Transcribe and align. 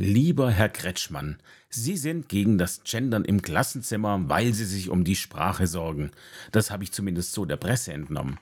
Lieber 0.00 0.52
Herr 0.52 0.68
Kretschmann, 0.68 1.38
Sie 1.70 1.96
sind 1.96 2.28
gegen 2.28 2.56
das 2.56 2.84
Gendern 2.84 3.24
im 3.24 3.42
Klassenzimmer, 3.42 4.28
weil 4.28 4.54
Sie 4.54 4.64
sich 4.64 4.90
um 4.90 5.02
die 5.02 5.16
Sprache 5.16 5.66
sorgen. 5.66 6.12
Das 6.52 6.70
habe 6.70 6.84
ich 6.84 6.92
zumindest 6.92 7.32
so 7.32 7.44
der 7.44 7.56
Presse 7.56 7.92
entnommen. 7.92 8.38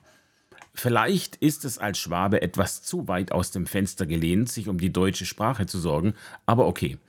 Vielleicht 0.75 1.37
ist 1.37 1.65
es 1.65 1.79
als 1.79 1.97
Schwabe 1.97 2.43
etwas 2.43 2.83
zu 2.83 3.07
weit 3.07 3.31
aus 3.31 3.49
dem 3.49 3.65
Fenster 3.65 4.05
gelehnt, 4.05 4.49
sich 4.49 4.67
um 4.67 4.77
die 4.77 4.93
deutsche 4.93 5.25
Sprache 5.25 5.65
zu 5.65 5.79
sorgen, 5.79 6.13
aber 6.45 6.67
okay. 6.67 6.99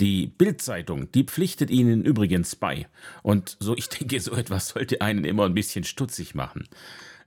Die 0.00 0.26
Bildzeitung, 0.26 1.12
die 1.12 1.24
pflichtet 1.24 1.68
Ihnen 1.68 2.02
übrigens 2.02 2.56
bei. 2.56 2.88
Und 3.22 3.58
so, 3.60 3.76
ich 3.76 3.90
denke, 3.90 4.18
so 4.20 4.32
etwas 4.32 4.68
sollte 4.68 5.02
einen 5.02 5.26
immer 5.26 5.44
ein 5.44 5.54
bisschen 5.54 5.84
stutzig 5.84 6.34
machen. 6.34 6.66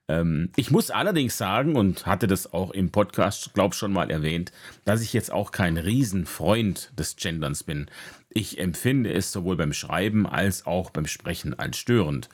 Ähm, 0.10 0.50
ich 0.56 0.72
muss 0.72 0.90
allerdings 0.90 1.38
sagen, 1.38 1.76
und 1.76 2.06
hatte 2.06 2.28
das 2.28 2.52
auch 2.52 2.72
im 2.72 2.90
Podcast, 2.90 3.54
glaub 3.54 3.76
schon 3.76 3.94
mal 3.94 4.10
erwähnt, 4.10 4.52
dass 4.84 5.02
ich 5.02 5.14
jetzt 5.14 5.32
auch 5.32 5.52
kein 5.52 5.78
Riesenfreund 5.78 6.92
des 6.98 7.16
Genderns 7.16 7.64
bin. 7.64 7.86
Ich 8.30 8.58
empfinde 8.58 9.14
es 9.14 9.32
sowohl 9.32 9.56
beim 9.56 9.72
Schreiben 9.72 10.28
als 10.28 10.66
auch 10.66 10.90
beim 10.90 11.06
Sprechen 11.06 11.58
als 11.58 11.78
störend. 11.78 12.28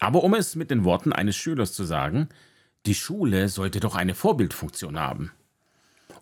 Aber 0.00 0.24
um 0.24 0.34
es 0.34 0.56
mit 0.56 0.70
den 0.70 0.84
Worten 0.84 1.12
eines 1.12 1.36
Schülers 1.36 1.72
zu 1.72 1.84
sagen, 1.84 2.28
die 2.84 2.96
Schule 2.96 3.48
sollte 3.48 3.78
doch 3.78 3.94
eine 3.94 4.14
Vorbildfunktion 4.14 4.98
haben. 4.98 5.30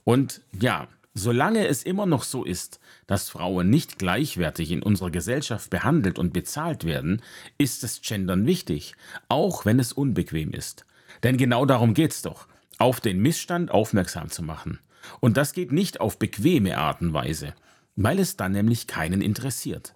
Und 0.04 0.42
ja, 0.60 0.88
Solange 1.14 1.66
es 1.66 1.82
immer 1.82 2.06
noch 2.06 2.22
so 2.22 2.42
ist, 2.42 2.80
dass 3.06 3.28
Frauen 3.28 3.68
nicht 3.68 3.98
gleichwertig 3.98 4.70
in 4.70 4.82
unserer 4.82 5.10
Gesellschaft 5.10 5.68
behandelt 5.68 6.18
und 6.18 6.32
bezahlt 6.32 6.84
werden, 6.84 7.20
ist 7.58 7.82
das 7.82 8.00
Gendern 8.00 8.46
wichtig, 8.46 8.94
auch 9.28 9.66
wenn 9.66 9.78
es 9.78 9.92
unbequem 9.92 10.52
ist. 10.52 10.86
Denn 11.22 11.36
genau 11.36 11.66
darum 11.66 11.92
geht's 11.92 12.22
doch, 12.22 12.48
auf 12.78 13.00
den 13.00 13.20
Missstand 13.20 13.70
aufmerksam 13.70 14.30
zu 14.30 14.42
machen. 14.42 14.78
Und 15.20 15.36
das 15.36 15.52
geht 15.52 15.70
nicht 15.70 16.00
auf 16.00 16.18
bequeme 16.18 16.78
Art 16.78 17.02
und 17.02 17.12
Weise, 17.12 17.54
weil 17.94 18.18
es 18.18 18.36
dann 18.36 18.52
nämlich 18.52 18.86
keinen 18.86 19.20
interessiert. 19.20 19.94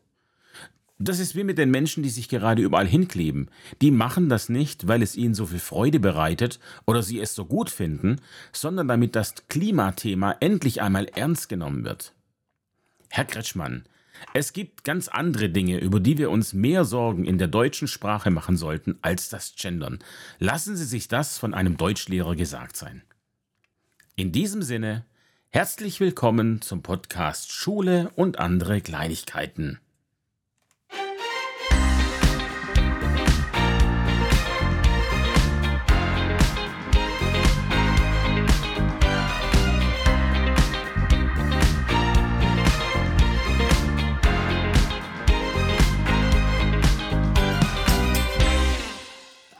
Das 0.98 1.18
ist 1.18 1.36
wie 1.36 1.44
mit 1.44 1.58
den 1.58 1.70
Menschen, 1.70 2.02
die 2.02 2.08
sich 2.08 2.28
gerade 2.28 2.62
überall 2.62 2.86
hinkleben. 2.86 3.50
Die 3.82 3.90
machen 3.90 4.30
das 4.30 4.48
nicht, 4.48 4.88
weil 4.88 5.02
es 5.02 5.14
ihnen 5.14 5.34
so 5.34 5.44
viel 5.44 5.58
Freude 5.58 6.00
bereitet 6.00 6.58
oder 6.86 7.02
sie 7.02 7.20
es 7.20 7.34
so 7.34 7.44
gut 7.44 7.68
finden, 7.68 8.16
sondern 8.52 8.88
damit 8.88 9.14
das 9.14 9.34
Klimathema 9.48 10.36
endlich 10.40 10.80
einmal 10.80 11.06
ernst 11.14 11.50
genommen 11.50 11.84
wird. 11.84 12.14
Herr 13.10 13.26
Kretschmann, 13.26 13.84
es 14.32 14.54
gibt 14.54 14.84
ganz 14.84 15.08
andere 15.08 15.50
Dinge, 15.50 15.78
über 15.78 16.00
die 16.00 16.16
wir 16.16 16.30
uns 16.30 16.54
mehr 16.54 16.86
Sorgen 16.86 17.26
in 17.26 17.36
der 17.36 17.48
deutschen 17.48 17.88
Sprache 17.88 18.30
machen 18.30 18.56
sollten, 18.56 18.98
als 19.02 19.28
das 19.28 19.54
Gendern. 19.54 19.98
Lassen 20.38 20.76
Sie 20.76 20.86
sich 20.86 21.08
das 21.08 21.36
von 21.36 21.52
einem 21.52 21.76
Deutschlehrer 21.76 22.34
gesagt 22.34 22.76
sein. 22.76 23.02
In 24.14 24.32
diesem 24.32 24.62
Sinne, 24.62 25.04
herzlich 25.50 26.00
willkommen 26.00 26.62
zum 26.62 26.82
Podcast 26.82 27.52
Schule 27.52 28.10
und 28.16 28.38
andere 28.38 28.80
Kleinigkeiten. 28.80 29.78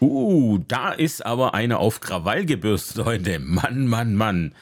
Uh, 0.00 0.58
da 0.68 0.92
ist 0.92 1.24
aber 1.24 1.54
eine 1.54 1.78
auf 1.78 2.00
Krawall 2.00 2.44
gebürstet 2.44 3.04
heute. 3.06 3.38
Mann, 3.38 3.86
Mann, 3.86 4.14
Mann. 4.14 4.54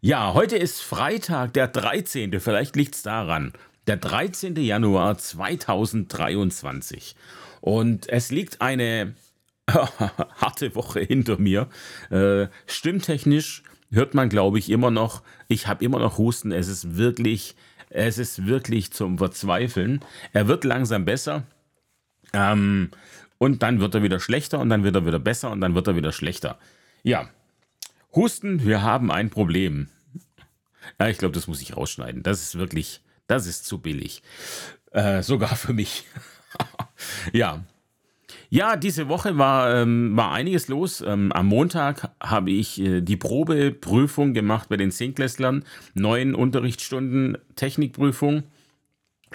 Ja, 0.00 0.32
heute 0.32 0.56
ist 0.56 0.80
Freitag, 0.80 1.52
der 1.52 1.68
13. 1.68 2.40
Vielleicht 2.40 2.74
liegt 2.74 2.94
es 2.94 3.02
daran. 3.02 3.52
Der 3.86 3.98
13. 3.98 4.56
Januar 4.56 5.18
2023. 5.18 7.16
Und 7.60 8.08
es 8.08 8.30
liegt 8.30 8.62
eine 8.62 9.14
harte 9.68 10.74
Woche 10.74 11.00
hinter 11.00 11.38
mir. 11.38 11.68
Äh, 12.10 12.46
stimmtechnisch 12.66 13.62
hört 13.90 14.14
man, 14.14 14.30
glaube 14.30 14.58
ich, 14.58 14.70
immer 14.70 14.90
noch. 14.90 15.22
Ich 15.48 15.66
habe 15.66 15.84
immer 15.84 15.98
noch 15.98 16.16
Husten. 16.16 16.50
Es 16.50 16.68
ist 16.68 16.96
wirklich, 16.96 17.56
es 17.90 18.16
ist 18.16 18.46
wirklich 18.46 18.90
zum 18.92 19.18
Verzweifeln. 19.18 20.00
Er 20.32 20.48
wird 20.48 20.64
langsam 20.64 21.04
besser. 21.04 21.42
Ähm, 22.32 22.90
und 23.38 23.62
dann 23.62 23.80
wird 23.80 23.94
er 23.94 24.02
wieder 24.02 24.20
schlechter 24.20 24.58
und 24.58 24.68
dann 24.68 24.84
wird 24.84 24.96
er 24.96 25.06
wieder 25.06 25.18
besser 25.18 25.50
und 25.50 25.60
dann 25.60 25.74
wird 25.74 25.86
er 25.86 25.96
wieder 25.96 26.12
schlechter. 26.12 26.58
Ja, 27.02 27.28
Husten, 28.14 28.64
wir 28.64 28.82
haben 28.82 29.10
ein 29.10 29.30
Problem. 29.30 29.88
Ja, 30.98 31.08
ich 31.08 31.18
glaube, 31.18 31.34
das 31.34 31.46
muss 31.46 31.60
ich 31.60 31.76
rausschneiden. 31.76 32.22
Das 32.22 32.42
ist 32.42 32.58
wirklich, 32.58 33.02
das 33.26 33.46
ist 33.46 33.66
zu 33.66 33.78
billig. 33.78 34.22
Äh, 34.92 35.22
sogar 35.22 35.54
für 35.56 35.72
mich. 35.72 36.04
ja. 37.32 37.64
Ja, 38.50 38.76
diese 38.76 39.08
Woche 39.08 39.36
war, 39.36 39.74
ähm, 39.74 40.16
war 40.16 40.32
einiges 40.32 40.68
los. 40.68 41.02
Ähm, 41.02 41.32
am 41.32 41.46
Montag 41.46 42.10
habe 42.18 42.50
ich 42.50 42.80
äh, 42.80 43.02
die 43.02 43.16
Probeprüfung 43.16 44.32
gemacht 44.32 44.70
bei 44.70 44.78
den 44.78 44.90
Zehntklässlern. 44.90 45.64
Neun 45.92 46.34
Unterrichtsstunden 46.34 47.36
Technikprüfung. 47.56 48.44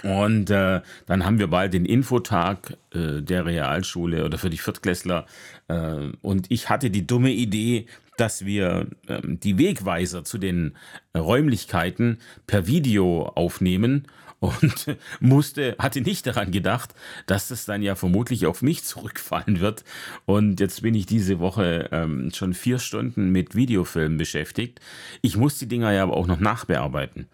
Und 0.02 0.50
äh, 0.50 0.80
dann 1.06 1.24
haben 1.24 1.38
wir 1.38 1.46
bald 1.46 1.74
den 1.74 1.84
Infotag 1.84 2.76
äh, 2.92 3.22
der 3.22 3.46
Realschule 3.46 4.24
oder 4.24 4.38
für 4.38 4.50
die 4.50 4.58
Viertklässler. 4.58 5.26
Äh, 5.68 6.10
und 6.20 6.46
ich 6.50 6.68
hatte 6.68 6.90
die 6.90 7.06
dumme 7.06 7.30
Idee, 7.30 7.86
dass 8.16 8.44
wir 8.44 8.86
ähm, 9.08 9.40
die 9.40 9.58
Wegweiser 9.58 10.24
zu 10.24 10.38
den 10.38 10.76
Räumlichkeiten 11.16 12.18
per 12.46 12.66
Video 12.66 13.26
aufnehmen 13.34 14.06
und 14.44 14.96
musste, 15.20 15.74
hatte 15.78 16.02
nicht 16.02 16.26
daran 16.26 16.50
gedacht, 16.50 16.94
dass 17.26 17.48
das 17.48 17.64
dann 17.64 17.80
ja 17.80 17.94
vermutlich 17.94 18.44
auf 18.44 18.60
mich 18.60 18.84
zurückfallen 18.84 19.60
wird. 19.60 19.84
Und 20.26 20.60
jetzt 20.60 20.82
bin 20.82 20.94
ich 20.94 21.06
diese 21.06 21.38
Woche 21.38 21.88
ähm, 21.92 22.30
schon 22.34 22.52
vier 22.52 22.78
Stunden 22.78 23.30
mit 23.30 23.54
Videofilmen 23.54 24.18
beschäftigt. 24.18 24.80
Ich 25.22 25.38
muss 25.38 25.58
die 25.58 25.68
Dinger 25.68 25.92
ja 25.92 26.02
aber 26.02 26.14
auch 26.14 26.26
noch 26.26 26.40
nachbearbeiten. 26.40 27.26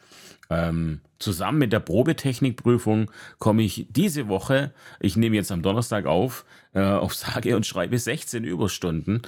Ähm, 0.51 1.01
zusammen 1.21 1.59
mit 1.59 1.73
der 1.73 1.81
Probetechnikprüfung 1.81 3.11
komme 3.39 3.63
ich 3.63 3.87
diese 3.91 4.29
Woche, 4.29 4.73
ich 4.99 5.17
nehme 5.17 5.37
jetzt 5.37 5.53
am 5.53 5.63
Donnerstag 5.63 6.07
auf, 6.07 6.45
äh, 6.75 6.83
auf 6.83 7.15
sage 7.15 7.57
und 7.57 7.67
schreibe 7.67 7.99
16 7.99 8.45
Überstunden. 8.45 9.23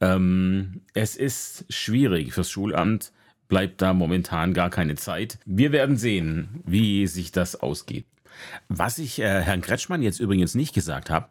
Ähm, 0.00 0.82
es 0.94 1.16
ist 1.16 1.64
schwierig 1.68 2.32
fürs 2.32 2.50
Schulamt, 2.50 3.12
bleibt 3.48 3.82
da 3.82 3.92
momentan 3.92 4.54
gar 4.54 4.70
keine 4.70 4.94
Zeit. 4.94 5.38
Wir 5.44 5.72
werden 5.72 5.96
sehen, 5.96 6.62
wie 6.64 7.06
sich 7.06 7.32
das 7.32 7.56
ausgeht. 7.56 8.06
Was 8.68 8.98
ich 8.98 9.18
äh, 9.18 9.42
Herrn 9.42 9.62
Kretschmann 9.62 10.02
jetzt 10.02 10.20
übrigens 10.20 10.54
nicht 10.54 10.74
gesagt 10.74 11.10
habe, 11.10 11.26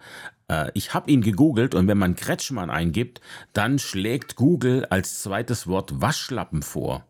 äh, 0.50 0.72
ich 0.74 0.94
habe 0.94 1.09
ihn 1.09 1.22
gegoogelt 1.22 1.74
und 1.74 1.88
wenn 1.88 1.97
man 1.97 2.16
Kretschmann 2.16 2.69
eingibt, 2.69 3.22
dann 3.53 3.79
schlägt 3.79 4.35
Google 4.35 4.85
als 4.90 5.22
zweites 5.22 5.68
Wort 5.68 6.02
Waschlappen 6.02 6.64
vor. 6.64 7.06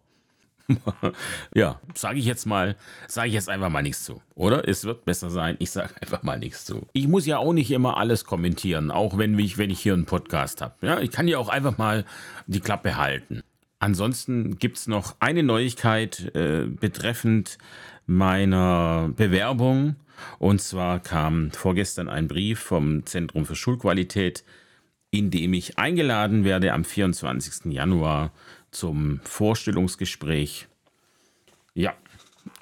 ja, 1.53 1.79
sage 1.93 2.19
ich 2.19 2.25
jetzt 2.25 2.45
mal, 2.45 2.75
sage 3.07 3.29
ich 3.29 3.33
jetzt 3.33 3.49
einfach 3.49 3.69
mal 3.69 3.81
nichts 3.81 4.03
zu, 4.03 4.21
oder? 4.35 4.67
Es 4.67 4.83
wird 4.83 5.05
besser 5.05 5.29
sein, 5.29 5.55
ich 5.59 5.71
sage 5.71 5.93
einfach 6.01 6.23
mal 6.23 6.37
nichts 6.37 6.65
zu. 6.65 6.87
Ich 6.93 7.07
muss 7.07 7.25
ja 7.25 7.37
auch 7.37 7.53
nicht 7.53 7.71
immer 7.71 7.97
alles 7.97 8.25
kommentieren, 8.25 8.91
auch 8.91 9.17
wenn 9.17 9.37
ich, 9.39 9.57
wenn 9.57 9.69
ich 9.69 9.79
hier 9.79 9.93
einen 9.93 10.05
Podcast 10.05 10.61
habe. 10.61 10.75
Ja, 10.81 10.99
ich 10.99 11.11
kann 11.11 11.27
ja 11.27 11.37
auch 11.37 11.49
einfach 11.49 11.77
mal 11.77 12.05
die 12.47 12.59
Klappe 12.59 12.97
halten. 12.97 13.43
Ansonsten 13.79 14.57
gibt 14.57 14.77
es 14.77 14.87
noch 14.87 15.15
eine 15.19 15.43
Neuigkeit 15.43 16.35
äh, 16.35 16.65
betreffend 16.65 17.57
meiner 18.07 19.09
Bewerbung. 19.15 19.95
Und 20.39 20.61
zwar 20.61 20.99
kam 20.99 21.51
vorgestern 21.51 22.09
ein 22.09 22.27
Brief 22.27 22.59
vom 22.59 23.05
Zentrum 23.05 23.45
für 23.45 23.55
Schulqualität, 23.55 24.43
in 25.11 25.29
dem 25.29 25.53
ich 25.53 25.77
eingeladen 25.77 26.43
werde 26.43 26.73
am 26.73 26.83
24. 26.83 27.71
Januar 27.71 28.31
zum 28.71 29.19
Vorstellungsgespräch. 29.23 30.67
Ja, 31.73 31.93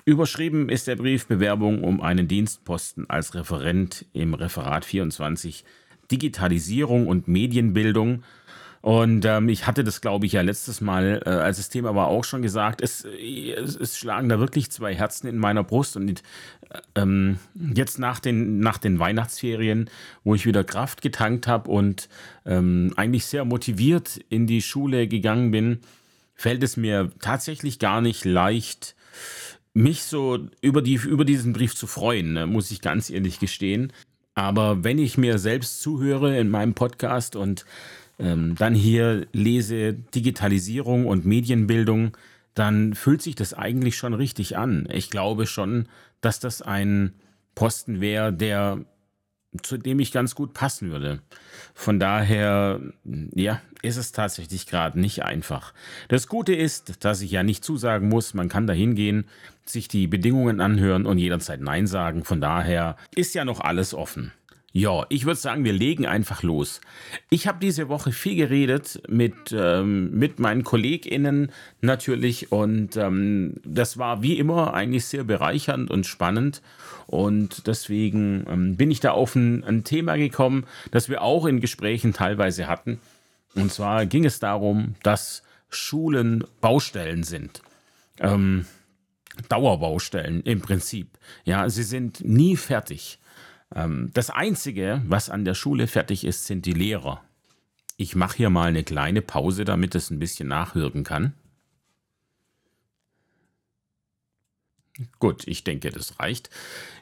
überschrieben 0.04 0.70
ist 0.70 0.88
der 0.88 0.96
Brief 0.96 1.28
Bewerbung 1.28 1.84
um 1.84 2.02
einen 2.02 2.28
Dienstposten 2.28 3.10
als 3.10 3.34
Referent 3.36 4.06
im 4.14 4.34
Referat 4.34 4.86
24 4.86 5.64
Digitalisierung 6.12 7.08
und 7.08 7.28
Medienbildung 7.28 8.24
und 8.86 9.26
ähm, 9.26 9.50
ich 9.50 9.66
hatte 9.66 9.84
das, 9.84 10.00
glaube 10.00 10.28
ich, 10.28 10.34
ja 10.34 10.42
letztes 10.42 10.80
Mal, 10.80 11.24
äh, 11.26 11.30
als 11.30 11.58
das 11.58 11.70
Thema 11.70 11.96
war, 11.96 12.06
auch 12.06 12.24
schon 12.24 12.44
gesagt. 12.44 12.84
Es, 12.84 13.04
es, 13.04 13.76
es, 13.76 13.98
schlagen 13.98 14.30
da 14.30 14.38
wirklich 14.38 14.70
zwei 14.70 14.94
Herzen 14.94 15.26
in 15.26 15.40
meiner 15.40 15.64
Brust. 15.64 15.98
Und 15.98 16.22
äh, 16.70 16.78
ähm, 16.94 17.40
jetzt 17.74 17.98
nach 17.98 18.20
den, 18.20 18.60
nach 18.60 18.78
den 18.78 19.00
Weihnachtsferien, 19.00 19.90
wo 20.24 20.36
ich 20.36 20.46
wieder 20.46 20.64
Kraft 20.64 21.02
getankt 21.02 21.48
habe 21.48 21.72
und 21.72 22.10
ähm, 22.46 22.94
eigentlich 22.96 23.26
sehr 23.26 23.44
motiviert 23.44 24.20
in 24.30 24.46
die 24.46 24.62
Schule 24.62 25.08
gegangen 25.08 25.50
bin, 25.50 25.80
fällt 26.36 26.62
es 26.62 26.78
mir 26.78 27.10
tatsächlich 27.20 27.80
gar 27.80 28.02
nicht 28.02 28.24
leicht, 28.24 28.96
mich 29.74 30.04
so 30.04 30.48
über, 30.62 30.84
die, 30.84 30.94
über 30.94 31.26
diesen 31.26 31.54
Brief 31.54 31.74
zu 31.74 31.88
freuen, 31.88 32.34
ne, 32.34 32.46
muss 32.46 32.70
ich 32.70 32.82
ganz 32.82 33.10
ehrlich 33.10 33.40
gestehen. 33.40 33.92
Aber 34.36 34.84
wenn 34.84 35.00
ich 35.00 35.18
mir 35.18 35.40
selbst 35.40 35.82
zuhöre 35.82 36.38
in 36.38 36.50
meinem 36.50 36.76
Podcast 36.76 37.36
und 37.36 37.66
ähm, 38.20 38.56
dann 38.56 38.76
hier 38.76 39.28
lese 39.34 39.94
Digitalisierung 39.94 41.06
und 41.06 41.26
Medienbildung, 41.26 42.16
dann 42.54 42.94
fühlt 42.94 43.22
sich 43.22 43.36
das 43.36 43.54
eigentlich 43.54 43.98
schon 43.98 44.14
richtig 44.14 44.58
an. 44.58 44.88
Ich 44.92 45.10
glaube 45.10 45.48
schon, 45.48 45.88
dass 46.22 46.40
das 46.40 46.62
ein 46.62 47.14
Posten 47.54 48.02
wäre, 48.02 48.32
der 48.34 48.86
zu 49.62 49.78
dem 49.78 50.00
ich 50.00 50.12
ganz 50.12 50.36
gut 50.36 50.54
passen 50.54 50.92
würde. 50.92 51.22
Von 51.74 52.00
daher, 52.00 52.80
ja, 53.04 53.62
ist 53.82 53.98
es 53.98 54.12
tatsächlich 54.12 54.68
gerade 54.68 55.00
nicht 55.00 55.24
einfach. 55.24 55.74
Das 56.08 56.28
Gute 56.28 56.54
ist, 56.54 57.06
dass 57.06 57.22
ich 57.22 57.32
ja 57.32 57.44
nicht 57.44 57.64
zusagen 57.64 58.10
muss, 58.10 58.34
man 58.34 58.50
kann 58.50 58.68
da 58.68 58.74
hingehen, 58.74 59.26
sich 59.66 59.88
die 59.88 60.08
Bedingungen 60.08 60.62
anhören 60.62 61.06
und 61.06 61.18
jederzeit 61.18 61.62
Nein 61.62 61.88
sagen. 61.88 62.24
Von 62.24 62.42
daher 62.42 62.98
ist 63.16 63.34
ja 63.34 63.46
noch 63.46 63.62
alles 63.62 63.94
offen. 63.94 64.32
Ja, 64.78 65.06
ich 65.08 65.26
würde 65.26 65.40
sagen, 65.40 65.64
wir 65.64 65.72
legen 65.72 66.06
einfach 66.06 66.44
los. 66.44 66.82
Ich 67.30 67.48
habe 67.48 67.60
diese 67.62 67.88
Woche 67.88 68.12
viel 68.12 68.36
geredet 68.36 69.02
mit, 69.08 69.54
ähm, 69.54 70.12
mit 70.12 70.40
meinen 70.40 70.66
KollegInnen 70.66 71.54
natürlich 71.80 72.52
und 72.52 72.98
ähm, 72.98 73.54
das 73.64 73.98
war 73.98 74.22
wie 74.22 74.38
immer 74.38 74.74
eigentlich 74.74 75.06
sehr 75.06 75.24
bereichernd 75.24 75.90
und 75.90 76.06
spannend 76.06 76.62
und 77.08 77.68
deswegen 77.68 78.46
ähm, 78.50 78.76
bin 78.76 78.92
ich 78.92 79.00
da 79.00 79.12
auf 79.12 79.34
ein, 79.36 79.64
ein 79.64 79.86
Thema 79.86 80.18
gekommen, 80.18 80.66
das 80.92 81.08
wir 81.08 81.22
auch 81.22 81.46
in 81.46 81.62
Gesprächen 81.62 82.12
teilweise 82.12 82.68
hatten. 82.68 83.00
Und 83.54 83.72
zwar 83.72 84.06
ging 84.06 84.26
es 84.26 84.42
darum, 84.42 84.96
dass 85.04 85.44
Schulen 85.70 86.44
Baustellen 86.60 87.24
sind. 87.24 87.62
Ähm, 88.20 88.66
Dauerbaustellen 89.48 90.44
im 90.44 90.60
Prinzip. 90.60 91.08
Ja, 91.46 91.70
sie 91.70 91.84
sind 91.84 92.26
nie 92.26 92.58
fertig. 92.58 93.20
Ähm, 93.74 94.12
das 94.14 94.30
Einzige, 94.30 95.02
was 95.06 95.30
an 95.30 95.46
der 95.46 95.54
Schule 95.54 95.88
fertig 95.88 96.24
ist, 96.26 96.46
sind 96.46 96.66
die 96.66 96.74
Lehrer. 96.74 97.22
Ich 97.98 98.16
mache 98.16 98.38
hier 98.38 98.50
mal 98.50 98.68
eine 98.68 98.84
kleine 98.84 99.22
Pause, 99.22 99.64
damit 99.64 99.96
es 99.96 100.12
ein 100.12 100.20
bisschen 100.20 100.50
nachwirken 100.50 101.04
kann. 101.04 101.34
Gut, 105.20 105.46
ich 105.46 105.64
denke, 105.66 105.90
das 105.90 106.20
reicht. 106.20 106.50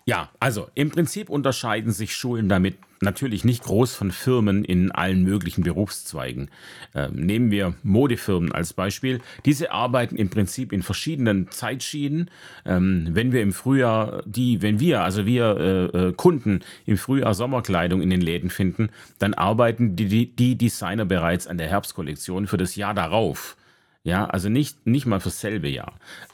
Ja, 0.05 0.31
also 0.39 0.67
im 0.73 0.89
Prinzip 0.89 1.29
unterscheiden 1.29 1.91
sich 1.91 2.15
Schulen 2.15 2.49
damit 2.49 2.75
natürlich 3.01 3.43
nicht 3.43 3.63
groß 3.63 3.93
von 3.93 4.11
Firmen 4.11 4.65
in 4.65 4.91
allen 4.91 5.23
möglichen 5.23 5.63
Berufszweigen. 5.63 6.49
Ähm, 6.95 7.13
nehmen 7.13 7.51
wir 7.51 7.75
Modefirmen 7.83 8.51
als 8.51 8.73
Beispiel. 8.73 9.21
Diese 9.45 9.71
arbeiten 9.71 10.15
im 10.15 10.29
Prinzip 10.29 10.73
in 10.73 10.81
verschiedenen 10.81 11.51
Zeitschienen. 11.51 12.31
Ähm, 12.65 13.09
wenn 13.11 13.31
wir 13.31 13.43
im 13.43 13.53
Frühjahr 13.53 14.23
die, 14.25 14.61
wenn 14.61 14.79
wir, 14.79 15.03
also 15.03 15.25
wir 15.27 15.57
äh, 15.93 15.97
äh, 15.97 16.13
Kunden 16.13 16.61
im 16.85 16.97
Frühjahr 16.97 17.35
Sommerkleidung 17.35 18.01
in 18.01 18.09
den 18.09 18.21
Läden 18.21 18.49
finden, 18.49 18.89
dann 19.19 19.35
arbeiten 19.35 19.95
die, 19.95 20.35
die 20.35 20.55
Designer 20.57 21.05
bereits 21.05 21.45
an 21.45 21.57
der 21.57 21.67
Herbstkollektion 21.67 22.47
für 22.47 22.57
das 22.57 22.75
Jahr 22.75 22.93
darauf. 22.93 23.55
Ja, 24.03 24.25
also 24.25 24.49
nicht, 24.49 24.87
nicht 24.87 25.05
mal 25.05 25.19
fürs 25.19 25.39
selbe 25.39 25.69
Jahr. 25.69 25.93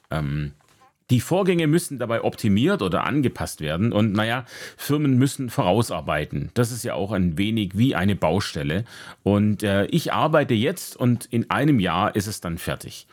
Ähm, 0.10 0.54
die 1.10 1.22
Vorgänge 1.22 1.68
müssen 1.68 2.00
dabei 2.00 2.24
optimiert 2.24 2.82
oder 2.82 3.06
angepasst 3.06 3.62
werden 3.62 3.92
und 3.92 4.14
naja, 4.14 4.46
Firmen 4.78 5.18
müssen 5.18 5.50
vorausarbeiten. 5.50 6.52
Das 6.54 6.72
ist 6.72 6.84
ja 6.84 6.94
auch 6.94 7.12
ein 7.12 7.38
wenig 7.38 7.78
wie 7.78 7.96
eine 7.96 8.16
Baustelle. 8.16 8.86
Und 9.24 9.64
äh, 9.64 9.86
ich 9.86 10.14
arbeite 10.14 10.54
jetzt 10.54 10.96
und 10.96 11.26
in 11.26 11.50
einem 11.50 11.80
Jahr 11.80 12.16
ist 12.16 12.28
es 12.28 12.42
dann 12.42 12.58
fertig. 12.58 13.08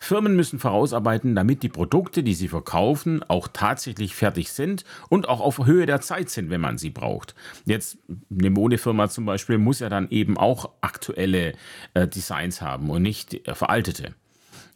Firmen 0.00 0.36
müssen 0.36 0.60
vorausarbeiten, 0.60 1.34
damit 1.34 1.62
die 1.64 1.68
Produkte, 1.68 2.22
die 2.22 2.34
sie 2.34 2.48
verkaufen, 2.48 3.24
auch 3.26 3.48
tatsächlich 3.52 4.14
fertig 4.14 4.52
sind 4.52 4.84
und 5.08 5.28
auch 5.28 5.40
auf 5.40 5.66
Höhe 5.66 5.86
der 5.86 6.00
Zeit 6.00 6.30
sind, 6.30 6.50
wenn 6.50 6.60
man 6.60 6.78
sie 6.78 6.90
braucht. 6.90 7.34
Jetzt 7.64 7.98
eine 8.30 8.50
Modefirma 8.50 9.08
zum 9.08 9.26
Beispiel 9.26 9.58
muss 9.58 9.80
ja 9.80 9.88
dann 9.88 10.08
eben 10.10 10.38
auch 10.38 10.70
aktuelle 10.80 11.52
äh, 11.94 12.06
Designs 12.06 12.62
haben 12.62 12.90
und 12.90 13.02
nicht 13.02 13.48
äh, 13.48 13.54
veraltete. 13.54 14.14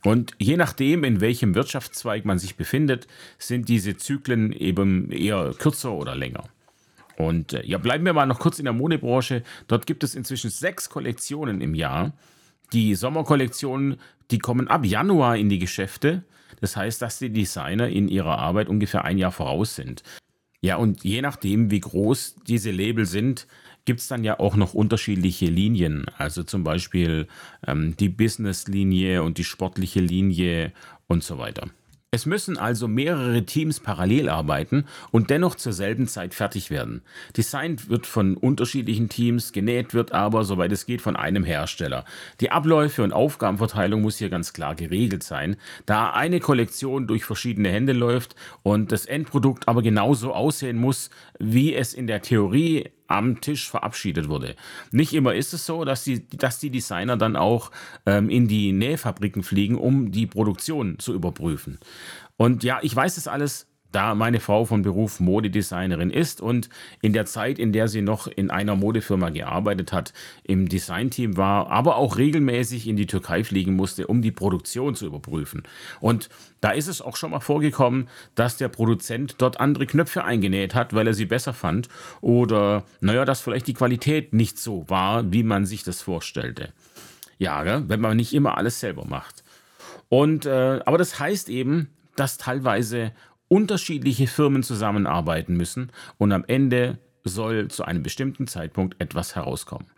Und 0.04 0.32
je 0.38 0.56
nachdem, 0.56 1.04
in 1.04 1.20
welchem 1.20 1.54
Wirtschaftszweig 1.54 2.24
man 2.24 2.38
sich 2.38 2.56
befindet, 2.56 3.06
sind 3.38 3.68
diese 3.68 3.96
Zyklen 3.96 4.52
eben 4.52 5.10
eher 5.12 5.54
kürzer 5.56 5.92
oder 5.92 6.16
länger. 6.16 6.44
Und 7.16 7.52
äh, 7.52 7.64
ja, 7.64 7.78
bleiben 7.78 8.04
wir 8.04 8.12
mal 8.12 8.26
noch 8.26 8.40
kurz 8.40 8.58
in 8.58 8.64
der 8.64 8.72
Modebranche. 8.72 9.42
Dort 9.68 9.86
gibt 9.86 10.02
es 10.02 10.14
inzwischen 10.14 10.50
sechs 10.50 10.90
Kollektionen 10.90 11.60
im 11.60 11.74
Jahr. 11.74 12.12
Die 12.72 12.94
Sommerkollektionen, 12.94 13.96
die 14.30 14.38
kommen 14.38 14.68
ab 14.68 14.84
Januar 14.84 15.36
in 15.36 15.48
die 15.48 15.58
Geschäfte. 15.58 16.24
Das 16.60 16.76
heißt, 16.76 17.02
dass 17.02 17.18
die 17.18 17.30
Designer 17.30 17.88
in 17.88 18.08
ihrer 18.08 18.38
Arbeit 18.38 18.68
ungefähr 18.68 19.04
ein 19.04 19.18
Jahr 19.18 19.32
voraus 19.32 19.76
sind. 19.76 20.02
Ja, 20.60 20.76
und 20.76 21.04
je 21.04 21.22
nachdem, 21.22 21.70
wie 21.70 21.80
groß 21.80 22.36
diese 22.46 22.70
Label 22.70 23.04
sind, 23.04 23.46
gibt 23.84 24.00
es 24.00 24.08
dann 24.08 24.24
ja 24.24 24.38
auch 24.38 24.56
noch 24.56 24.74
unterschiedliche 24.74 25.46
Linien. 25.46 26.06
Also 26.18 26.42
zum 26.42 26.64
Beispiel 26.64 27.26
ähm, 27.66 27.96
die 27.96 28.08
Business-Linie 28.08 29.22
und 29.22 29.38
die 29.38 29.44
sportliche 29.44 30.00
Linie 30.00 30.72
und 31.06 31.24
so 31.24 31.38
weiter. 31.38 31.68
Es 32.14 32.26
müssen 32.26 32.58
also 32.58 32.88
mehrere 32.88 33.46
Teams 33.46 33.80
parallel 33.80 34.28
arbeiten 34.28 34.84
und 35.12 35.30
dennoch 35.30 35.54
zur 35.54 35.72
selben 35.72 36.06
Zeit 36.06 36.34
fertig 36.34 36.68
werden. 36.68 37.00
Designt 37.38 37.88
wird 37.88 38.06
von 38.06 38.36
unterschiedlichen 38.36 39.08
Teams, 39.08 39.52
genäht 39.52 39.94
wird 39.94 40.12
aber, 40.12 40.44
soweit 40.44 40.72
es 40.72 40.84
geht, 40.84 41.00
von 41.00 41.16
einem 41.16 41.42
Hersteller. 41.42 42.04
Die 42.42 42.50
Abläufe 42.50 43.02
und 43.02 43.14
Aufgabenverteilung 43.14 44.02
muss 44.02 44.18
hier 44.18 44.28
ganz 44.28 44.52
klar 44.52 44.74
geregelt 44.74 45.22
sein, 45.22 45.56
da 45.86 46.10
eine 46.10 46.40
Kollektion 46.40 47.06
durch 47.06 47.24
verschiedene 47.24 47.70
Hände 47.70 47.94
läuft 47.94 48.36
und 48.62 48.92
das 48.92 49.06
Endprodukt 49.06 49.66
aber 49.66 49.80
genauso 49.80 50.34
aussehen 50.34 50.76
muss, 50.76 51.08
wie 51.38 51.74
es 51.74 51.94
in 51.94 52.06
der 52.06 52.20
Theorie 52.20 52.90
am 53.12 53.40
Tisch 53.40 53.70
verabschiedet 53.70 54.28
wurde. 54.28 54.56
Nicht 54.90 55.12
immer 55.12 55.34
ist 55.34 55.54
es 55.54 55.66
so, 55.66 55.84
dass 55.84 56.04
die, 56.04 56.28
dass 56.28 56.58
die 56.58 56.70
Designer 56.70 57.16
dann 57.16 57.36
auch 57.36 57.70
ähm, 58.06 58.28
in 58.28 58.48
die 58.48 58.72
Nähfabriken 58.72 59.42
fliegen, 59.42 59.76
um 59.76 60.10
die 60.10 60.26
Produktion 60.26 60.98
zu 60.98 61.14
überprüfen. 61.14 61.78
Und 62.36 62.64
ja, 62.64 62.80
ich 62.82 62.94
weiß 62.94 63.16
es 63.16 63.28
alles 63.28 63.71
da 63.92 64.14
meine 64.14 64.40
Frau 64.40 64.64
von 64.64 64.82
Beruf 64.82 65.20
Modedesignerin 65.20 66.10
ist 66.10 66.40
und 66.40 66.68
in 67.00 67.12
der 67.12 67.26
Zeit, 67.26 67.58
in 67.58 67.72
der 67.72 67.88
sie 67.88 68.02
noch 68.02 68.26
in 68.26 68.50
einer 68.50 68.74
Modefirma 68.74 69.30
gearbeitet 69.30 69.92
hat, 69.92 70.12
im 70.44 70.68
Designteam 70.68 71.36
war, 71.36 71.70
aber 71.70 71.96
auch 71.96 72.16
regelmäßig 72.16 72.88
in 72.88 72.96
die 72.96 73.06
Türkei 73.06 73.44
fliegen 73.44 73.74
musste, 73.74 74.06
um 74.06 74.22
die 74.22 74.32
Produktion 74.32 74.94
zu 74.94 75.06
überprüfen. 75.06 75.62
Und 76.00 76.28
da 76.60 76.70
ist 76.70 76.88
es 76.88 77.02
auch 77.02 77.16
schon 77.16 77.30
mal 77.30 77.40
vorgekommen, 77.40 78.08
dass 78.34 78.56
der 78.56 78.68
Produzent 78.68 79.36
dort 79.38 79.60
andere 79.60 79.86
Knöpfe 79.86 80.24
eingenäht 80.24 80.74
hat, 80.74 80.94
weil 80.94 81.06
er 81.06 81.14
sie 81.14 81.26
besser 81.26 81.52
fand 81.52 81.88
oder, 82.20 82.84
naja, 83.00 83.24
dass 83.24 83.40
vielleicht 83.40 83.66
die 83.66 83.74
Qualität 83.74 84.32
nicht 84.32 84.58
so 84.58 84.88
war, 84.88 85.32
wie 85.32 85.42
man 85.42 85.66
sich 85.66 85.84
das 85.84 86.02
vorstellte. 86.02 86.72
Ja, 87.38 87.88
wenn 87.88 88.00
man 88.00 88.16
nicht 88.16 88.34
immer 88.34 88.56
alles 88.56 88.80
selber 88.80 89.04
macht. 89.04 89.42
Und, 90.08 90.46
äh, 90.46 90.80
aber 90.84 90.98
das 90.98 91.18
heißt 91.18 91.48
eben, 91.48 91.88
dass 92.16 92.38
teilweise 92.38 93.12
unterschiedliche 93.52 94.28
Firmen 94.28 94.62
zusammenarbeiten 94.62 95.58
müssen 95.58 95.92
und 96.16 96.32
am 96.32 96.42
Ende 96.46 96.96
soll 97.22 97.68
zu 97.68 97.84
einem 97.84 98.02
bestimmten 98.02 98.46
Zeitpunkt 98.46 98.98
etwas 98.98 99.36
herauskommen. 99.36 99.88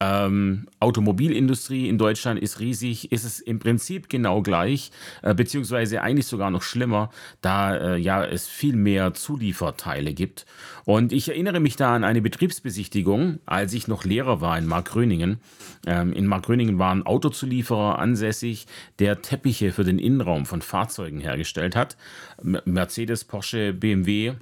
Ähm, 0.00 0.68
Automobilindustrie 0.78 1.88
in 1.88 1.98
Deutschland 1.98 2.40
ist 2.40 2.60
riesig, 2.60 3.10
ist 3.10 3.24
es 3.24 3.40
im 3.40 3.58
Prinzip 3.58 4.08
genau 4.08 4.42
gleich, 4.42 4.92
äh, 5.22 5.34
beziehungsweise 5.34 6.02
eigentlich 6.02 6.26
sogar 6.26 6.52
noch 6.52 6.62
schlimmer, 6.62 7.10
da 7.40 7.76
äh, 7.76 7.96
ja 7.96 8.24
es 8.24 8.46
viel 8.46 8.76
mehr 8.76 9.14
Zulieferteile 9.14 10.14
gibt. 10.14 10.46
Und 10.84 11.12
ich 11.12 11.28
erinnere 11.28 11.58
mich 11.58 11.74
da 11.74 11.96
an 11.96 12.04
eine 12.04 12.22
Betriebsbesichtigung, 12.22 13.40
als 13.44 13.72
ich 13.72 13.88
noch 13.88 14.04
Lehrer 14.04 14.40
war 14.40 14.56
in 14.56 14.66
Markgröningen. 14.66 15.40
Ähm, 15.84 16.12
in 16.12 16.26
Markgröningen 16.26 16.78
war 16.78 16.94
ein 16.94 17.04
Autozulieferer 17.04 17.98
ansässig, 17.98 18.66
der 19.00 19.20
Teppiche 19.20 19.72
für 19.72 19.82
den 19.82 19.98
Innenraum 19.98 20.46
von 20.46 20.62
Fahrzeugen 20.62 21.18
hergestellt 21.18 21.74
hat. 21.74 21.96
Mercedes, 22.40 23.24
Porsche, 23.24 23.72
BMW. 23.72 24.34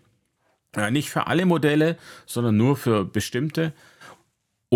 Äh, 0.76 0.90
nicht 0.90 1.08
für 1.08 1.28
alle 1.28 1.46
Modelle, 1.46 1.96
sondern 2.26 2.58
nur 2.58 2.76
für 2.76 3.06
bestimmte. 3.06 3.72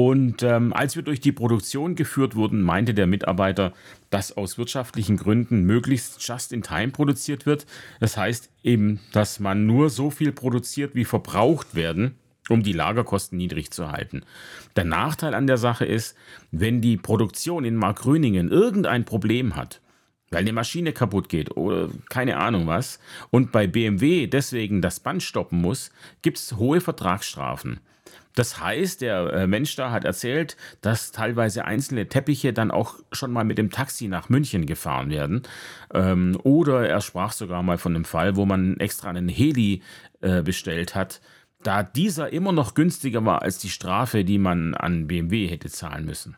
Und 0.03 0.43
ähm, 0.43 0.73
als 0.73 0.97
wir 0.97 1.03
durch 1.03 1.21
die 1.21 1.31
Produktion 1.31 1.95
geführt 1.95 2.35
wurden, 2.35 2.63
meinte 2.63 2.95
der 2.95 3.07
Mitarbeiter, 3.07 3.75
dass 4.09 4.35
aus 4.35 4.57
wirtschaftlichen 4.57 5.19
Gründen 5.19 5.65
möglichst 5.65 6.27
just 6.27 6.55
in 6.55 6.63
time 6.63 6.89
produziert 6.89 7.45
wird. 7.45 7.67
Das 8.01 8.17
heißt 8.17 8.51
eben, 8.63 9.01
dass 9.13 9.41
man 9.41 9.67
nur 9.67 9.91
so 9.91 10.11
viel 10.11 10.33
produziert, 10.33 10.95
wie 10.95 11.05
verbraucht 11.05 11.75
werden, 11.75 12.15
um 12.49 12.63
die 12.63 12.73
Lagerkosten 12.73 13.37
niedrig 13.37 13.73
zu 13.73 13.93
halten. 13.93 14.23
Der 14.75 14.85
Nachteil 14.85 15.35
an 15.35 15.47
der 15.47 15.59
Sache 15.59 15.85
ist, 15.85 16.17
wenn 16.51 16.81
die 16.81 16.97
Produktion 16.97 17.67
in 17.67 17.77
Markgröningen 17.77 18.51
irgendein 18.51 19.05
Problem 19.05 19.55
hat, 19.55 19.83
weil 20.31 20.41
eine 20.41 20.55
Maschine 20.55 20.95
kaputt 20.95 21.29
geht 21.29 21.59
oder 21.59 21.91
keine 22.09 22.39
Ahnung 22.39 22.67
was, 22.67 23.01
und 23.29 23.53
bei 23.53 23.67
BMW 23.67 24.29
deswegen 24.29 24.81
das 24.81 24.99
Band 24.99 25.23
stoppen 25.23 25.61
muss, 25.61 25.91
gibt 26.23 26.39
es 26.39 26.57
hohe 26.57 26.81
Vertragsstrafen. 26.81 27.81
Das 28.35 28.61
heißt, 28.61 29.01
der 29.01 29.33
äh, 29.33 29.47
Mensch 29.47 29.75
da 29.77 29.91
hat 29.91 30.05
erzählt, 30.05 30.57
dass 30.81 31.13
teilweise 31.13 31.65
einzelne 31.65 32.09
Teppiche 32.09 32.53
dann 32.53 32.71
auch 32.71 32.95
schon 33.13 33.33
mal 33.33 33.45
mit 33.45 33.59
dem 33.59 33.71
Taxi 33.71 34.09
nach 34.09 34.29
München 34.29 34.67
gefahren 34.67 35.11
werden. 35.11 35.43
Ähm, 35.93 36.39
oder 36.43 36.89
er 36.89 37.01
sprach 37.01 37.33
sogar 37.33 37.63
mal 37.63 37.79
von 37.79 37.95
einem 37.95 38.05
Fall, 38.05 38.37
wo 38.37 38.47
man 38.47 38.77
extra 38.79 39.11
einen 39.11 39.29
Heli 39.29 39.83
äh, 40.21 40.43
bestellt 40.43 40.95
hat, 40.95 41.21
da 41.63 41.83
dieser 41.83 42.33
immer 42.33 42.53
noch 42.53 42.75
günstiger 42.75 43.25
war 43.25 43.43
als 43.43 43.59
die 43.59 43.69
Strafe, 43.69 44.25
die 44.25 44.39
man 44.39 44.75
an 44.75 45.07
BMW 45.07 45.47
hätte 45.49 45.69
zahlen 45.69 46.07
müssen. 46.07 46.37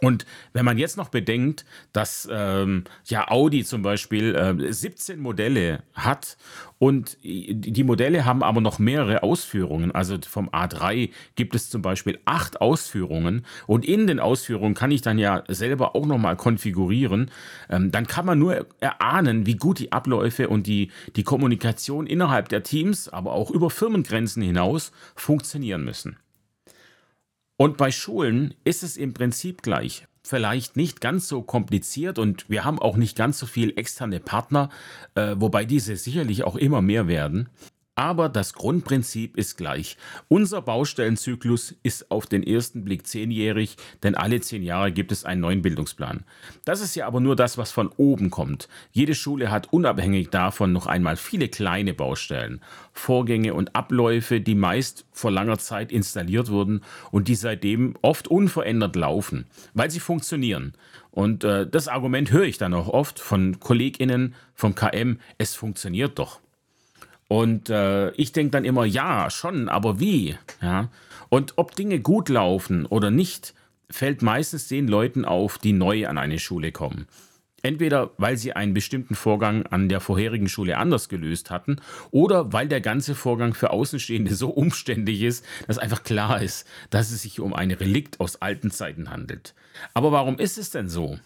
Und 0.00 0.26
wenn 0.52 0.64
man 0.64 0.78
jetzt 0.78 0.96
noch 0.96 1.08
bedenkt, 1.08 1.64
dass 1.92 2.28
ähm, 2.30 2.84
ja 3.06 3.30
Audi 3.30 3.64
zum 3.64 3.82
Beispiel 3.82 4.34
äh, 4.34 4.72
17 4.72 5.20
Modelle 5.20 5.82
hat 5.94 6.36
und 6.78 7.16
die 7.22 7.84
Modelle 7.84 8.24
haben 8.24 8.42
aber 8.42 8.60
noch 8.60 8.78
mehrere 8.78 9.22
Ausführungen. 9.22 9.92
Also 9.92 10.18
vom 10.28 10.50
A3 10.50 11.10
gibt 11.34 11.54
es 11.54 11.70
zum 11.70 11.82
Beispiel 11.82 12.18
acht 12.24 12.60
Ausführungen 12.60 13.46
und 13.66 13.84
in 13.84 14.06
den 14.06 14.20
Ausführungen 14.20 14.74
kann 14.74 14.90
ich 14.90 15.00
dann 15.00 15.18
ja 15.18 15.44
selber 15.48 15.96
auch 15.96 16.06
nochmal 16.06 16.36
konfigurieren. 16.36 17.30
Ähm, 17.70 17.90
dann 17.90 18.06
kann 18.06 18.26
man 18.26 18.38
nur 18.38 18.66
erahnen, 18.80 19.46
wie 19.46 19.56
gut 19.56 19.78
die 19.78 19.92
Abläufe 19.92 20.48
und 20.48 20.66
die, 20.66 20.90
die 21.16 21.22
Kommunikation 21.22 22.06
innerhalb 22.06 22.48
der 22.48 22.62
Teams, 22.62 23.08
aber 23.08 23.32
auch 23.32 23.50
über 23.50 23.70
Firmengrenzen 23.70 24.42
hinaus 24.42 24.92
funktionieren 25.14 25.84
müssen. 25.84 26.16
Und 27.56 27.76
bei 27.76 27.92
Schulen 27.92 28.54
ist 28.64 28.82
es 28.82 28.96
im 28.96 29.14
Prinzip 29.14 29.62
gleich. 29.62 30.06
Vielleicht 30.22 30.76
nicht 30.76 31.00
ganz 31.00 31.28
so 31.28 31.42
kompliziert 31.42 32.18
und 32.18 32.48
wir 32.48 32.64
haben 32.64 32.78
auch 32.78 32.96
nicht 32.96 33.16
ganz 33.16 33.38
so 33.38 33.46
viel 33.46 33.74
externe 33.76 34.20
Partner, 34.20 34.70
äh, 35.14 35.36
wobei 35.38 35.64
diese 35.64 35.96
sicherlich 35.96 36.44
auch 36.44 36.56
immer 36.56 36.80
mehr 36.80 37.06
werden. 37.06 37.50
Aber 37.96 38.28
das 38.28 38.54
Grundprinzip 38.54 39.36
ist 39.36 39.56
gleich. 39.56 39.96
Unser 40.26 40.62
Baustellenzyklus 40.62 41.76
ist 41.84 42.10
auf 42.10 42.26
den 42.26 42.42
ersten 42.42 42.84
Blick 42.84 43.06
zehnjährig, 43.06 43.76
denn 44.02 44.16
alle 44.16 44.40
zehn 44.40 44.64
Jahre 44.64 44.90
gibt 44.90 45.12
es 45.12 45.24
einen 45.24 45.40
neuen 45.40 45.62
Bildungsplan. 45.62 46.24
Das 46.64 46.80
ist 46.80 46.96
ja 46.96 47.06
aber 47.06 47.20
nur 47.20 47.36
das, 47.36 47.56
was 47.56 47.70
von 47.70 47.88
oben 47.96 48.30
kommt. 48.30 48.68
Jede 48.90 49.14
Schule 49.14 49.52
hat 49.52 49.72
unabhängig 49.72 50.30
davon 50.30 50.72
noch 50.72 50.86
einmal 50.86 51.16
viele 51.16 51.48
kleine 51.48 51.94
Baustellen, 51.94 52.60
Vorgänge 52.92 53.54
und 53.54 53.76
Abläufe, 53.76 54.40
die 54.40 54.56
meist 54.56 55.06
vor 55.12 55.30
langer 55.30 55.58
Zeit 55.58 55.92
installiert 55.92 56.50
wurden 56.50 56.80
und 57.12 57.28
die 57.28 57.36
seitdem 57.36 57.94
oft 58.02 58.26
unverändert 58.26 58.96
laufen, 58.96 59.46
weil 59.72 59.92
sie 59.92 60.00
funktionieren. 60.00 60.74
Und 61.12 61.44
äh, 61.44 61.64
das 61.64 61.86
Argument 61.86 62.32
höre 62.32 62.42
ich 62.42 62.58
dann 62.58 62.74
auch 62.74 62.88
oft 62.88 63.20
von 63.20 63.60
Kolleginnen 63.60 64.34
vom 64.52 64.74
KM, 64.74 65.20
es 65.38 65.54
funktioniert 65.54 66.18
doch. 66.18 66.40
Und 67.28 67.70
äh, 67.70 68.10
ich 68.12 68.32
denke 68.32 68.52
dann 68.52 68.64
immer, 68.64 68.84
ja, 68.84 69.30
schon, 69.30 69.68
aber 69.68 70.00
wie? 70.00 70.36
Ja? 70.60 70.90
Und 71.28 71.54
ob 71.56 71.74
Dinge 71.74 72.00
gut 72.00 72.28
laufen 72.28 72.86
oder 72.86 73.10
nicht, 73.10 73.54
fällt 73.90 74.22
meistens 74.22 74.68
den 74.68 74.88
Leuten 74.88 75.24
auf, 75.24 75.58
die 75.58 75.72
neu 75.72 76.06
an 76.06 76.18
eine 76.18 76.38
Schule 76.38 76.72
kommen. 76.72 77.06
Entweder 77.62 78.10
weil 78.18 78.36
sie 78.36 78.52
einen 78.52 78.74
bestimmten 78.74 79.14
Vorgang 79.14 79.64
an 79.66 79.88
der 79.88 80.00
vorherigen 80.00 80.50
Schule 80.50 80.76
anders 80.76 81.08
gelöst 81.08 81.50
hatten 81.50 81.76
oder 82.10 82.52
weil 82.52 82.68
der 82.68 82.82
ganze 82.82 83.14
Vorgang 83.14 83.54
für 83.54 83.70
Außenstehende 83.70 84.34
so 84.34 84.50
umständlich 84.50 85.22
ist, 85.22 85.46
dass 85.66 85.78
einfach 85.78 86.02
klar 86.02 86.42
ist, 86.42 86.66
dass 86.90 87.10
es 87.10 87.22
sich 87.22 87.40
um 87.40 87.54
ein 87.54 87.70
Relikt 87.70 88.20
aus 88.20 88.42
alten 88.42 88.70
Zeiten 88.70 89.10
handelt. 89.10 89.54
Aber 89.94 90.12
warum 90.12 90.38
ist 90.38 90.58
es 90.58 90.70
denn 90.70 90.90
so? 90.90 91.18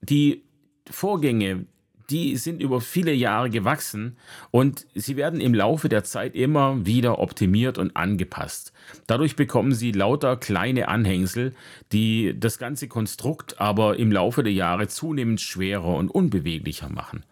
Die 0.00 0.44
Vorgänge, 0.88 1.66
die 2.10 2.36
sind 2.36 2.62
über 2.62 2.80
viele 2.80 3.12
Jahre 3.12 3.50
gewachsen 3.50 4.16
und 4.50 4.86
sie 4.94 5.16
werden 5.16 5.40
im 5.40 5.54
Laufe 5.54 5.88
der 5.88 6.04
Zeit 6.04 6.34
immer 6.34 6.86
wieder 6.86 7.18
optimiert 7.18 7.78
und 7.78 7.96
angepasst. 7.96 8.72
Dadurch 9.06 9.36
bekommen 9.36 9.72
sie 9.72 9.92
lauter 9.92 10.36
kleine 10.36 10.88
Anhängsel, 10.88 11.54
die 11.92 12.34
das 12.38 12.58
ganze 12.58 12.88
Konstrukt 12.88 13.60
aber 13.60 13.98
im 13.98 14.10
Laufe 14.10 14.42
der 14.42 14.52
Jahre 14.52 14.88
zunehmend 14.88 15.40
schwerer 15.40 15.94
und 15.96 16.10
unbeweglicher 16.10 16.88
machen. 16.88 17.24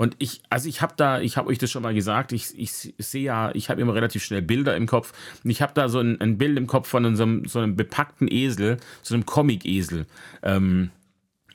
Und 0.00 0.16
ich, 0.18 0.40
also 0.48 0.66
ich 0.66 0.80
habe 0.80 0.94
da, 0.96 1.20
ich 1.20 1.36
habe 1.36 1.50
euch 1.50 1.58
das 1.58 1.70
schon 1.70 1.82
mal 1.82 1.92
gesagt, 1.92 2.32
ich, 2.32 2.58
ich 2.58 2.72
sehe 2.72 3.22
ja, 3.22 3.50
ich 3.54 3.68
habe 3.68 3.82
immer 3.82 3.94
relativ 3.94 4.24
schnell 4.24 4.40
Bilder 4.40 4.74
im 4.74 4.86
Kopf. 4.86 5.12
Und 5.44 5.50
ich 5.50 5.60
habe 5.60 5.74
da 5.74 5.90
so 5.90 5.98
ein, 5.98 6.18
ein, 6.22 6.38
Bild 6.38 6.56
im 6.56 6.66
Kopf 6.66 6.88
von 6.88 7.14
so 7.14 7.22
einem, 7.22 7.44
so 7.44 7.58
einem 7.58 7.76
bepackten 7.76 8.26
Esel, 8.26 8.78
so 9.02 9.14
einem 9.14 9.26
Comic-Esel. 9.26 10.06
Ähm, 10.42 10.90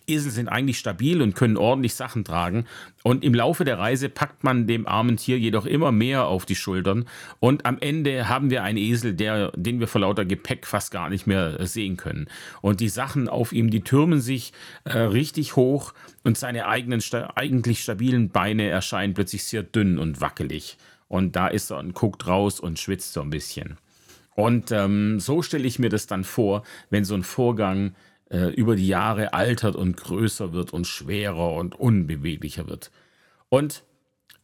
Esel 0.08 0.32
sind 0.32 0.50
eigentlich 0.50 0.80
stabil 0.80 1.22
und 1.22 1.36
können 1.36 1.58
ordentlich 1.58 1.96
Sachen 1.96 2.24
tragen. 2.24 2.66
Und 3.04 3.24
im 3.24 3.34
Laufe 3.34 3.66
der 3.66 3.78
Reise 3.78 4.10
packt 4.10 4.44
man 4.44 4.68
dem 4.68 4.88
armen 4.88 5.18
Tier 5.18 5.38
jedoch 5.38 5.66
immer 5.66 5.92
mehr 5.92 6.26
auf 6.26 6.46
die 6.46 6.56
Schultern. 6.56 7.06
Und 7.40 7.66
am 7.66 7.78
Ende 7.80 8.30
haben 8.30 8.50
wir 8.50 8.64
einen 8.64 8.78
Esel, 8.78 9.14
der, 9.14 9.52
den 9.56 9.80
wir 9.80 9.88
vor 9.88 10.02
lauter 10.02 10.26
Gepäck 10.26 10.66
fast 10.68 10.92
gar 10.92 11.10
nicht 11.10 11.28
mehr 11.28 11.66
sehen 11.66 11.98
können. 11.98 12.28
Und 12.62 12.80
die 12.80 12.90
Sachen 12.90 13.30
auf 13.30 13.52
ihm, 13.52 13.70
die 13.70 13.82
türmen 13.82 14.22
sich 14.22 14.54
äh, 14.84 14.98
richtig 14.98 15.56
hoch 15.56 15.94
und 16.24 16.38
seine 16.38 16.68
eigenen, 16.68 17.02
sta 17.02 17.34
eigentlich 17.36 17.82
stabilen 17.82 18.30
Beine 18.30 18.68
erscheinen 18.70 19.14
plötzlich 19.14 19.44
sehr 19.44 19.64
dünn 19.64 20.00
und 20.00 20.22
wackelig. 20.22 20.78
Und 21.08 21.36
da 21.36 21.48
ist 21.48 21.72
er 21.72 21.78
und 21.78 21.94
guckt 21.94 22.28
raus 22.28 22.60
und 22.60 22.80
schwitzt 22.80 23.14
so 23.14 23.22
ein 23.22 23.30
bisschen. 23.30 23.78
Und 24.36 24.72
ähm, 24.72 25.20
so 25.20 25.42
stelle 25.42 25.66
ich 25.66 25.80
mir 25.80 25.90
das 25.90 26.08
dann 26.08 26.24
vor, 26.24 26.64
wenn 26.90 27.06
so 27.06 27.16
ein 27.16 27.24
Vorgang 27.24 27.96
äh, 28.30 28.48
über 28.54 28.76
die 28.76 28.88
Jahre 28.88 29.34
altert 29.34 29.76
und 29.76 29.98
größer 29.98 30.54
wird 30.54 30.74
und 30.74 30.88
schwerer 30.88 31.54
und 31.54 31.76
unbeweglicher 31.76 32.68
wird. 32.68 32.92
Und 33.50 33.84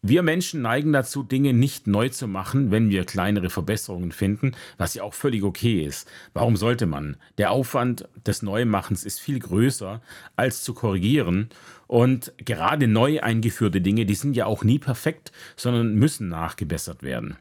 wir 0.03 0.23
Menschen 0.23 0.63
neigen 0.63 0.93
dazu, 0.93 1.21
Dinge 1.21 1.53
nicht 1.53 1.85
neu 1.85 2.09
zu 2.09 2.27
machen, 2.27 2.71
wenn 2.71 2.89
wir 2.89 3.05
kleinere 3.05 3.51
Verbesserungen 3.51 4.11
finden, 4.11 4.53
was 4.79 4.95
ja 4.95 5.03
auch 5.03 5.13
völlig 5.13 5.43
okay 5.43 5.83
ist. 5.83 6.09
Warum 6.33 6.55
sollte 6.55 6.87
man? 6.87 7.17
Der 7.37 7.51
Aufwand 7.51 8.09
des 8.25 8.41
Neumachens 8.41 9.03
ist 9.03 9.19
viel 9.19 9.37
größer 9.37 10.01
als 10.35 10.63
zu 10.63 10.73
korrigieren. 10.73 11.49
Und 11.85 12.33
gerade 12.37 12.87
neu 12.87 13.21
eingeführte 13.21 13.79
Dinge, 13.79 14.07
die 14.07 14.15
sind 14.15 14.35
ja 14.35 14.47
auch 14.47 14.63
nie 14.63 14.79
perfekt, 14.79 15.31
sondern 15.55 15.93
müssen 15.93 16.29
nachgebessert 16.29 17.03
werden. 17.03 17.37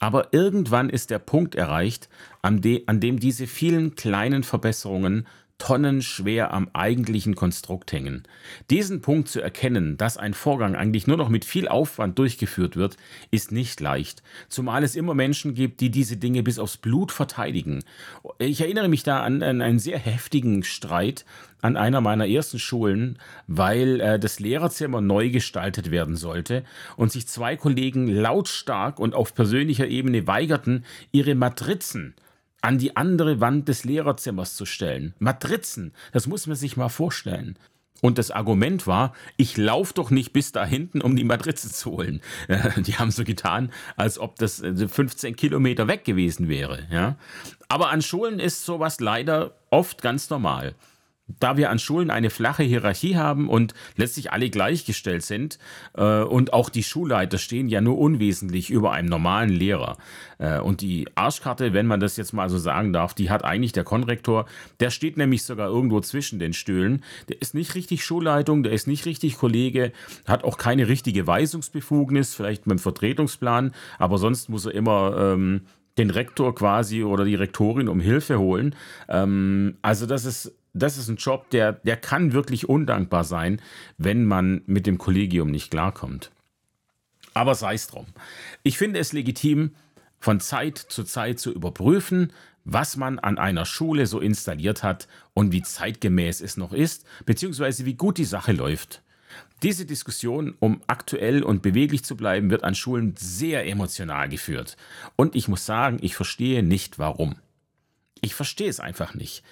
Aber 0.00 0.32
irgendwann 0.32 0.88
ist 0.90 1.10
der 1.10 1.18
Punkt 1.20 1.54
erreicht, 1.54 2.08
an, 2.42 2.60
de 2.60 2.84
an 2.86 2.98
dem 2.98 3.20
diese 3.20 3.46
vielen 3.46 3.94
kleinen 3.94 4.42
Verbesserungen 4.42 5.26
tonnenschwer 5.60 6.52
am 6.52 6.68
eigentlichen 6.72 7.36
Konstrukt 7.36 7.92
hängen. 7.92 8.24
Diesen 8.70 9.02
Punkt 9.02 9.28
zu 9.28 9.40
erkennen, 9.40 9.96
dass 9.96 10.16
ein 10.16 10.34
Vorgang 10.34 10.74
eigentlich 10.74 11.06
nur 11.06 11.18
noch 11.18 11.28
mit 11.28 11.44
viel 11.44 11.68
Aufwand 11.68 12.18
durchgeführt 12.18 12.76
wird, 12.76 12.96
ist 13.30 13.52
nicht 13.52 13.78
leicht, 13.78 14.24
zumal 14.48 14.82
es 14.82 14.96
immer 14.96 15.14
Menschen 15.14 15.54
gibt, 15.54 15.80
die 15.80 15.90
diese 15.90 16.16
Dinge 16.16 16.42
bis 16.42 16.58
aufs 16.58 16.78
Blut 16.78 17.12
verteidigen. 17.12 17.84
Ich 18.38 18.60
erinnere 18.60 18.88
mich 18.88 19.04
da 19.04 19.22
an, 19.22 19.42
an 19.42 19.60
einen 19.60 19.78
sehr 19.78 19.98
heftigen 19.98 20.64
Streit 20.64 21.24
an 21.62 21.76
einer 21.76 22.00
meiner 22.00 22.26
ersten 22.26 22.58
Schulen, 22.58 23.18
weil 23.46 24.00
äh, 24.00 24.18
das 24.18 24.40
Lehrerzimmer 24.40 25.02
neu 25.02 25.28
gestaltet 25.28 25.90
werden 25.90 26.16
sollte 26.16 26.64
und 26.96 27.12
sich 27.12 27.28
zwei 27.28 27.54
Kollegen 27.56 28.08
lautstark 28.08 28.98
und 28.98 29.14
auf 29.14 29.34
persönlicher 29.34 29.86
Ebene 29.86 30.26
weigerten, 30.26 30.86
ihre 31.12 31.34
Matrizen 31.34 32.14
an 32.62 32.78
die 32.78 32.96
andere 32.96 33.40
Wand 33.40 33.68
des 33.68 33.84
Lehrerzimmers 33.84 34.56
zu 34.56 34.66
stellen. 34.66 35.14
Matrizen, 35.18 35.92
das 36.12 36.26
muss 36.26 36.46
man 36.46 36.56
sich 36.56 36.76
mal 36.76 36.88
vorstellen. 36.88 37.58
Und 38.00 38.16
das 38.16 38.30
Argument 38.30 38.86
war, 38.86 39.14
ich 39.36 39.56
laufe 39.56 39.92
doch 39.94 40.10
nicht 40.10 40.32
bis 40.32 40.52
da 40.52 40.64
hinten, 40.64 41.02
um 41.02 41.16
die 41.16 41.24
Matrize 41.24 41.70
zu 41.70 41.90
holen. 41.90 42.22
Die 42.76 42.96
haben 42.96 43.10
so 43.10 43.24
getan, 43.24 43.70
als 43.96 44.18
ob 44.18 44.36
das 44.36 44.62
15 44.62 45.32
äh, 45.32 45.36
Kilometer 45.36 45.86
weg 45.86 46.04
gewesen 46.04 46.48
wäre. 46.48 47.16
Aber 47.68 47.90
an 47.90 48.00
Schulen 48.00 48.40
ist 48.40 48.64
sowas 48.64 49.00
leider 49.00 49.54
oft 49.70 50.00
ganz 50.00 50.30
normal 50.30 50.74
da 51.38 51.56
wir 51.56 51.70
an 51.70 51.78
Schulen 51.78 52.10
eine 52.10 52.30
flache 52.30 52.62
Hierarchie 52.62 53.16
haben 53.16 53.48
und 53.48 53.74
letztlich 53.96 54.32
alle 54.32 54.50
gleichgestellt 54.50 55.22
sind 55.22 55.58
äh, 55.94 56.22
und 56.22 56.52
auch 56.52 56.68
die 56.68 56.82
Schulleiter 56.82 57.38
stehen 57.38 57.68
ja 57.68 57.80
nur 57.80 57.98
unwesentlich 57.98 58.70
über 58.70 58.92
einem 58.92 59.08
normalen 59.08 59.50
Lehrer. 59.50 59.96
Äh, 60.38 60.58
und 60.60 60.80
die 60.80 61.06
Arschkarte, 61.14 61.72
wenn 61.72 61.86
man 61.86 62.00
das 62.00 62.16
jetzt 62.16 62.32
mal 62.32 62.48
so 62.48 62.58
sagen 62.58 62.92
darf, 62.92 63.14
die 63.14 63.30
hat 63.30 63.44
eigentlich 63.44 63.72
der 63.72 63.84
Konrektor. 63.84 64.46
Der 64.80 64.90
steht 64.90 65.16
nämlich 65.16 65.44
sogar 65.44 65.68
irgendwo 65.68 66.00
zwischen 66.00 66.38
den 66.38 66.52
Stühlen. 66.52 67.04
Der 67.28 67.40
ist 67.40 67.54
nicht 67.54 67.74
richtig 67.74 68.04
Schulleitung, 68.04 68.62
der 68.62 68.72
ist 68.72 68.86
nicht 68.86 69.06
richtig 69.06 69.38
Kollege, 69.38 69.92
hat 70.26 70.44
auch 70.44 70.58
keine 70.58 70.88
richtige 70.88 71.26
Weisungsbefugnis, 71.26 72.34
vielleicht 72.34 72.66
mit 72.66 72.78
dem 72.78 72.80
Vertretungsplan, 72.80 73.72
aber 73.98 74.18
sonst 74.18 74.48
muss 74.48 74.66
er 74.66 74.74
immer 74.74 75.16
ähm, 75.16 75.62
den 75.98 76.10
Rektor 76.10 76.54
quasi 76.54 77.02
oder 77.02 77.24
die 77.24 77.34
Rektorin 77.34 77.88
um 77.88 78.00
Hilfe 78.00 78.38
holen. 78.38 78.74
Ähm, 79.08 79.76
also 79.82 80.06
das 80.06 80.24
ist 80.24 80.52
das 80.72 80.96
ist 80.96 81.08
ein 81.08 81.16
Job, 81.16 81.50
der, 81.50 81.72
der 81.72 81.96
kann 81.96 82.32
wirklich 82.32 82.68
undankbar 82.68 83.24
sein, 83.24 83.60
wenn 83.98 84.24
man 84.24 84.62
mit 84.66 84.86
dem 84.86 84.98
Kollegium 84.98 85.50
nicht 85.50 85.70
klarkommt. 85.70 86.30
Aber 87.34 87.54
sei 87.54 87.74
es 87.74 87.86
drum. 87.86 88.06
Ich 88.62 88.78
finde 88.78 89.00
es 89.00 89.12
legitim, 89.12 89.72
von 90.18 90.40
Zeit 90.40 90.78
zu 90.78 91.04
Zeit 91.04 91.40
zu 91.40 91.52
überprüfen, 91.52 92.32
was 92.64 92.96
man 92.96 93.18
an 93.18 93.38
einer 93.38 93.64
Schule 93.64 94.06
so 94.06 94.20
installiert 94.20 94.82
hat 94.82 95.08
und 95.32 95.50
wie 95.52 95.62
zeitgemäß 95.62 96.40
es 96.40 96.56
noch 96.56 96.72
ist, 96.72 97.06
beziehungsweise 97.24 97.86
wie 97.86 97.94
gut 97.94 98.18
die 98.18 98.24
Sache 98.24 98.52
läuft. 98.52 99.02
Diese 99.62 99.86
Diskussion, 99.86 100.54
um 100.58 100.82
aktuell 100.86 101.42
und 101.42 101.62
beweglich 101.62 102.04
zu 102.04 102.16
bleiben, 102.16 102.50
wird 102.50 102.64
an 102.64 102.74
Schulen 102.74 103.14
sehr 103.16 103.66
emotional 103.66 104.28
geführt. 104.28 104.76
Und 105.16 105.36
ich 105.36 105.48
muss 105.48 105.64
sagen, 105.64 105.98
ich 106.02 106.14
verstehe 106.14 106.62
nicht 106.62 106.98
warum. 106.98 107.36
Ich 108.20 108.34
verstehe 108.34 108.68
es 108.68 108.80
einfach 108.80 109.14
nicht 109.14 109.42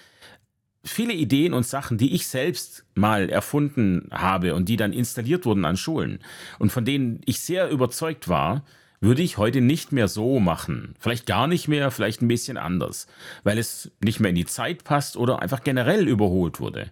viele 0.84 1.12
Ideen 1.12 1.52
und 1.54 1.66
Sachen, 1.66 1.98
die 1.98 2.14
ich 2.14 2.26
selbst 2.26 2.84
mal 2.94 3.28
erfunden 3.28 4.08
habe 4.12 4.54
und 4.54 4.68
die 4.68 4.76
dann 4.76 4.92
installiert 4.92 5.44
wurden 5.44 5.64
an 5.64 5.76
Schulen 5.76 6.20
und 6.58 6.72
von 6.72 6.84
denen 6.84 7.20
ich 7.24 7.40
sehr 7.40 7.68
überzeugt 7.70 8.28
war, 8.28 8.64
würde 9.00 9.22
ich 9.22 9.38
heute 9.38 9.60
nicht 9.60 9.92
mehr 9.92 10.08
so 10.08 10.40
machen. 10.40 10.94
Vielleicht 10.98 11.26
gar 11.26 11.46
nicht 11.46 11.68
mehr, 11.68 11.90
vielleicht 11.90 12.20
ein 12.20 12.28
bisschen 12.28 12.56
anders, 12.56 13.06
weil 13.44 13.58
es 13.58 13.92
nicht 14.02 14.18
mehr 14.20 14.30
in 14.30 14.36
die 14.36 14.46
Zeit 14.46 14.84
passt 14.84 15.16
oder 15.16 15.40
einfach 15.40 15.62
generell 15.62 16.08
überholt 16.08 16.58
wurde. 16.58 16.90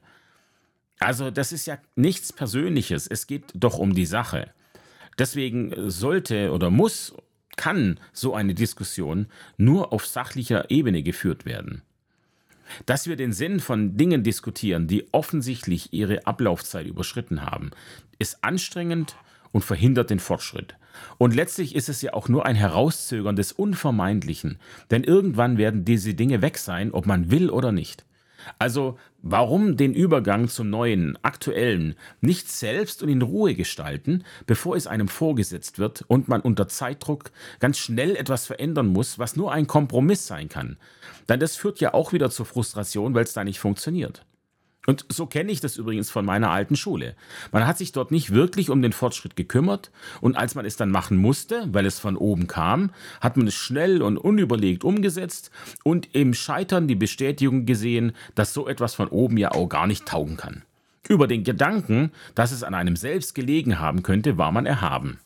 Also 0.98 1.30
das 1.30 1.52
ist 1.52 1.66
ja 1.66 1.78
nichts 1.94 2.32
Persönliches, 2.32 3.06
es 3.06 3.26
geht 3.26 3.44
doch 3.54 3.78
um 3.78 3.94
die 3.94 4.06
Sache. 4.06 4.50
Deswegen 5.18 5.90
sollte 5.90 6.52
oder 6.52 6.70
muss, 6.70 7.14
kann 7.56 7.98
so 8.12 8.34
eine 8.34 8.54
Diskussion 8.54 9.26
nur 9.56 9.92
auf 9.92 10.06
sachlicher 10.06 10.70
Ebene 10.70 11.02
geführt 11.02 11.44
werden. 11.44 11.82
Dass 12.86 13.06
wir 13.06 13.16
den 13.16 13.32
Sinn 13.32 13.60
von 13.60 13.96
Dingen 13.96 14.22
diskutieren, 14.22 14.86
die 14.86 15.06
offensichtlich 15.12 15.92
ihre 15.92 16.26
Ablaufzeit 16.26 16.86
überschritten 16.86 17.42
haben, 17.42 17.70
ist 18.18 18.42
anstrengend 18.42 19.16
und 19.52 19.64
verhindert 19.64 20.10
den 20.10 20.20
Fortschritt. 20.20 20.74
Und 21.18 21.34
letztlich 21.34 21.74
ist 21.74 21.88
es 21.88 22.02
ja 22.02 22.14
auch 22.14 22.28
nur 22.28 22.46
ein 22.46 22.56
Herauszögern 22.56 23.36
des 23.36 23.52
Unvermeidlichen, 23.52 24.58
denn 24.90 25.04
irgendwann 25.04 25.58
werden 25.58 25.84
diese 25.84 26.14
Dinge 26.14 26.42
weg 26.42 26.58
sein, 26.58 26.92
ob 26.92 27.06
man 27.06 27.30
will 27.30 27.50
oder 27.50 27.72
nicht. 27.72 28.04
Also 28.58 28.98
warum 29.22 29.76
den 29.76 29.94
Übergang 29.94 30.48
zum 30.48 30.70
neuen, 30.70 31.18
aktuellen 31.22 31.94
nicht 32.20 32.48
selbst 32.50 33.02
und 33.02 33.08
in 33.08 33.22
Ruhe 33.22 33.54
gestalten, 33.54 34.24
bevor 34.46 34.76
es 34.76 34.86
einem 34.86 35.08
vorgesetzt 35.08 35.78
wird 35.78 36.04
und 36.08 36.28
man 36.28 36.40
unter 36.40 36.68
Zeitdruck 36.68 37.30
ganz 37.60 37.78
schnell 37.78 38.16
etwas 38.16 38.46
verändern 38.46 38.86
muss, 38.86 39.18
was 39.18 39.36
nur 39.36 39.52
ein 39.52 39.66
Kompromiss 39.66 40.26
sein 40.26 40.48
kann? 40.48 40.76
Denn 41.28 41.40
das 41.40 41.56
führt 41.56 41.80
ja 41.80 41.94
auch 41.94 42.12
wieder 42.12 42.30
zur 42.30 42.46
Frustration, 42.46 43.14
weil 43.14 43.24
es 43.24 43.32
da 43.32 43.44
nicht 43.44 43.58
funktioniert. 43.58 44.24
Und 44.86 45.04
so 45.08 45.26
kenne 45.26 45.52
ich 45.52 45.60
das 45.60 45.76
übrigens 45.76 46.10
von 46.10 46.24
meiner 46.24 46.50
alten 46.50 46.76
Schule. 46.76 47.14
Man 47.52 47.66
hat 47.66 47.76
sich 47.76 47.92
dort 47.92 48.10
nicht 48.10 48.32
wirklich 48.32 48.70
um 48.70 48.82
den 48.82 48.92
Fortschritt 48.92 49.36
gekümmert 49.36 49.90
und 50.20 50.36
als 50.36 50.54
man 50.54 50.64
es 50.64 50.76
dann 50.76 50.90
machen 50.90 51.16
musste, 51.16 51.68
weil 51.72 51.86
es 51.86 51.98
von 51.98 52.16
oben 52.16 52.46
kam, 52.46 52.90
hat 53.20 53.36
man 53.36 53.48
es 53.48 53.54
schnell 53.54 54.00
und 54.00 54.16
unüberlegt 54.16 54.84
umgesetzt 54.84 55.50
und 55.82 56.14
im 56.14 56.34
Scheitern 56.34 56.88
die 56.88 56.94
Bestätigung 56.94 57.66
gesehen, 57.66 58.12
dass 58.34 58.54
so 58.54 58.68
etwas 58.68 58.94
von 58.94 59.08
oben 59.08 59.36
ja 59.36 59.52
auch 59.52 59.68
gar 59.68 59.86
nicht 59.86 60.06
taugen 60.06 60.36
kann. 60.36 60.62
Über 61.08 61.26
den 61.26 61.44
Gedanken, 61.44 62.12
dass 62.34 62.52
es 62.52 62.62
an 62.62 62.74
einem 62.74 62.96
selbst 62.96 63.34
gelegen 63.34 63.78
haben 63.78 64.02
könnte, 64.02 64.38
war 64.38 64.52
man 64.52 64.66
erhaben. 64.66 65.18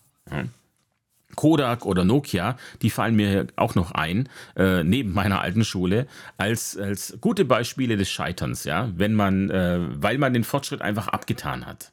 Kodak 1.41 1.87
oder 1.87 2.05
Nokia, 2.05 2.59
die 2.83 2.91
fallen 2.91 3.17
mir 3.17 3.47
auch 3.57 3.75
noch 3.75 3.93
ein, 3.93 4.29
äh, 4.57 4.85
neben 4.85 5.15
meiner 5.15 5.41
alten 5.41 5.65
Schule, 5.65 6.07
als, 6.37 6.77
als 6.77 7.17
gute 7.23 7.47
Beispiele 7.47 7.97
des 7.97 8.11
Scheiterns, 8.11 8.65
ja, 8.65 8.91
wenn 8.95 9.15
man, 9.15 9.49
äh, 9.49 9.79
weil 9.81 10.19
man 10.19 10.35
den 10.35 10.45
Fortschritt 10.45 10.83
einfach 10.83 11.09
abgetan 11.09 11.65
hat. 11.65 11.93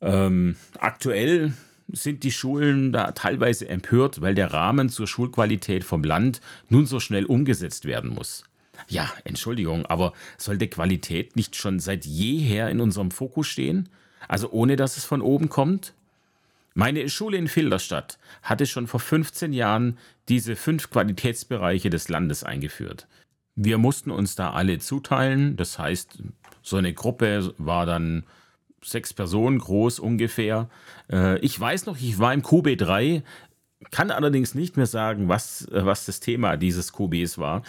Ähm, 0.00 0.54
aktuell 0.78 1.54
sind 1.88 2.22
die 2.22 2.30
Schulen 2.30 2.92
da 2.92 3.10
teilweise 3.10 3.68
empört, 3.68 4.20
weil 4.20 4.36
der 4.36 4.52
Rahmen 4.52 4.90
zur 4.90 5.08
Schulqualität 5.08 5.82
vom 5.82 6.04
Land 6.04 6.40
nun 6.68 6.86
so 6.86 7.00
schnell 7.00 7.24
umgesetzt 7.24 7.84
werden 7.84 8.10
muss. 8.10 8.44
Ja, 8.86 9.12
Entschuldigung, 9.24 9.86
aber 9.86 10.12
sollte 10.38 10.68
Qualität 10.68 11.34
nicht 11.34 11.56
schon 11.56 11.80
seit 11.80 12.06
jeher 12.06 12.70
in 12.70 12.80
unserem 12.80 13.10
Fokus 13.10 13.48
stehen? 13.48 13.88
Also 14.28 14.52
ohne 14.52 14.76
dass 14.76 14.98
es 14.98 15.04
von 15.04 15.20
oben 15.20 15.48
kommt? 15.48 15.94
Meine 16.74 17.08
Schule 17.08 17.36
in 17.36 17.46
Filderstadt 17.46 18.18
hatte 18.42 18.66
schon 18.66 18.88
vor 18.88 18.98
15 18.98 19.52
Jahren 19.52 19.96
diese 20.28 20.56
fünf 20.56 20.90
Qualitätsbereiche 20.90 21.88
des 21.88 22.08
Landes 22.08 22.42
eingeführt. 22.42 23.06
Wir 23.54 23.78
mussten 23.78 24.10
uns 24.10 24.34
da 24.34 24.52
alle 24.52 24.80
zuteilen, 24.80 25.56
das 25.56 25.78
heißt, 25.78 26.18
so 26.62 26.76
eine 26.76 26.92
Gruppe 26.92 27.54
war 27.58 27.86
dann 27.86 28.24
sechs 28.82 29.14
Personen 29.14 29.58
groß 29.58 30.00
ungefähr. 30.00 30.68
Äh, 31.10 31.38
ich 31.38 31.58
weiß 31.58 31.86
noch, 31.86 31.96
ich 31.96 32.18
war 32.18 32.34
im 32.34 32.42
QB3, 32.42 33.22
kann 33.92 34.10
allerdings 34.10 34.56
nicht 34.56 34.76
mehr 34.76 34.86
sagen, 34.86 35.28
was, 35.28 35.68
was 35.70 36.06
das 36.06 36.18
Thema 36.18 36.56
dieses 36.56 36.92
QBs 36.92 37.38
war. 37.38 37.62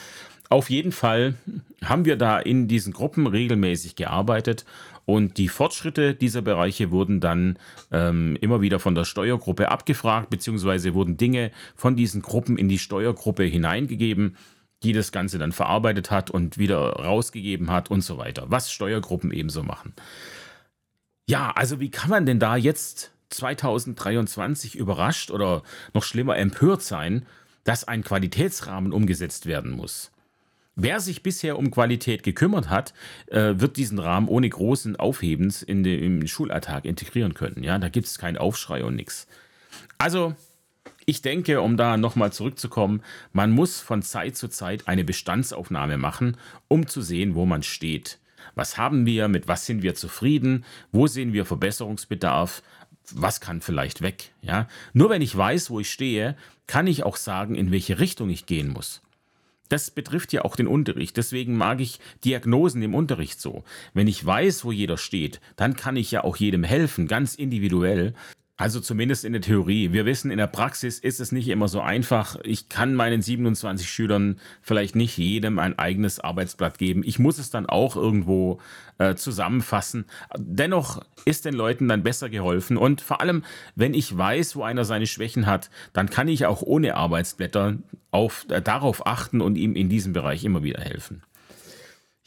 Auf 0.50 0.70
jeden 0.70 0.92
Fall 0.92 1.36
haben 1.84 2.06
wir 2.06 2.16
da 2.16 2.40
in 2.40 2.68
diesen 2.68 2.94
Gruppen 2.94 3.28
regelmäßig 3.28 3.96
gearbeitet 3.96 4.66
und 5.06 5.38
die 5.38 5.50
Fortschritte 5.50 6.16
dieser 6.16 6.42
Bereiche 6.42 6.92
wurden 6.92 7.20
dann 7.20 7.60
ähm, 7.92 8.38
immer 8.42 8.62
wieder 8.62 8.80
von 8.80 8.96
der 8.96 9.06
Steuergruppe 9.06 9.70
abgefragt, 9.70 10.30
beziehungsweise 10.30 10.94
wurden 10.94 11.18
Dinge 11.18 11.52
von 11.76 11.96
diesen 11.96 12.22
Gruppen 12.22 12.58
in 12.58 12.70
die 12.70 12.80
Steuergruppe 12.80 13.44
hineingegeben, 13.44 14.36
die 14.84 14.94
das 14.94 15.12
Ganze 15.12 15.38
dann 15.38 15.52
verarbeitet 15.52 16.12
hat 16.12 16.32
und 16.32 16.58
wieder 16.58 16.78
rausgegeben 16.78 17.72
hat 17.72 17.92
und 17.92 18.02
so 18.02 18.18
weiter, 18.18 18.46
was 18.48 18.72
Steuergruppen 18.72 19.32
ebenso 19.32 19.64
machen. 19.64 19.94
Ja, 21.28 21.52
also 21.52 21.80
wie 21.80 21.90
kann 21.90 22.10
man 22.10 22.26
denn 22.26 22.40
da 22.40 22.56
jetzt 22.56 23.12
2023 23.30 24.76
überrascht 24.76 25.32
oder 25.32 25.64
noch 25.94 26.04
schlimmer 26.04 26.38
empört 26.38 26.82
sein, 26.82 27.26
dass 27.64 27.88
ein 27.88 28.04
Qualitätsrahmen 28.04 28.94
umgesetzt 28.94 29.46
werden 29.46 29.72
muss? 29.72 30.12
Wer 30.76 31.00
sich 31.00 31.24
bisher 31.24 31.58
um 31.58 31.72
Qualität 31.72 32.24
gekümmert 32.24 32.70
hat, 32.70 32.94
äh, 33.28 33.54
wird 33.56 33.78
diesen 33.78 33.98
Rahmen 33.98 34.28
ohne 34.28 34.50
großen 34.50 34.98
Aufhebens 34.98 35.62
in 35.62 35.84
den, 35.84 36.04
im 36.04 36.28
Schulalltag 36.28 36.84
integrieren 36.84 37.34
können. 37.34 37.64
Ja, 37.64 37.78
da 37.78 37.88
gibt 37.88 38.08
es 38.08 38.18
keinen 38.18 38.38
Aufschrei 38.38 38.84
und 38.84 38.96
nichts. 38.96 39.28
Also, 39.98 40.36
ich 41.06 41.22
denke, 41.22 41.62
um 41.62 41.78
da 41.78 41.96
nochmal 41.96 42.34
zurückzukommen, 42.34 43.02
man 43.32 43.52
muss 43.52 43.80
von 43.80 44.02
Zeit 44.02 44.36
zu 44.36 44.50
Zeit 44.50 44.88
eine 44.88 45.06
Bestandsaufnahme 45.06 45.98
machen, 45.98 46.36
um 46.68 46.88
zu 46.88 47.02
sehen, 47.02 47.36
wo 47.36 47.46
man 47.46 47.64
steht. 47.64 48.20
Was 48.56 48.78
haben 48.78 49.06
wir, 49.06 49.28
mit 49.28 49.48
was 49.48 49.66
sind 49.66 49.82
wir 49.82 49.96
zufrieden, 49.96 50.66
wo 50.92 51.08
sehen 51.08 51.32
wir 51.32 51.46
Verbesserungsbedarf, 51.46 52.64
was 53.12 53.40
kann 53.40 53.62
vielleicht 53.62 54.02
weg. 54.02 54.32
Ja? 54.42 54.68
Nur 54.94 55.10
wenn 55.10 55.22
ich 55.22 55.36
weiß, 55.36 55.70
wo 55.70 55.80
ich 55.80 55.92
stehe, 55.92 56.36
kann 56.68 56.88
ich 56.88 57.04
auch 57.04 57.16
sagen, 57.16 57.56
in 57.56 57.72
welche 57.72 58.00
Richtung 58.00 58.30
ich 58.30 58.46
gehen 58.46 58.70
muss. 58.70 59.02
Das 59.70 59.92
betrifft 59.92 60.34
ja 60.34 60.44
auch 60.44 60.56
den 60.56 60.68
Unterricht. 60.68 61.18
Deswegen 61.18 61.58
mag 61.58 61.82
ich 61.82 62.00
Diagnosen 62.24 62.82
im 62.82 62.94
Unterricht 62.94 63.42
so. 63.42 63.64
Wenn 63.94 64.08
ich 64.08 64.24
weiß, 64.24 64.66
wo 64.66 64.72
jeder 64.72 64.98
steht, 64.98 65.42
dann 65.56 65.76
kann 65.76 65.96
ich 65.98 66.12
ja 66.12 66.24
auch 66.24 66.38
jedem 66.38 66.64
helfen, 66.64 67.08
ganz 67.08 67.36
individuell. 67.36 68.14
Also 68.58 68.80
zumindest 68.80 69.26
in 69.26 69.34
der 69.34 69.42
Theorie. 69.42 69.92
Wir 69.92 70.06
wissen, 70.06 70.32
in 70.32 70.38
der 70.38 70.48
Praxis 70.48 70.98
ist 71.00 71.20
es 71.20 71.34
nicht 71.34 71.50
immer 71.50 71.68
so 71.68 71.82
einfach. 71.82 72.38
Ich 72.44 72.70
kann 72.70 72.96
meinen 72.96 73.22
27 73.22 73.90
Schülern 73.90 74.40
vielleicht 74.62 74.96
nicht 74.96 75.18
jedem 75.18 75.60
ein 75.60 75.78
eigenes 75.78 76.22
Arbeitsblatt 76.22 76.78
geben. 76.78 77.04
Ich 77.06 77.20
muss 77.20 77.38
es 77.38 77.50
dann 77.50 77.66
auch 77.66 77.98
irgendwo 77.98 78.62
äh, 78.98 79.16
zusammenfassen. 79.16 80.06
Dennoch 80.38 81.04
ist 81.26 81.44
den 81.44 81.54
Leuten 81.54 81.90
dann 81.90 82.04
besser 82.04 82.30
geholfen. 82.30 82.78
Und 82.78 83.02
vor 83.02 83.20
allem, 83.20 83.44
wenn 83.76 83.94
ich 83.94 84.18
weiß, 84.18 84.56
wo 84.56 84.64
einer 84.64 84.86
seine 84.86 85.08
Schwächen 85.08 85.48
hat, 85.48 85.70
dann 85.92 86.10
kann 86.10 86.30
ich 86.30 86.46
auch 86.46 86.62
ohne 86.62 86.96
Arbeitsblätter 86.96 87.80
auf, 88.12 88.46
äh, 88.50 88.62
darauf 88.62 89.06
achten 89.06 89.42
und 89.42 89.58
ihm 89.58 89.76
in 89.76 89.90
diesem 89.90 90.14
Bereich 90.14 90.46
immer 90.46 90.64
wieder 90.64 90.80
helfen. 90.80 91.24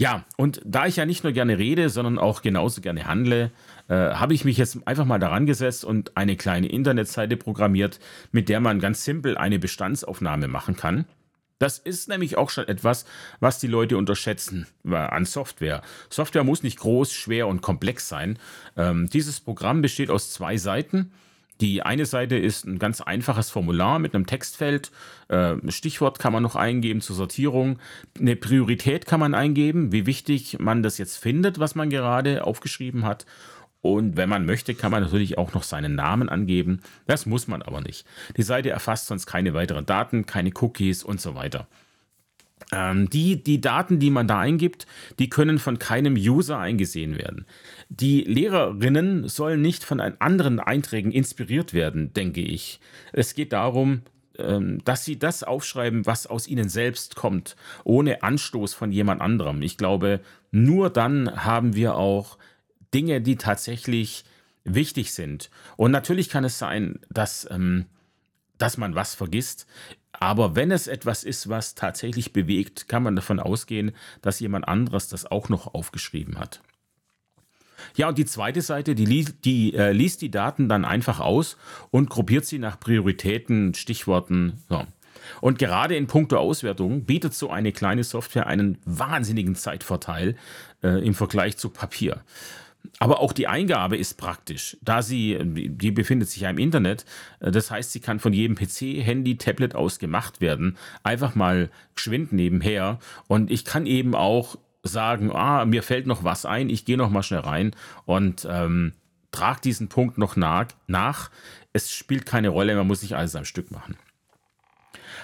Ja, 0.01 0.25
und 0.37 0.61
da 0.65 0.87
ich 0.87 0.95
ja 0.95 1.07
nicht 1.07 1.25
nur 1.25 1.33
gerne 1.33 1.59
rede, 1.59 1.91
sondern 1.91 2.21
auch 2.21 2.41
genauso 2.41 2.81
gerne 2.81 3.07
handle, 3.07 3.51
äh, 3.89 3.95
habe 3.95 4.33
ich 4.33 4.45
mich 4.45 4.57
jetzt 4.57 4.87
einfach 4.87 5.05
mal 5.05 5.19
daran 5.19 5.45
gesetzt 5.45 5.85
und 5.85 6.17
eine 6.17 6.37
kleine 6.37 6.69
Internetseite 6.69 7.37
programmiert, 7.37 7.99
mit 8.31 8.49
der 8.49 8.61
man 8.61 8.79
ganz 8.79 9.05
simpel 9.05 9.37
eine 9.37 9.59
Bestandsaufnahme 9.59 10.47
machen 10.47 10.77
kann. 10.77 11.05
Das 11.59 11.79
ist 11.79 12.09
nämlich 12.09 12.37
auch 12.39 12.51
schon 12.51 12.69
etwas, 12.69 13.07
was 13.41 13.59
die 13.59 13.67
Leute 13.67 13.97
unterschätzen 13.97 14.69
äh, 14.85 14.95
an 14.95 15.25
Software. 15.25 15.83
Software 16.09 16.45
muss 16.45 16.63
nicht 16.63 16.79
groß, 16.79 17.13
schwer 17.13 17.49
und 17.49 17.61
komplex 17.61 18.09
sein. 18.09 18.39
Ähm, 18.77 19.09
dieses 19.13 19.41
Programm 19.41 19.83
besteht 19.83 20.11
aus 20.11 20.33
zwei 20.33 20.57
Seiten. 20.59 21.13
Die 21.61 21.83
eine 21.83 22.07
Seite 22.07 22.37
ist 22.37 22.67
ein 22.67 22.79
ganz 22.79 23.01
einfaches 23.01 23.51
Formular 23.51 23.99
mit 23.99 24.15
einem 24.15 24.27
Textfeld. 24.27 24.93
Äh, 25.29 25.57
Stichwort 25.69 26.19
kann 26.19 26.33
man 26.33 26.43
noch 26.43 26.55
eingeben 26.55 27.01
zur 27.01 27.17
Sortierung. 27.17 27.79
Eine 28.19 28.37
Priorität 28.37 29.07
kann 29.07 29.21
man 29.21 29.35
eingeben, 29.35 29.91
wie 29.91 30.07
wichtig 30.07 30.59
man 30.61 30.83
das 30.83 30.99
jetzt 30.99 31.17
findet, 31.17 31.59
was 31.59 31.75
man 31.75 31.91
gerade 31.91 32.45
aufgeschrieben 32.45 33.05
hat. 33.05 33.27
Und 33.81 34.17
wenn 34.17 34.29
man 34.29 34.47
möchte, 34.47 34.75
kann 34.75 34.91
man 34.91 35.03
natürlich 35.03 35.39
auch 35.39 35.55
noch 35.55 35.63
seinen 35.63 35.95
Namen 35.95 36.29
angeben. 36.29 36.81
Das 37.07 37.27
muss 37.27 37.49
man 37.49 37.63
aber 37.63 37.81
nicht. 37.81 38.07
Die 38.37 38.43
Seite 38.43 38.71
erfasst 38.71 39.07
sonst 39.07 39.27
keine 39.27 39.55
weiteren 39.55 39.87
Daten, 39.87 40.27
keine 40.27 40.53
Cookies 40.61 41.05
und 41.05 41.21
so 41.21 41.35
weiter. 41.35 41.69
Ähm, 42.73 43.09
die, 43.11 43.43
die 43.43 43.61
Daten, 43.61 43.99
die 43.99 44.11
man 44.11 44.29
da 44.29 44.41
eingibt, 44.41 44.87
die 45.19 45.29
können 45.29 45.59
von 45.59 45.79
keinem 45.79 46.15
User 46.15 46.59
eingesehen 46.59 47.17
werden. 47.17 47.47
Die 47.89 48.23
Lehrerinnen 48.23 49.29
sollen 49.29 49.63
nicht 49.63 49.85
von 49.85 50.01
anderen 50.01 50.61
Einträgen 50.61 51.11
inspiriert 51.11 51.73
werden, 51.73 52.13
denke 52.13 52.43
ich. 52.43 52.81
Es 53.13 53.35
geht 53.35 53.53
darum, 53.53 54.03
ähm, 54.39 54.85
dass 54.85 55.05
sie 55.05 55.19
das 55.19 55.43
aufschreiben, 55.43 56.07
was 56.07 56.27
aus 56.27 56.47
ihnen 56.47 56.69
selbst 56.69 57.17
kommt, 57.17 57.57
ohne 57.85 58.23
Anstoß 58.23 58.75
von 58.75 58.93
jemand 58.93 59.21
anderem. 59.21 59.63
Ich 59.63 59.77
glaube, 59.77 60.21
nur 60.51 60.91
dann 60.91 61.45
haben 61.45 61.75
wir 61.75 61.97
auch 61.97 62.39
Dinge, 62.95 63.21
die 63.21 63.37
tatsächlich 63.37 64.25
wichtig 64.65 65.13
sind. 65.13 65.51
Und 65.77 65.91
natürlich 65.91 66.29
kann 66.29 66.45
es 66.45 66.59
sein, 66.59 67.01
dass, 67.11 67.49
ähm, 67.51 67.87
dass 68.59 68.77
man 68.77 68.95
was 68.95 69.15
vergisst. 69.15 69.67
Aber 70.21 70.57
wenn 70.57 70.71
es 70.71 70.87
etwas 70.87 71.25
ist, 71.25 71.49
was 71.49 71.75
tatsächlich 71.75 72.33
bewegt, 72.33 72.89
kann 72.89 73.03
man 73.03 73.17
davon 73.17 73.39
ausgehen, 73.41 73.93
dass 74.21 74.41
jemand 74.41 74.67
anderes 74.67 75.09
das 75.09 75.27
auch 75.27 75.49
noch 75.49 75.75
aufgeschrieben 75.75 76.39
hat. 76.39 76.61
Ja, 77.95 78.09
und 78.09 78.19
die 78.19 78.27
zweite 78.27 78.61
Seite, 78.61 78.95
die, 78.95 79.05
li 79.05 79.25
die 79.45 79.75
äh, 79.75 79.93
liest 79.93 80.21
die 80.23 80.31
Daten 80.31 80.69
dann 80.69 80.85
einfach 80.85 81.21
aus 81.21 81.57
und 81.91 82.11
gruppiert 82.11 82.45
sie 82.45 82.59
nach 82.59 82.81
Prioritäten, 82.81 83.75
Stichworten. 83.75 84.61
So. 84.69 84.85
Und 85.41 85.59
gerade 85.59 85.97
in 85.97 86.07
puncto 86.07 86.37
Auswertung 86.37 87.05
bietet 87.05 87.35
so 87.35 87.51
eine 87.51 87.73
kleine 87.73 88.05
Software 88.05 88.47
einen 88.47 88.79
wahnsinnigen 88.85 89.55
Zeitvorteil 89.55 90.37
äh, 90.83 91.05
im 91.05 91.15
Vergleich 91.15 91.57
zu 91.57 91.71
Papier. 91.71 92.23
Aber 93.01 93.21
auch 93.21 93.33
die 93.33 93.47
Eingabe 93.47 93.97
ist 93.97 94.15
praktisch, 94.15 94.77
da 94.83 95.03
sie, 95.03 95.39
die 95.43 95.93
befindet 95.93 96.29
sich 96.29 96.43
ja 96.43 96.51
im 96.51 96.59
Internet. 96.59 97.05
Das 97.39 97.71
heißt, 97.71 97.93
sie 97.93 98.01
kann 98.01 98.19
von 98.19 98.33
jedem 98.33 98.57
PC, 98.57 99.05
Handy, 99.05 99.39
Tablet 99.39 99.75
aus 99.75 99.99
gemacht 99.99 100.41
werden. 100.41 100.77
Einfach 101.05 101.35
mal 101.35 101.71
geschwind 101.95 102.33
nebenher. 102.33 102.99
Und 103.29 103.51
ich 103.51 103.65
kann 103.65 103.87
eben 103.87 104.15
auch 104.15 104.57
sagen, 104.83 105.31
ah, 105.33 105.65
mir 105.65 105.83
fällt 105.83 106.07
noch 106.07 106.25
was 106.25 106.45
ein, 106.45 106.71
ich 106.71 106.85
gehe 106.85 106.97
noch 106.97 107.11
mal 107.11 107.23
schnell 107.23 107.41
rein 107.41 107.73
und 108.05 108.47
ähm, 108.51 108.95
trage 109.31 109.61
diesen 109.61 109.89
Punkt 109.89 110.19
noch 110.19 110.37
nach. 110.37 111.31
Es 111.73 111.93
spielt 111.93 112.27
keine 112.27 112.49
Rolle, 112.49 112.75
man 112.75 112.87
muss 112.87 113.03
nicht 113.03 113.15
alles 113.15 113.37
am 113.37 113.45
Stück 113.45 113.71
machen. 113.71 113.97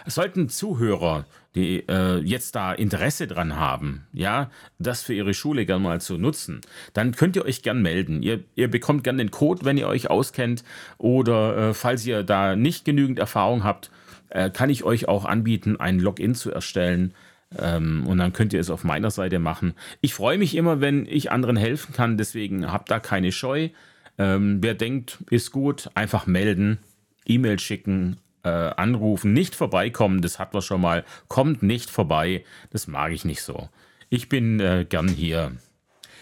Sollten 0.06 0.48
Zuhörer, 0.48 1.24
die 1.54 1.84
äh, 1.88 2.18
jetzt 2.18 2.54
da 2.56 2.72
Interesse 2.72 3.26
dran 3.26 3.56
haben, 3.56 4.06
ja, 4.12 4.50
das 4.78 5.02
für 5.02 5.14
ihre 5.14 5.34
Schule 5.34 5.66
gern 5.66 5.82
mal 5.82 6.00
zu 6.00 6.18
nutzen, 6.18 6.60
dann 6.92 7.12
könnt 7.12 7.36
ihr 7.36 7.44
euch 7.44 7.62
gern 7.62 7.80
melden. 7.80 8.22
Ihr, 8.22 8.44
ihr 8.54 8.68
bekommt 8.70 9.04
gern 9.04 9.18
den 9.18 9.30
Code, 9.30 9.64
wenn 9.64 9.78
ihr 9.78 9.88
euch 9.88 10.10
auskennt 10.10 10.64
oder 10.98 11.70
äh, 11.70 11.74
falls 11.74 12.04
ihr 12.04 12.22
da 12.22 12.56
nicht 12.56 12.84
genügend 12.84 13.18
Erfahrung 13.18 13.64
habt, 13.64 13.90
äh, 14.28 14.50
kann 14.50 14.68
ich 14.68 14.84
euch 14.84 15.08
auch 15.08 15.24
anbieten, 15.24 15.78
ein 15.78 16.00
Login 16.00 16.34
zu 16.34 16.50
erstellen. 16.50 17.14
Ähm, 17.58 18.06
und 18.06 18.18
dann 18.18 18.32
könnt 18.32 18.52
ihr 18.52 18.60
es 18.60 18.70
auf 18.70 18.84
meiner 18.84 19.10
Seite 19.10 19.38
machen. 19.38 19.74
Ich 20.00 20.12
freue 20.12 20.38
mich 20.38 20.54
immer, 20.56 20.80
wenn 20.80 21.06
ich 21.06 21.30
anderen 21.30 21.56
helfen 21.56 21.94
kann, 21.94 22.18
deswegen 22.18 22.70
habt 22.70 22.90
da 22.90 22.98
keine 22.98 23.32
Scheu. 23.32 23.70
Ähm, 24.18 24.58
wer 24.60 24.74
denkt, 24.74 25.18
ist 25.30 25.50
gut, 25.50 25.88
einfach 25.94 26.26
melden, 26.26 26.78
E-Mail 27.26 27.58
schicken, 27.58 28.16
äh, 28.44 28.48
anrufen, 28.48 29.32
nicht 29.32 29.54
vorbeikommen, 29.54 30.22
das 30.22 30.38
hat 30.38 30.52
man 30.52 30.62
schon 30.62 30.80
mal. 30.80 31.04
Kommt 31.28 31.62
nicht 31.62 31.90
vorbei, 31.90 32.44
das 32.70 32.86
mag 32.86 33.12
ich 33.12 33.24
nicht 33.24 33.42
so. 33.42 33.68
Ich 34.10 34.28
bin 34.28 34.60
äh, 34.60 34.86
gern 34.88 35.08
hier. 35.08 35.52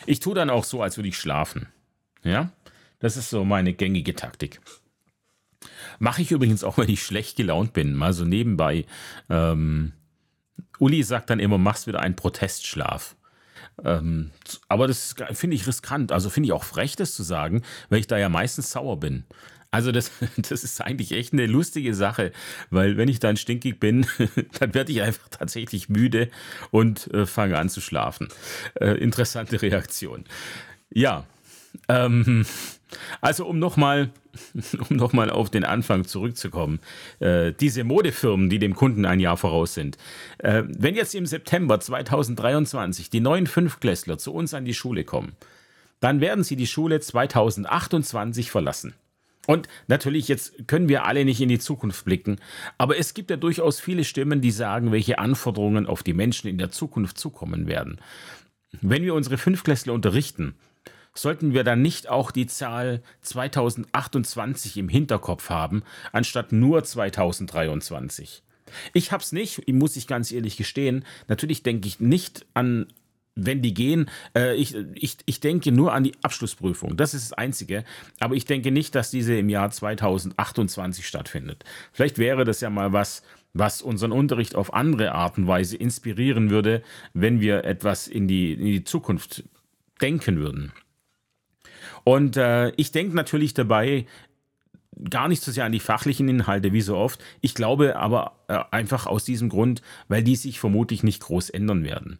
Ich 0.06 0.20
tue 0.20 0.34
dann 0.34 0.50
auch 0.50 0.64
so, 0.64 0.82
als 0.82 0.96
würde 0.96 1.08
ich 1.08 1.18
schlafen. 1.18 1.68
Ja, 2.22 2.50
das 3.00 3.16
ist 3.16 3.30
so 3.30 3.44
meine 3.44 3.72
gängige 3.72 4.14
Taktik. 4.14 4.60
Mache 5.98 6.22
ich 6.22 6.30
übrigens 6.30 6.64
auch, 6.64 6.78
wenn 6.78 6.88
ich 6.88 7.02
schlecht 7.02 7.36
gelaunt 7.36 7.72
bin, 7.72 7.94
mal 7.94 8.12
so 8.12 8.24
nebenbei. 8.24 8.86
Ähm, 9.28 9.92
Uli 10.78 11.02
sagt 11.02 11.30
dann 11.30 11.40
immer, 11.40 11.58
machst 11.58 11.86
wieder 11.86 12.00
einen 12.00 12.16
Protestschlaf. 12.16 13.16
Ähm, 13.84 14.30
aber 14.68 14.86
das 14.86 15.14
finde 15.32 15.56
ich 15.56 15.66
riskant, 15.66 16.12
also 16.12 16.30
finde 16.30 16.48
ich 16.48 16.52
auch 16.52 16.64
frech, 16.64 16.96
das 16.96 17.14
zu 17.14 17.22
sagen, 17.22 17.62
weil 17.88 18.00
ich 18.00 18.06
da 18.06 18.18
ja 18.18 18.28
meistens 18.28 18.70
sauer 18.70 18.98
bin. 19.00 19.24
Also 19.72 19.90
das, 19.90 20.12
das 20.36 20.62
ist 20.62 20.80
eigentlich 20.80 21.10
echt 21.12 21.32
eine 21.32 21.46
lustige 21.46 21.94
Sache, 21.94 22.30
weil 22.70 22.96
wenn 22.96 23.08
ich 23.08 23.18
dann 23.18 23.36
stinkig 23.36 23.80
bin, 23.80 24.06
dann 24.60 24.74
werde 24.74 24.92
ich 24.92 25.02
einfach 25.02 25.28
tatsächlich 25.30 25.88
müde 25.88 26.30
und 26.70 27.12
äh, 27.12 27.26
fange 27.26 27.58
an 27.58 27.68
zu 27.68 27.80
schlafen. 27.80 28.28
Äh, 28.74 28.98
interessante 28.98 29.60
Reaktion. 29.60 30.24
Ja, 30.90 31.24
ähm, 31.88 32.44
also 33.20 33.46
um 33.46 33.58
nochmal 33.58 34.10
um 34.90 34.96
noch 34.96 35.14
auf 35.14 35.50
den 35.50 35.64
Anfang 35.64 36.04
zurückzukommen, 36.04 36.80
äh, 37.20 37.52
diese 37.52 37.84
Modefirmen, 37.84 38.50
die 38.50 38.58
dem 38.58 38.74
Kunden 38.74 39.04
ein 39.04 39.20
Jahr 39.20 39.36
voraus 39.36 39.74
sind. 39.74 39.96
Äh, 40.38 40.62
wenn 40.66 40.94
jetzt 40.94 41.14
im 41.14 41.26
September 41.26 41.80
2023 41.80 43.10
die 43.10 43.20
neuen 43.20 43.46
Fünfklässler 43.46 44.18
zu 44.18 44.32
uns 44.32 44.54
an 44.54 44.64
die 44.64 44.74
Schule 44.74 45.04
kommen, 45.04 45.32
dann 46.00 46.20
werden 46.20 46.44
sie 46.44 46.56
die 46.56 46.66
Schule 46.66 47.00
2028 47.00 48.50
verlassen. 48.50 48.94
Und 49.46 49.68
natürlich, 49.88 50.28
jetzt 50.28 50.68
können 50.68 50.88
wir 50.88 51.04
alle 51.04 51.24
nicht 51.24 51.40
in 51.40 51.48
die 51.48 51.58
Zukunft 51.58 52.04
blicken, 52.04 52.36
aber 52.78 52.96
es 52.98 53.12
gibt 53.12 53.30
ja 53.30 53.36
durchaus 53.36 53.80
viele 53.80 54.04
Stimmen, 54.04 54.40
die 54.40 54.52
sagen, 54.52 54.92
welche 54.92 55.18
Anforderungen 55.18 55.86
auf 55.86 56.02
die 56.02 56.14
Menschen 56.14 56.48
in 56.48 56.58
der 56.58 56.70
Zukunft 56.70 57.18
zukommen 57.18 57.66
werden. 57.66 58.00
Wenn 58.80 59.02
wir 59.02 59.14
unsere 59.14 59.38
Fünfklässler 59.38 59.92
unterrichten, 59.92 60.54
sollten 61.14 61.52
wir 61.52 61.64
dann 61.64 61.82
nicht 61.82 62.08
auch 62.08 62.30
die 62.30 62.46
Zahl 62.46 63.02
2028 63.22 64.78
im 64.78 64.88
Hinterkopf 64.88 65.50
haben, 65.50 65.82
anstatt 66.12 66.52
nur 66.52 66.84
2023? 66.84 68.42
Ich 68.94 69.12
hab's 69.12 69.32
nicht, 69.32 69.68
muss 69.68 69.96
ich 69.96 70.06
ganz 70.06 70.32
ehrlich 70.32 70.56
gestehen. 70.56 71.04
Natürlich 71.28 71.62
denke 71.62 71.88
ich 71.88 72.00
nicht 72.00 72.46
an 72.54 72.86
wenn 73.34 73.62
die 73.62 73.74
gehen, 73.74 74.10
äh, 74.36 74.54
ich, 74.56 74.74
ich, 74.94 75.18
ich 75.24 75.40
denke 75.40 75.72
nur 75.72 75.92
an 75.92 76.04
die 76.04 76.14
Abschlussprüfung. 76.22 76.96
Das 76.96 77.14
ist 77.14 77.30
das 77.30 77.38
Einzige. 77.38 77.84
Aber 78.20 78.34
ich 78.34 78.44
denke 78.44 78.70
nicht, 78.70 78.94
dass 78.94 79.10
diese 79.10 79.34
im 79.36 79.48
Jahr 79.48 79.70
2028 79.70 81.06
stattfindet. 81.06 81.64
Vielleicht 81.92 82.18
wäre 82.18 82.44
das 82.44 82.60
ja 82.60 82.70
mal 82.70 82.92
was, 82.92 83.22
was 83.54 83.82
unseren 83.82 84.12
Unterricht 84.12 84.54
auf 84.54 84.74
andere 84.74 85.12
Art 85.12 85.38
und 85.38 85.46
Weise 85.46 85.76
inspirieren 85.76 86.50
würde, 86.50 86.82
wenn 87.14 87.40
wir 87.40 87.64
etwas 87.64 88.06
in 88.06 88.28
die, 88.28 88.52
in 88.52 88.66
die 88.66 88.84
Zukunft 88.84 89.44
denken 90.00 90.36
würden. 90.36 90.72
Und 92.04 92.36
äh, 92.36 92.70
ich 92.76 92.92
denke 92.92 93.14
natürlich 93.14 93.54
dabei 93.54 94.06
gar 95.08 95.28
nicht 95.28 95.42
so 95.42 95.50
sehr 95.50 95.64
an 95.64 95.72
die 95.72 95.80
fachlichen 95.80 96.28
Inhalte 96.28 96.72
wie 96.72 96.80
so 96.80 96.96
oft. 96.96 97.22
Ich 97.40 97.54
glaube 97.54 97.96
aber 97.96 98.32
äh, 98.48 98.58
einfach 98.70 99.06
aus 99.06 99.24
diesem 99.24 99.48
Grund, 99.48 99.82
weil 100.08 100.22
die 100.22 100.36
sich 100.36 100.60
vermutlich 100.60 101.02
nicht 101.02 101.22
groß 101.22 101.50
ändern 101.50 101.84
werden. 101.84 102.18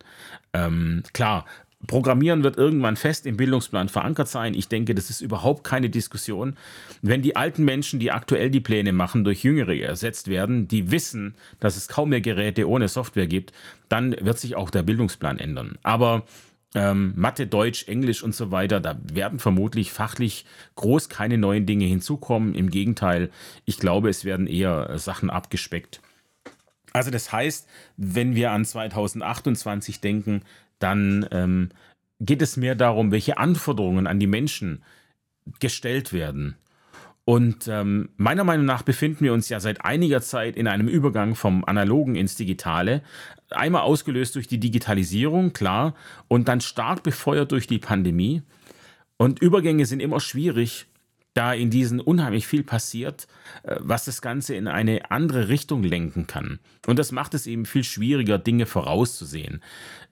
Ähm, 0.52 1.02
klar, 1.12 1.44
Programmieren 1.86 2.44
wird 2.44 2.58
irgendwann 2.58 2.96
fest 2.96 3.26
im 3.26 3.36
Bildungsplan 3.36 3.88
verankert 3.88 4.28
sein. 4.28 4.54
Ich 4.54 4.68
denke, 4.68 4.94
das 4.94 5.10
ist 5.10 5.20
überhaupt 5.20 5.64
keine 5.64 5.90
Diskussion. 5.90 6.56
Wenn 7.02 7.22
die 7.22 7.34
alten 7.34 7.64
Menschen, 7.64 7.98
die 7.98 8.12
aktuell 8.12 8.50
die 8.50 8.60
Pläne 8.60 8.92
machen, 8.92 9.24
durch 9.24 9.42
Jüngere 9.42 9.76
ersetzt 9.76 10.28
werden, 10.28 10.68
die 10.68 10.92
wissen, 10.92 11.34
dass 11.58 11.76
es 11.76 11.88
kaum 11.88 12.10
mehr 12.10 12.20
Geräte 12.20 12.68
ohne 12.68 12.86
Software 12.86 13.26
gibt, 13.26 13.52
dann 13.88 14.14
wird 14.20 14.38
sich 14.38 14.54
auch 14.54 14.70
der 14.70 14.84
Bildungsplan 14.84 15.38
ändern. 15.38 15.76
Aber 15.82 16.24
ähm, 16.74 17.12
Mathe, 17.16 17.46
Deutsch, 17.46 17.86
Englisch 17.88 18.22
und 18.22 18.34
so 18.34 18.50
weiter, 18.50 18.80
da 18.80 18.98
werden 19.02 19.38
vermutlich 19.38 19.92
fachlich 19.92 20.46
groß 20.76 21.08
keine 21.08 21.38
neuen 21.38 21.66
Dinge 21.66 21.84
hinzukommen. 21.84 22.54
Im 22.54 22.70
Gegenteil, 22.70 23.30
ich 23.64 23.78
glaube, 23.78 24.08
es 24.08 24.24
werden 24.24 24.46
eher 24.46 24.90
äh, 24.90 24.98
Sachen 24.98 25.30
abgespeckt. 25.30 26.00
Also 26.92 27.10
das 27.10 27.32
heißt, 27.32 27.68
wenn 27.96 28.34
wir 28.34 28.52
an 28.52 28.64
2028 28.64 30.00
denken, 30.00 30.42
dann 30.78 31.26
ähm, 31.30 31.70
geht 32.20 32.42
es 32.42 32.56
mehr 32.56 32.74
darum, 32.74 33.12
welche 33.12 33.38
Anforderungen 33.38 34.06
an 34.06 34.18
die 34.18 34.26
Menschen 34.26 34.82
gestellt 35.60 36.12
werden. 36.12 36.56
Und 37.24 37.68
ähm, 37.68 38.08
meiner 38.16 38.42
Meinung 38.42 38.66
nach 38.66 38.82
befinden 38.82 39.24
wir 39.24 39.32
uns 39.32 39.48
ja 39.48 39.60
seit 39.60 39.84
einiger 39.84 40.20
Zeit 40.22 40.56
in 40.56 40.66
einem 40.66 40.88
Übergang 40.88 41.36
vom 41.36 41.64
Analogen 41.64 42.16
ins 42.16 42.34
Digitale. 42.34 43.02
Einmal 43.50 43.82
ausgelöst 43.82 44.34
durch 44.34 44.48
die 44.48 44.58
Digitalisierung, 44.58 45.52
klar, 45.52 45.94
und 46.26 46.48
dann 46.48 46.60
stark 46.60 47.02
befeuert 47.04 47.52
durch 47.52 47.66
die 47.66 47.78
Pandemie. 47.78 48.42
Und 49.18 49.40
Übergänge 49.40 49.86
sind 49.86 50.00
immer 50.00 50.18
schwierig, 50.18 50.86
da 51.34 51.54
in 51.54 51.70
diesen 51.70 52.00
unheimlich 52.00 52.46
viel 52.46 52.62
passiert, 52.62 53.26
äh, 53.62 53.76
was 53.78 54.04
das 54.04 54.20
Ganze 54.20 54.54
in 54.54 54.66
eine 54.66 55.10
andere 55.10 55.48
Richtung 55.48 55.82
lenken 55.82 56.26
kann. 56.26 56.58
Und 56.86 56.98
das 56.98 57.12
macht 57.12 57.34
es 57.34 57.46
eben 57.46 57.66
viel 57.66 57.84
schwieriger, 57.84 58.38
Dinge 58.38 58.66
vorauszusehen. 58.66 59.62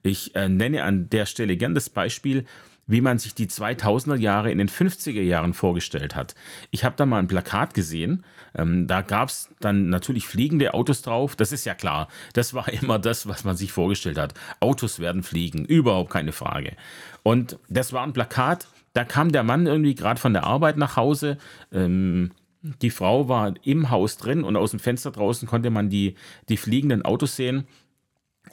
Ich 0.01 0.35
äh, 0.35 0.49
nenne 0.49 0.83
an 0.83 1.09
der 1.09 1.25
Stelle 1.25 1.57
gern 1.57 1.75
das 1.75 1.89
Beispiel, 1.89 2.45
wie 2.91 3.01
man 3.01 3.17
sich 3.17 3.33
die 3.33 3.47
2000er 3.47 4.17
Jahre 4.17 4.51
in 4.51 4.57
den 4.57 4.69
50er 4.69 5.21
Jahren 5.21 5.53
vorgestellt 5.53 6.15
hat. 6.15 6.35
Ich 6.71 6.83
habe 6.83 6.95
da 6.97 7.05
mal 7.05 7.19
ein 7.19 7.27
Plakat 7.27 7.73
gesehen, 7.73 8.23
ähm, 8.53 8.85
da 8.85 9.01
gab 9.01 9.29
es 9.29 9.49
dann 9.61 9.89
natürlich 9.89 10.27
fliegende 10.27 10.73
Autos 10.73 11.01
drauf, 11.01 11.35
das 11.35 11.53
ist 11.53 11.65
ja 11.65 11.73
klar, 11.73 12.09
das 12.33 12.53
war 12.53 12.67
immer 12.81 12.99
das, 12.99 13.27
was 13.27 13.43
man 13.43 13.55
sich 13.55 13.71
vorgestellt 13.71 14.17
hat. 14.17 14.33
Autos 14.59 14.99
werden 14.99 15.23
fliegen, 15.23 15.65
überhaupt 15.65 16.11
keine 16.11 16.33
Frage. 16.33 16.75
Und 17.23 17.57
das 17.69 17.93
war 17.93 18.03
ein 18.03 18.13
Plakat, 18.13 18.67
da 18.93 19.05
kam 19.05 19.31
der 19.31 19.43
Mann 19.43 19.67
irgendwie 19.67 19.95
gerade 19.95 20.19
von 20.19 20.33
der 20.33 20.43
Arbeit 20.43 20.75
nach 20.75 20.97
Hause, 20.97 21.37
ähm, 21.71 22.31
die 22.61 22.91
Frau 22.91 23.27
war 23.27 23.53
im 23.63 23.89
Haus 23.89 24.17
drin 24.17 24.43
und 24.43 24.55
aus 24.55 24.71
dem 24.71 24.79
Fenster 24.79 25.11
draußen 25.11 25.47
konnte 25.47 25.69
man 25.71 25.89
die, 25.89 26.15
die 26.47 26.57
fliegenden 26.57 27.03
Autos 27.03 27.35
sehen. 27.35 27.65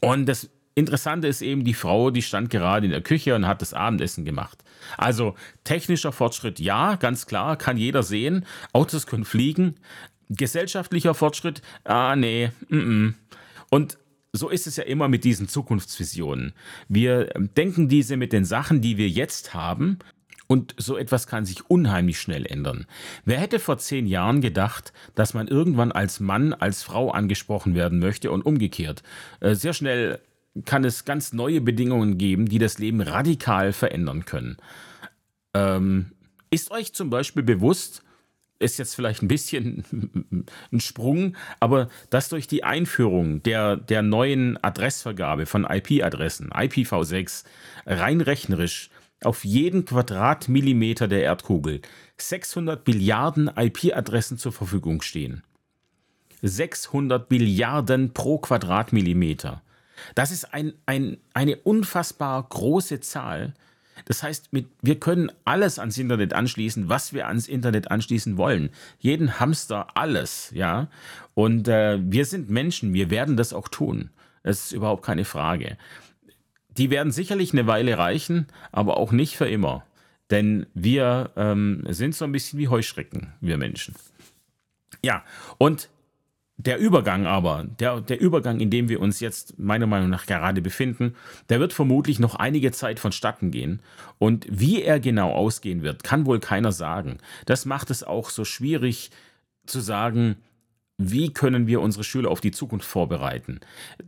Und 0.01 0.27
das 0.27 0.48
Interessante 0.79 1.27
ist 1.27 1.43
eben, 1.43 1.64
die 1.64 1.75
Frau, 1.75 2.11
die 2.11 2.23
stand 2.23 2.51
gerade 2.51 2.87
in 2.87 2.93
der 2.93 3.01
Küche 3.01 3.35
und 3.35 3.49
hat 3.49 3.62
das 3.62 3.75
Abendessen 3.75 4.25
gemacht. 4.25 4.62
Also 4.97 5.35
technischer 5.64 6.12
Fortschritt, 6.12 6.61
ja, 6.61 6.95
ganz 6.95 7.27
klar, 7.27 7.57
kann 7.57 7.77
jeder 7.77 8.05
sehen. 8.05 8.47
Autos 8.73 9.09
können 9.09 9.25
fliegen. 9.25 9.75
Gesellschaftlicher 10.29 11.14
Fortschritt, 11.14 11.62
ah, 11.83 12.14
nee, 12.14 12.53
mm 12.69 12.77
-mm. 12.77 13.14
Und 13.71 13.99
so 14.33 14.51
ist 14.51 14.69
es 14.69 14.77
ja 14.77 14.85
immer 14.85 15.09
mit 15.09 15.25
diesen 15.25 15.49
Zukunftsvisionen. 15.49 16.53
Wir 16.88 17.25
denken 17.57 17.88
diese 17.88 18.17
mit 18.17 18.33
den 18.33 18.45
Sachen, 18.45 18.81
die 18.81 18.99
wir 18.99 19.09
jetzt 19.09 19.55
haben, 19.55 19.99
und 20.47 20.75
so 20.79 20.97
etwas 20.97 21.27
kann 21.27 21.45
sich 21.45 21.69
unheimlich 21.69 22.21
schnell 22.21 22.47
ändern. 22.47 22.87
Wer 23.25 23.38
hätte 23.38 23.59
vor 23.59 23.79
zehn 23.79 24.07
Jahren 24.07 24.41
gedacht, 24.41 24.95
dass 25.14 25.35
man 25.35 25.47
irgendwann 25.47 25.93
als 25.93 26.21
Mann, 26.21 26.55
als 26.55 26.83
Frau 26.83 27.11
angesprochen 27.11 27.75
werden 27.75 27.99
möchte 27.99 28.31
und 28.31 28.47
umgekehrt? 28.47 29.03
Äh, 29.41 29.55
sehr 29.55 29.75
schnell 29.75 30.21
kann 30.65 30.85
es 30.85 31.05
ganz 31.05 31.33
neue 31.33 31.61
Bedingungen 31.61 32.19
geben, 32.19 32.47
die 32.47 32.59
das 32.59 32.79
Leben 32.79 33.01
radikal 33.01 33.73
verändern 33.73 34.25
können. 34.25 34.57
Ähm, 35.55 36.13
ist 36.51 36.71
euch 36.71 36.93
zum 36.93 37.11
Beispiel 37.11 37.43
bewusst, 37.43 38.03
ist 38.59 38.79
jetzt 38.79 38.95
vielleicht 38.95 39.23
ein 39.23 39.29
bisschen 39.29 40.47
ein 40.73 40.81
Sprung, 40.81 41.37
aber 41.61 41.89
dass 42.11 42.29
durch 42.29 42.47
die 42.49 42.65
Einführung 42.65 43.43
der, 43.43 43.77
der 43.77 44.03
neuen 44.03 44.63
Adressvergabe 44.63 45.47
von 45.47 45.65
IP-Adressen, 45.65 46.51
IPv6, 46.51 47.45
rein 47.87 48.21
rechnerisch 48.21 48.91
auf 49.23 49.45
jeden 49.45 49.85
Quadratmillimeter 49.85 51.09
der 51.09 51.23
Erdkugel 51.23 51.83
600 52.19 52.85
Billiarden 52.85 53.51
IP-Adressen 53.55 54.39
zur 54.39 54.53
Verfügung 54.53 55.03
stehen. 55.03 55.43
600 56.43 57.29
Billiarden 57.29 58.13
pro 58.13 58.39
Quadratmillimeter. 58.39 59.63
Das 60.15 60.31
ist 60.31 60.53
ein, 60.53 60.73
ein, 60.87 61.19
eine 61.35 61.57
unfassbar 61.57 62.43
große 62.49 63.01
Zahl. 63.01 63.55
Das 64.05 64.23
heißt, 64.23 64.53
mit, 64.53 64.67
wir 64.81 64.99
können 64.99 65.31
alles 65.45 65.79
ans 65.79 65.99
Internet 65.99 66.33
anschließen, 66.33 66.89
was 66.89 67.13
wir 67.13 67.27
ans 67.27 67.49
Internet 67.49 67.91
anschließen 67.91 68.37
wollen. 68.37 68.71
Jeden 68.99 69.41
Hamster, 69.41 69.89
alles, 69.97 70.51
ja. 70.55 70.89
Und 71.35 71.69
äh, 71.69 71.99
wir 72.01 72.25
sind 72.25 72.49
Menschen, 72.51 72.95
wir 72.95 73.11
werden 73.11 73.37
das 73.37 73.53
auch 73.53 73.69
tun. 73.69 74.11
Das 74.43 74.67
ist 74.67 74.73
überhaupt 74.73 75.05
keine 75.05 75.25
Frage. 75.25 75.77
Die 76.77 76.91
werden 76.91 77.13
sicherlich 77.13 77.53
eine 77.53 77.67
Weile 77.67 77.99
reichen, 77.99 78.47
aber 78.73 78.97
auch 78.97 79.13
nicht 79.13 79.37
für 79.37 79.49
immer. 79.49 79.85
Denn 80.31 80.67
wir 80.75 81.33
ähm, 81.37 81.85
sind 81.89 82.15
so 82.15 82.25
ein 82.25 82.33
bisschen 82.33 82.59
wie 82.59 82.69
Heuschrecken, 82.69 83.33
wir 83.41 83.59
Menschen. 83.59 83.95
Ja, 85.03 85.25
und 85.59 85.89
der 86.59 86.79
Übergang 86.79 87.25
aber, 87.25 87.64
der, 87.79 88.01
der 88.01 88.21
Übergang, 88.21 88.59
in 88.59 88.68
dem 88.68 88.88
wir 88.88 89.01
uns 89.01 89.21
jetzt 89.21 89.59
meiner 89.61 89.87
Meinung 89.87 90.11
nach 90.11 90.27
gerade 90.27 90.61
befinden, 90.61 91.14
der 91.49 91.61
wird 91.61 91.73
vermutlich 91.73 92.18
noch 92.18 92.35
einige 92.35 92.73
Zeit 92.73 92.99
vonstatten 92.99 93.53
gehen. 93.53 93.81
Und 94.18 94.44
wie 94.51 94.83
er 94.83 94.99
genau 94.99 95.33
ausgehen 95.33 95.83
wird, 95.83 96.03
kann 96.03 96.27
wohl 96.27 96.40
keiner 96.40 96.73
sagen. 96.73 97.18
Das 97.47 97.64
macht 97.64 97.90
es 97.90 98.03
auch 98.03 98.29
so 98.31 98.44
schwierig 98.44 99.11
zu 99.66 99.79
sagen, 99.79 100.37
wie 100.99 101.33
können 101.33 101.68
wir 101.68 101.81
unsere 101.81 102.03
Schüler 102.03 102.29
auf 102.29 102.40
die 102.40 102.51
Zukunft 102.51 102.88
vorbereiten. 102.88 103.61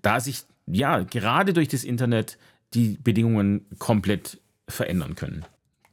Da 0.02 0.18
sich 0.18 0.42
ja 0.66 1.04
gerade 1.04 1.52
durch 1.52 1.68
das 1.68 1.84
Internet 1.84 2.36
die 2.74 2.98
Bedingungen 3.00 3.64
komplett 3.78 4.40
verändern 4.66 5.14
können. 5.14 5.44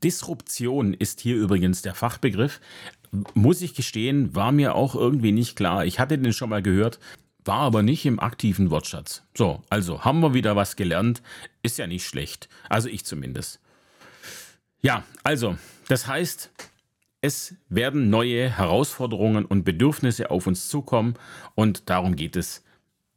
Disruption 0.04 0.94
ist 0.94 1.22
hier 1.22 1.36
übrigens 1.36 1.82
der 1.82 1.96
Fachbegriff. 1.96 2.60
Muss 3.34 3.62
ich 3.62 3.74
gestehen, 3.74 4.36
war 4.36 4.52
mir 4.52 4.76
auch 4.76 4.96
irgendwie 4.96 5.32
nicht 5.32 5.56
klar. 5.56 5.86
Ich 5.86 6.00
hatte 6.00 6.18
den 6.18 6.34
schon 6.34 6.50
mal 6.50 6.62
gehört, 6.62 7.00
war 7.46 7.60
aber 7.60 7.82
nicht 7.84 8.06
im 8.06 8.20
aktiven 8.20 8.70
Wortschatz. 8.70 9.24
So, 9.36 9.62
also 9.70 10.04
haben 10.04 10.20
wir 10.20 10.34
wieder 10.34 10.56
was 10.56 10.76
gelernt. 10.76 11.22
Ist 11.64 11.78
ja 11.78 11.88
nicht 11.88 12.06
schlecht. 12.06 12.50
Also 12.70 12.90
ich 12.90 13.06
zumindest. 13.06 13.60
Ja, 14.82 15.04
also, 15.24 15.58
das 15.88 16.08
heißt, 16.08 16.52
es 17.22 17.56
werden 17.70 18.10
neue 18.10 18.50
Herausforderungen 18.50 19.46
und 19.46 19.64
Bedürfnisse 19.64 20.30
auf 20.30 20.48
uns 20.48 20.68
zukommen 20.68 21.16
und 21.56 21.90
darum 21.90 22.16
geht 22.16 22.36
es, 22.36 22.64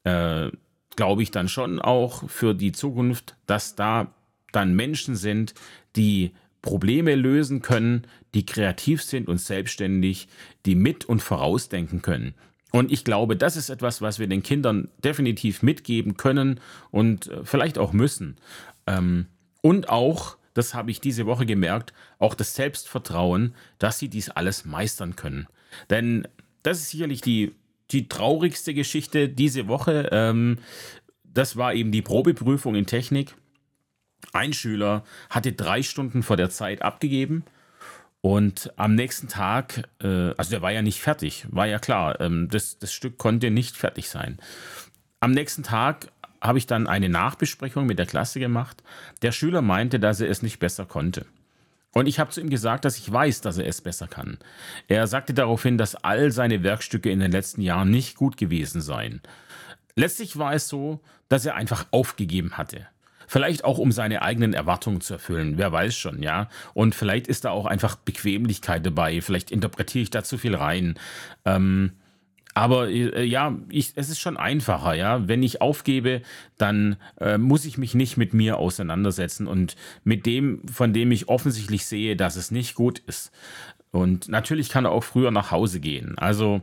äh, 0.04 0.50
glaube 0.96 1.22
ich, 1.22 1.30
dann 1.30 1.48
schon 1.48 1.78
auch 1.80 2.28
für 2.28 2.54
die 2.54 2.72
Zukunft, 2.72 3.36
dass 3.46 3.74
da 3.74 4.14
dann 4.52 4.74
Menschen 4.74 5.16
sind, 5.16 5.54
die 5.96 6.32
Probleme 6.62 7.14
lösen 7.14 7.62
können, 7.62 8.06
die 8.34 8.46
kreativ 8.46 9.02
sind 9.02 9.28
und 9.28 9.38
selbstständig, 9.38 10.28
die 10.66 10.74
mit 10.74 11.04
und 11.04 11.20
vorausdenken 11.20 12.02
können. 12.02 12.34
Und 12.72 12.92
ich 12.92 13.04
glaube, 13.04 13.36
das 13.36 13.56
ist 13.56 13.68
etwas, 13.68 14.00
was 14.00 14.18
wir 14.18 14.28
den 14.28 14.42
Kindern 14.42 14.88
definitiv 15.02 15.62
mitgeben 15.62 16.16
können 16.16 16.60
und 16.90 17.26
äh, 17.26 17.44
vielleicht 17.44 17.78
auch 17.78 17.92
müssen. 17.92 18.36
Ähm, 18.86 19.26
und 19.60 19.88
auch, 19.88 20.36
das 20.54 20.74
habe 20.74 20.90
ich 20.90 21.00
diese 21.00 21.26
Woche 21.26 21.46
gemerkt, 21.46 21.92
auch 22.18 22.34
das 22.34 22.54
Selbstvertrauen, 22.54 23.54
dass 23.78 23.98
sie 23.98 24.08
dies 24.08 24.30
alles 24.30 24.64
meistern 24.64 25.16
können. 25.16 25.48
Denn 25.90 26.28
das 26.62 26.78
ist 26.78 26.90
sicherlich 26.90 27.20
die, 27.20 27.54
die 27.90 28.08
traurigste 28.08 28.72
Geschichte 28.72 29.28
diese 29.28 29.66
Woche. 29.66 30.08
Ähm, 30.12 30.58
das 31.24 31.56
war 31.56 31.74
eben 31.74 31.90
die 31.90 32.02
Probeprüfung 32.02 32.76
in 32.76 32.86
Technik. 32.86 33.34
Ein 34.32 34.52
Schüler 34.52 35.04
hatte 35.28 35.52
drei 35.52 35.82
Stunden 35.82 36.22
vor 36.22 36.36
der 36.36 36.50
Zeit 36.50 36.82
abgegeben 36.82 37.44
und 38.22 38.72
am 38.76 38.94
nächsten 38.94 39.28
Tag, 39.28 39.88
äh, 40.02 40.34
also 40.36 40.50
der 40.50 40.62
war 40.62 40.72
ja 40.72 40.82
nicht 40.82 41.00
fertig, 41.00 41.46
war 41.50 41.66
ja 41.66 41.78
klar, 41.78 42.20
ähm, 42.20 42.48
das, 42.50 42.78
das 42.78 42.92
Stück 42.92 43.16
konnte 43.18 43.50
nicht 43.50 43.76
fertig 43.76 44.10
sein. 44.10 44.38
Am 45.20 45.32
nächsten 45.32 45.62
Tag 45.62 46.12
habe 46.40 46.58
ich 46.58 46.66
dann 46.66 46.86
eine 46.86 47.08
Nachbesprechung 47.08 47.86
mit 47.86 47.98
der 47.98 48.06
Klasse 48.06 48.40
gemacht. 48.40 48.82
Der 49.22 49.32
Schüler 49.32 49.62
meinte, 49.62 50.00
dass 50.00 50.20
er 50.20 50.30
es 50.30 50.42
nicht 50.42 50.58
besser 50.58 50.86
konnte. 50.86 51.26
Und 51.92 52.06
ich 52.06 52.20
habe 52.20 52.30
zu 52.30 52.40
ihm 52.40 52.50
gesagt, 52.50 52.84
dass 52.84 52.98
ich 52.98 53.10
weiß, 53.10 53.40
dass 53.40 53.58
er 53.58 53.66
es 53.66 53.80
besser 53.80 54.06
kann. 54.06 54.38
Er 54.86 55.06
sagte 55.06 55.34
daraufhin, 55.34 55.76
dass 55.76 55.96
all 55.96 56.30
seine 56.30 56.62
Werkstücke 56.62 57.10
in 57.10 57.20
den 57.20 57.32
letzten 57.32 57.62
Jahren 57.62 57.90
nicht 57.90 58.16
gut 58.16 58.36
gewesen 58.36 58.80
seien. 58.80 59.20
Letztlich 59.96 60.38
war 60.38 60.54
es 60.54 60.68
so, 60.68 61.00
dass 61.28 61.44
er 61.44 61.56
einfach 61.56 61.86
aufgegeben 61.90 62.56
hatte. 62.56 62.86
Vielleicht 63.30 63.62
auch, 63.62 63.78
um 63.78 63.92
seine 63.92 64.22
eigenen 64.22 64.54
Erwartungen 64.54 65.00
zu 65.00 65.12
erfüllen. 65.12 65.56
Wer 65.56 65.70
weiß 65.70 65.96
schon, 65.96 66.20
ja. 66.20 66.48
Und 66.74 66.96
vielleicht 66.96 67.28
ist 67.28 67.44
da 67.44 67.52
auch 67.52 67.64
einfach 67.64 67.94
Bequemlichkeit 67.94 68.84
dabei. 68.84 69.20
Vielleicht 69.20 69.52
interpretiere 69.52 70.02
ich 70.02 70.10
da 70.10 70.24
zu 70.24 70.36
viel 70.36 70.56
rein. 70.56 70.98
Ähm, 71.44 71.92
aber 72.54 72.88
äh, 72.88 73.22
ja, 73.22 73.56
ich, 73.68 73.92
es 73.94 74.08
ist 74.08 74.18
schon 74.18 74.36
einfacher, 74.36 74.94
ja. 74.94 75.28
Wenn 75.28 75.44
ich 75.44 75.60
aufgebe, 75.60 76.22
dann 76.58 76.96
äh, 77.20 77.38
muss 77.38 77.66
ich 77.66 77.78
mich 77.78 77.94
nicht 77.94 78.16
mit 78.16 78.34
mir 78.34 78.56
auseinandersetzen 78.56 79.46
und 79.46 79.76
mit 80.02 80.26
dem, 80.26 80.66
von 80.66 80.92
dem 80.92 81.12
ich 81.12 81.28
offensichtlich 81.28 81.86
sehe, 81.86 82.16
dass 82.16 82.34
es 82.34 82.50
nicht 82.50 82.74
gut 82.74 82.98
ist. 82.98 83.30
Und 83.92 84.28
natürlich 84.28 84.70
kann 84.70 84.86
er 84.86 84.90
auch 84.90 85.04
früher 85.04 85.30
nach 85.30 85.52
Hause 85.52 85.78
gehen. 85.78 86.18
Also, 86.18 86.62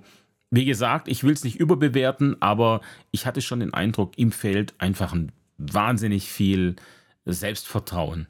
wie 0.51 0.65
gesagt, 0.65 1.07
ich 1.07 1.23
will 1.23 1.31
es 1.31 1.45
nicht 1.45 1.61
überbewerten, 1.61 2.41
aber 2.41 2.81
ich 3.11 3.25
hatte 3.25 3.41
schon 3.41 3.61
den 3.61 3.73
Eindruck, 3.73 4.17
ihm 4.17 4.33
fehlt 4.33 4.73
einfach 4.79 5.13
ein 5.13 5.31
wahnsinnig 5.57 6.29
viel 6.29 6.75
Selbstvertrauen. 7.25 8.27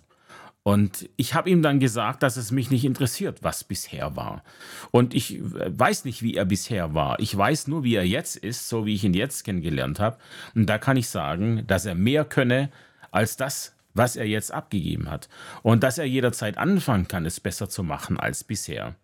Und 0.68 1.10
ich 1.16 1.34
habe 1.34 1.50
ihm 1.50 1.62
dann 1.62 1.80
gesagt, 1.80 2.24
dass 2.24 2.36
es 2.36 2.52
mich 2.52 2.70
nicht 2.70 2.84
interessiert, 2.84 3.42
was 3.42 3.64
bisher 3.64 4.18
war. 4.18 4.44
Und 4.92 5.14
ich 5.14 5.40
weiß 5.42 6.04
nicht, 6.04 6.22
wie 6.24 6.34
er 6.34 6.44
bisher 6.44 6.94
war. 6.94 7.22
Ich 7.22 7.36
weiß 7.38 7.68
nur, 7.68 7.86
wie 7.86 7.96
er 7.96 8.06
jetzt 8.06 8.36
ist, 8.36 8.68
so 8.68 8.86
wie 8.86 8.94
ich 8.94 9.06
ihn 9.06 9.14
jetzt 9.14 9.46
kennengelernt 9.46 10.02
habe. 10.02 10.18
Und 10.56 10.66
da 10.66 10.78
kann 10.78 10.98
ich 10.98 11.08
sagen, 11.08 11.66
dass 11.68 11.86
er 11.86 11.96
mehr 11.96 12.26
könne 12.26 12.70
als 13.12 13.38
das, 13.38 13.78
was 13.94 14.18
er 14.18 14.28
jetzt 14.28 14.52
abgegeben 14.52 15.10
hat. 15.10 15.30
Und 15.64 15.84
dass 15.84 16.00
er 16.00 16.06
jederzeit 16.06 16.58
anfangen 16.58 17.08
kann, 17.08 17.26
es 17.26 17.40
besser 17.40 17.70
zu 17.70 17.82
machen 17.84 18.20
als 18.20 18.44
bisher. 18.44 18.96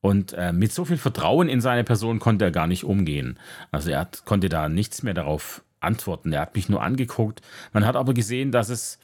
Und 0.00 0.32
äh, 0.32 0.54
mit 0.54 0.72
so 0.72 0.86
viel 0.86 0.96
Vertrauen 0.96 1.50
in 1.50 1.60
seine 1.60 1.84
Person 1.84 2.20
konnte 2.20 2.46
er 2.46 2.50
gar 2.52 2.66
nicht 2.66 2.84
umgehen. 2.84 3.38
Also 3.70 3.90
er 3.90 4.00
hat, 4.00 4.24
konnte 4.24 4.48
da 4.48 4.70
nichts 4.70 5.02
mehr 5.02 5.12
darauf 5.12 5.62
antworten. 5.80 6.32
Er 6.32 6.40
hat 6.42 6.54
mich 6.54 6.68
nur 6.68 6.82
angeguckt. 6.82 7.40
Man 7.72 7.86
hat 7.86 7.96
aber 7.96 8.14
gesehen, 8.14 8.52
dass 8.52 8.68
es 8.68 8.98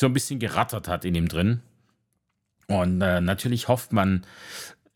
so 0.00 0.06
ein 0.06 0.12
bisschen 0.12 0.38
gerattert 0.38 0.88
hat 0.88 1.04
in 1.04 1.14
ihm 1.14 1.28
drin. 1.28 1.60
Und 2.66 3.00
äh, 3.02 3.20
natürlich 3.20 3.68
hofft 3.68 3.92
man, 3.92 4.24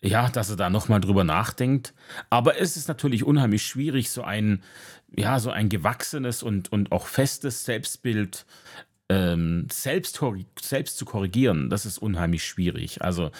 ja, 0.01 0.29
dass 0.29 0.51
er 0.51 0.57
da 0.57 0.71
nochmal 0.71 1.01
drüber 1.01 1.25
nachdenkt. 1.25 1.95
Aber 2.31 2.61
es 2.61 2.77
ist 2.77 2.89
natürlich 2.89 3.25
unheimlich 3.25 3.67
schwierig, 3.67 4.11
so 4.11 4.23
ein, 4.23 4.63
ja, 5.17 5.41
so 5.41 5.51
ein 5.51 5.69
gewachsenes 5.69 6.43
und, 6.43 6.71
und 6.73 6.93
auch 6.93 7.07
festes 7.07 7.65
Selbstbild 7.65 8.47
ähm, 9.11 9.67
selbst, 9.71 10.21
selbst 10.61 10.97
zu 10.97 11.05
korrigieren, 11.05 11.69
das 11.69 11.85
ist 11.85 11.99
unheimlich 11.99 12.45
schwierig. 12.45 13.03
Also 13.03 13.31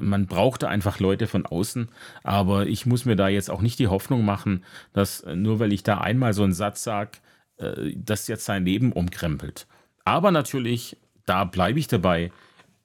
man 0.00 0.26
braucht 0.26 0.64
da 0.64 0.68
einfach 0.68 0.98
Leute 0.98 1.28
von 1.28 1.46
außen, 1.46 1.88
aber 2.24 2.66
ich 2.66 2.86
muss 2.86 3.04
mir 3.04 3.14
da 3.14 3.28
jetzt 3.28 3.50
auch 3.50 3.62
nicht 3.62 3.78
die 3.78 3.88
Hoffnung 3.88 4.24
machen, 4.24 4.64
dass 4.92 5.20
äh, 5.20 5.36
nur 5.36 5.60
weil 5.60 5.72
ich 5.72 5.84
da 5.84 5.98
einmal 5.98 6.32
so 6.34 6.42
einen 6.42 6.54
Satz 6.54 6.82
sage, 6.82 7.18
äh, 7.62 7.92
das 7.96 8.28
jetzt 8.28 8.44
sein 8.44 8.64
Leben 8.64 8.92
umkrempelt. 8.92 9.66
Aber 10.04 10.30
natürlich, 10.30 10.96
da 11.26 11.44
bleibe 11.44 11.78
ich 11.78 11.86
dabei, 11.86 12.32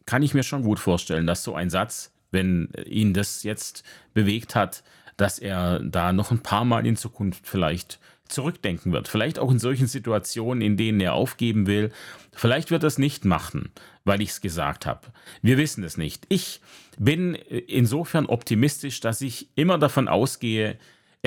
kann 0.05 0.23
ich 0.23 0.33
mir 0.33 0.43
schon 0.43 0.63
gut 0.63 0.79
vorstellen, 0.79 1.27
dass 1.27 1.43
so 1.43 1.55
ein 1.55 1.69
Satz, 1.69 2.13
wenn 2.31 2.69
ihn 2.85 3.13
das 3.13 3.43
jetzt 3.43 3.83
bewegt 4.13 4.55
hat, 4.55 4.83
dass 5.17 5.39
er 5.39 5.79
da 5.79 6.13
noch 6.13 6.31
ein 6.31 6.43
paar 6.43 6.65
Mal 6.65 6.85
in 6.85 6.95
Zukunft 6.95 7.47
vielleicht 7.47 7.99
zurückdenken 8.29 8.91
wird. 8.91 9.07
Vielleicht 9.07 9.39
auch 9.39 9.51
in 9.51 9.59
solchen 9.59 9.87
Situationen, 9.87 10.61
in 10.61 10.77
denen 10.77 10.99
er 10.99 11.13
aufgeben 11.13 11.65
will. 11.65 11.91
Vielleicht 12.33 12.71
wird 12.71 12.83
er 12.83 12.87
es 12.87 12.97
nicht 12.97 13.25
machen, 13.25 13.71
weil 14.03 14.21
ich 14.21 14.29
es 14.29 14.41
gesagt 14.41 14.85
habe. 14.85 15.07
Wir 15.41 15.57
wissen 15.57 15.83
es 15.83 15.97
nicht. 15.97 16.25
Ich 16.29 16.61
bin 16.97 17.35
insofern 17.35 18.25
optimistisch, 18.25 18.99
dass 18.99 19.21
ich 19.21 19.49
immer 19.55 19.77
davon 19.77 20.07
ausgehe, 20.07 20.77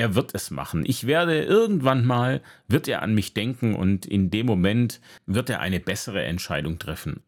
er 0.01 0.15
wird 0.15 0.33
es 0.33 0.49
machen. 0.49 0.83
Ich 0.83 1.05
werde 1.05 1.43
irgendwann 1.43 2.07
mal, 2.07 2.41
wird 2.67 2.87
er 2.87 3.03
an 3.03 3.13
mich 3.13 3.35
denken 3.35 3.75
und 3.75 4.07
in 4.07 4.31
dem 4.31 4.47
Moment 4.47 4.99
wird 5.27 5.51
er 5.51 5.59
eine 5.59 5.79
bessere 5.79 6.23
Entscheidung 6.23 6.79
treffen. 6.79 7.21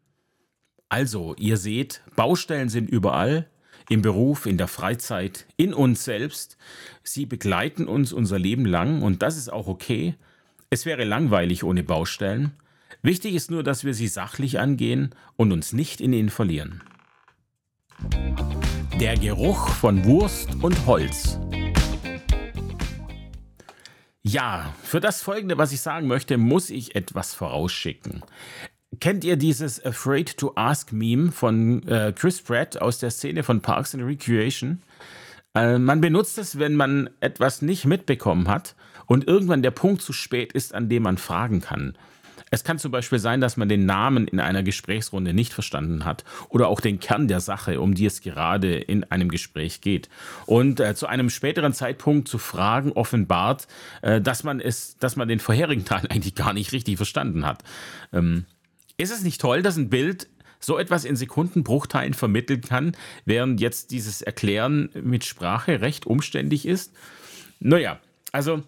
Also, 0.88 1.36
ihr 1.38 1.56
seht, 1.56 2.02
Baustellen 2.16 2.68
sind 2.68 2.90
überall, 2.90 3.48
im 3.88 4.02
Beruf, 4.02 4.46
in 4.46 4.58
der 4.58 4.66
Freizeit, 4.66 5.46
in 5.56 5.72
uns 5.72 6.04
selbst. 6.04 6.56
Sie 7.04 7.26
begleiten 7.26 7.86
uns 7.86 8.12
unser 8.12 8.40
Leben 8.40 8.66
lang 8.66 9.02
und 9.02 9.22
das 9.22 9.36
ist 9.36 9.52
auch 9.52 9.68
okay. 9.68 10.16
Es 10.68 10.84
wäre 10.84 11.04
langweilig 11.04 11.62
ohne 11.62 11.84
Baustellen. 11.84 12.54
Wichtig 13.02 13.34
ist 13.34 13.52
nur, 13.52 13.62
dass 13.62 13.84
wir 13.84 13.94
sie 13.94 14.08
sachlich 14.08 14.58
angehen 14.58 15.14
und 15.36 15.52
uns 15.52 15.72
nicht 15.72 16.00
in 16.00 16.12
ihnen 16.12 16.30
verlieren. 16.30 16.82
Der 18.98 19.16
Geruch 19.16 19.68
von 19.68 20.04
Wurst 20.04 20.48
und 20.60 20.86
Holz. 20.86 21.38
Ja, 24.26 24.74
für 24.82 25.00
das 25.00 25.22
Folgende, 25.22 25.58
was 25.58 25.72
ich 25.72 25.82
sagen 25.82 26.06
möchte, 26.06 26.38
muss 26.38 26.70
ich 26.70 26.96
etwas 26.96 27.34
vorausschicken. 27.34 28.22
Kennt 28.98 29.22
ihr 29.22 29.36
dieses 29.36 29.84
Afraid 29.84 30.38
to 30.38 30.52
Ask 30.56 30.92
Meme 30.92 31.30
von 31.30 31.86
äh, 31.86 32.12
Chris 32.16 32.40
Pratt 32.40 32.80
aus 32.80 32.98
der 32.98 33.10
Szene 33.10 33.42
von 33.42 33.60
Parks 33.60 33.94
and 33.94 34.04
Recreation? 34.04 34.82
Äh, 35.54 35.78
man 35.78 36.00
benutzt 36.00 36.38
es, 36.38 36.58
wenn 36.58 36.74
man 36.74 37.10
etwas 37.20 37.60
nicht 37.60 37.84
mitbekommen 37.84 38.48
hat 38.48 38.76
und 39.04 39.28
irgendwann 39.28 39.62
der 39.62 39.72
Punkt 39.72 40.00
zu 40.00 40.14
spät 40.14 40.54
ist, 40.54 40.74
an 40.74 40.88
dem 40.88 41.02
man 41.02 41.18
fragen 41.18 41.60
kann. 41.60 41.98
Es 42.50 42.64
kann 42.64 42.78
zum 42.78 42.92
Beispiel 42.92 43.18
sein, 43.18 43.40
dass 43.40 43.56
man 43.56 43.68
den 43.68 43.86
Namen 43.86 44.28
in 44.28 44.40
einer 44.40 44.62
Gesprächsrunde 44.62 45.34
nicht 45.34 45.52
verstanden 45.52 46.04
hat 46.04 46.24
oder 46.48 46.68
auch 46.68 46.80
den 46.80 47.00
Kern 47.00 47.28
der 47.28 47.40
Sache, 47.40 47.80
um 47.80 47.94
die 47.94 48.06
es 48.06 48.20
gerade 48.20 48.76
in 48.76 49.04
einem 49.04 49.28
Gespräch 49.28 49.80
geht. 49.80 50.08
Und 50.46 50.80
äh, 50.80 50.94
zu 50.94 51.06
einem 51.06 51.30
späteren 51.30 51.72
Zeitpunkt 51.72 52.28
zu 52.28 52.38
fragen 52.38 52.92
offenbart, 52.92 53.66
äh, 54.02 54.20
dass 54.20 54.44
man 54.44 54.60
es, 54.60 54.96
dass 54.98 55.16
man 55.16 55.28
den 55.28 55.40
vorherigen 55.40 55.84
Teil 55.84 56.06
eigentlich 56.08 56.34
gar 56.34 56.52
nicht 56.52 56.72
richtig 56.72 56.96
verstanden 56.96 57.46
hat. 57.46 57.62
Ähm, 58.12 58.44
ist 58.96 59.12
es 59.12 59.24
nicht 59.24 59.40
toll, 59.40 59.62
dass 59.62 59.76
ein 59.76 59.90
Bild 59.90 60.28
so 60.60 60.78
etwas 60.78 61.04
in 61.04 61.16
Sekundenbruchteilen 61.16 62.14
vermitteln 62.14 62.62
kann, 62.62 62.96
während 63.24 63.60
jetzt 63.60 63.90
dieses 63.90 64.22
Erklären 64.22 64.88
mit 64.94 65.24
Sprache 65.24 65.80
recht 65.80 66.06
umständlich 66.06 66.66
ist? 66.66 66.94
Naja, 67.60 67.98
also 68.32 68.62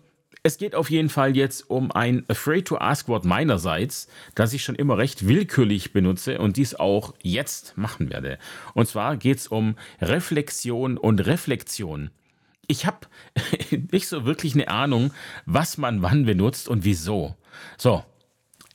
es 0.47 0.59
geht 0.59 0.77
auf 0.77 0.91
jeden 0.91 1.09
Fall 1.09 1.37
jetzt 1.37 1.69
um 1.69 1.91
ein 1.91 2.25
Afraid 2.29 2.67
to 2.69 2.79
Ask 2.79 3.09
Wort 3.09 3.25
meinerseits, 3.25 4.07
das 4.37 4.53
ich 4.53 4.63
schon 4.63 4.77
immer 4.77 4.97
recht 4.97 5.27
willkürlich 5.27 5.93
benutze 5.93 6.39
und 6.39 6.57
dies 6.57 6.77
auch 6.77 7.15
jetzt 7.21 7.77
machen 7.77 8.11
werde. 8.11 8.39
Und 8.73 8.87
zwar 8.87 9.17
geht 9.17 9.39
es 9.39 9.49
um 9.49 9.75
Reflexion 10.01 10.99
und 10.99 11.27
Reflexion. 11.27 12.11
Ich 12.69 12.87
habe 12.87 13.09
nicht 13.91 14.07
so 14.07 14.25
wirklich 14.25 14.55
eine 14.55 14.69
Ahnung, 14.69 15.13
was 15.47 15.79
man 15.79 16.01
wann 16.03 16.27
benutzt 16.27 16.69
und 16.69 16.85
wieso. 16.85 17.35
So, 17.77 18.05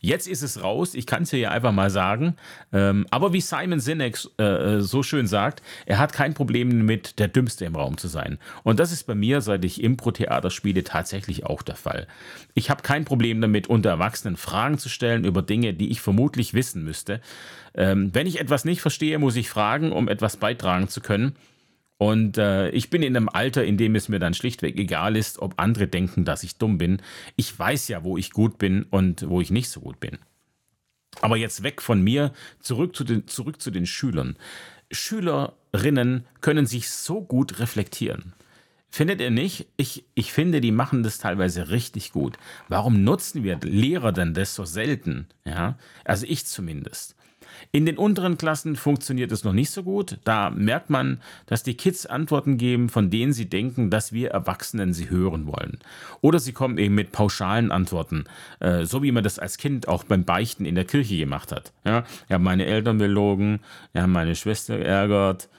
Jetzt 0.03 0.27
ist 0.27 0.41
es 0.41 0.63
raus, 0.63 0.95
ich 0.95 1.05
kann 1.05 1.23
es 1.23 1.29
hier 1.29 1.51
einfach 1.51 1.71
mal 1.71 1.91
sagen. 1.91 2.35
Ähm, 2.73 3.05
aber 3.11 3.33
wie 3.33 3.41
Simon 3.41 3.79
Sinek 3.79 4.17
äh, 4.39 4.43
äh, 4.43 4.81
so 4.81 5.03
schön 5.03 5.27
sagt, 5.27 5.61
er 5.85 5.99
hat 5.99 6.11
kein 6.11 6.33
Problem 6.33 6.75
damit, 6.75 7.19
der 7.19 7.27
Dümmste 7.27 7.65
im 7.65 7.75
Raum 7.75 7.99
zu 7.99 8.07
sein. 8.07 8.39
Und 8.63 8.79
das 8.79 8.91
ist 8.91 9.03
bei 9.03 9.13
mir, 9.13 9.41
seit 9.41 9.63
ich 9.63 9.83
Impro-Theater 9.83 10.49
spiele, 10.49 10.83
tatsächlich 10.83 11.45
auch 11.45 11.61
der 11.61 11.75
Fall. 11.75 12.07
Ich 12.55 12.71
habe 12.71 12.81
kein 12.81 13.05
Problem 13.05 13.41
damit, 13.41 13.67
unter 13.67 13.91
Erwachsenen 13.91 14.37
Fragen 14.37 14.79
zu 14.79 14.89
stellen 14.89 15.23
über 15.23 15.43
Dinge, 15.43 15.75
die 15.75 15.91
ich 15.91 16.01
vermutlich 16.01 16.55
wissen 16.55 16.83
müsste. 16.83 17.21
Ähm, 17.75 18.09
wenn 18.13 18.25
ich 18.25 18.39
etwas 18.39 18.65
nicht 18.65 18.81
verstehe, 18.81 19.19
muss 19.19 19.35
ich 19.35 19.49
fragen, 19.49 19.91
um 19.91 20.07
etwas 20.07 20.35
beitragen 20.35 20.87
zu 20.87 21.01
können. 21.01 21.35
Und 22.01 22.39
äh, 22.39 22.71
ich 22.71 22.89
bin 22.89 23.03
in 23.03 23.15
einem 23.15 23.29
Alter, 23.29 23.63
in 23.63 23.77
dem 23.77 23.93
es 23.93 24.09
mir 24.09 24.17
dann 24.17 24.33
schlichtweg 24.33 24.75
egal 24.79 25.15
ist, 25.15 25.37
ob 25.37 25.53
andere 25.57 25.87
denken, 25.87 26.25
dass 26.25 26.41
ich 26.41 26.55
dumm 26.55 26.79
bin. 26.79 26.99
Ich 27.35 27.59
weiß 27.59 27.89
ja, 27.89 28.03
wo 28.03 28.17
ich 28.17 28.31
gut 28.31 28.57
bin 28.57 28.87
und 28.89 29.29
wo 29.29 29.39
ich 29.39 29.51
nicht 29.51 29.69
so 29.69 29.81
gut 29.81 29.99
bin. 29.99 30.17
Aber 31.21 31.37
jetzt 31.37 31.61
weg 31.61 31.79
von 31.79 32.01
mir, 32.01 32.33
zurück 32.59 32.95
zu 32.95 33.03
den, 33.03 33.27
zurück 33.27 33.61
zu 33.61 33.69
den 33.69 33.85
Schülern. 33.85 34.35
Schülerinnen 34.89 36.25
können 36.41 36.65
sich 36.65 36.89
so 36.89 37.21
gut 37.21 37.59
reflektieren. 37.59 38.33
Findet 38.89 39.21
ihr 39.21 39.29
nicht? 39.29 39.67
Ich, 39.77 40.03
ich 40.15 40.33
finde, 40.33 40.59
die 40.59 40.71
machen 40.71 41.03
das 41.03 41.19
teilweise 41.19 41.69
richtig 41.69 42.13
gut. 42.13 42.39
Warum 42.67 43.03
nutzen 43.03 43.43
wir 43.43 43.59
Lehrer 43.61 44.11
denn 44.11 44.33
das 44.33 44.55
so 44.55 44.65
selten? 44.65 45.27
Ja, 45.45 45.77
also 46.03 46.25
ich 46.27 46.47
zumindest. 46.47 47.15
In 47.71 47.85
den 47.85 47.97
unteren 47.97 48.37
Klassen 48.37 48.75
funktioniert 48.75 49.31
es 49.31 49.43
noch 49.43 49.53
nicht 49.53 49.71
so 49.71 49.83
gut. 49.83 50.17
Da 50.23 50.49
merkt 50.49 50.89
man, 50.89 51.21
dass 51.45 51.63
die 51.63 51.75
Kids 51.75 52.05
Antworten 52.05 52.57
geben, 52.57 52.89
von 52.89 53.09
denen 53.09 53.33
sie 53.33 53.45
denken, 53.45 53.89
dass 53.89 54.13
wir 54.13 54.31
Erwachsenen 54.31 54.93
sie 54.93 55.09
hören 55.09 55.47
wollen. 55.47 55.79
Oder 56.21 56.39
sie 56.39 56.53
kommen 56.53 56.77
eben 56.77 56.95
mit 56.95 57.11
pauschalen 57.11 57.71
Antworten, 57.71 58.25
äh, 58.59 58.85
so 58.85 59.03
wie 59.03 59.11
man 59.11 59.23
das 59.23 59.39
als 59.39 59.57
Kind 59.57 59.87
auch 59.87 60.03
beim 60.03 60.23
Beichten 60.23 60.65
in 60.65 60.75
der 60.75 60.85
Kirche 60.85 61.17
gemacht 61.17 61.51
hat. 61.51 61.71
Ja, 61.85 62.03
ja 62.29 62.39
meine 62.39 62.65
Eltern 62.65 62.97
belogen, 62.97 63.59
ja, 63.93 64.07
meine 64.07 64.35
Schwester 64.35 64.77
ärgert, 64.77 65.49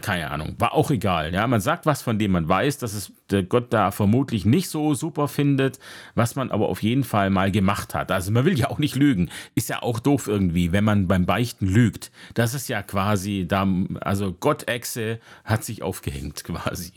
keine 0.00 0.30
Ahnung, 0.30 0.54
war 0.58 0.74
auch 0.74 0.90
egal. 0.90 1.32
Ja, 1.32 1.46
man 1.46 1.60
sagt 1.60 1.86
was, 1.86 2.02
von 2.02 2.18
dem 2.18 2.32
man 2.32 2.48
weiß, 2.48 2.78
dass 2.78 2.94
es 2.94 3.12
der 3.30 3.42
Gott 3.42 3.72
da 3.72 3.90
vermutlich 3.90 4.44
nicht 4.44 4.68
so 4.68 4.94
super 4.94 5.28
findet, 5.28 5.78
was 6.14 6.36
man 6.36 6.50
aber 6.50 6.68
auf 6.68 6.82
jeden 6.82 7.04
Fall 7.04 7.30
mal 7.30 7.50
gemacht 7.50 7.94
hat. 7.94 8.10
Also 8.10 8.30
man 8.30 8.44
will 8.44 8.58
ja 8.58 8.70
auch 8.70 8.78
nicht 8.78 8.96
lügen. 8.96 9.30
Ist 9.54 9.68
ja 9.68 9.82
auch 9.82 10.00
doof 10.00 10.26
irgendwie, 10.26 10.72
wenn 10.72 10.84
man 10.84 11.08
beim 11.08 11.26
Beichten 11.26 11.66
lügt. 11.66 12.10
Das 12.34 12.54
ist 12.54 12.68
ja 12.68 12.82
quasi 12.82 13.46
da, 13.48 13.66
also 14.00 14.32
Gott-Echse 14.32 15.20
hat 15.44 15.64
sich 15.64 15.82
aufgehängt 15.82 16.44
quasi. 16.44 16.92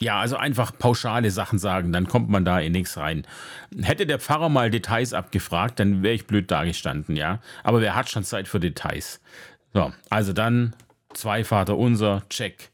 Ja, 0.00 0.20
also 0.20 0.36
einfach 0.36 0.76
pauschale 0.76 1.30
Sachen 1.30 1.58
sagen, 1.58 1.92
dann 1.92 2.08
kommt 2.08 2.28
man 2.28 2.44
da 2.44 2.58
in 2.58 2.72
nichts 2.72 2.96
rein. 2.96 3.26
Hätte 3.80 4.06
der 4.06 4.18
Pfarrer 4.18 4.48
mal 4.48 4.70
Details 4.70 5.14
abgefragt, 5.14 5.78
dann 5.80 6.02
wäre 6.02 6.14
ich 6.14 6.26
blöd 6.26 6.50
dagestanden, 6.50 7.16
ja. 7.16 7.40
Aber 7.62 7.80
wer 7.80 7.94
hat 7.94 8.10
schon 8.10 8.24
Zeit 8.24 8.48
für 8.48 8.60
Details? 8.60 9.20
So, 9.72 9.92
also 10.10 10.32
dann 10.32 10.74
zwei 11.14 11.44
Vater 11.44 11.76
unser, 11.76 12.22
check. 12.28 12.70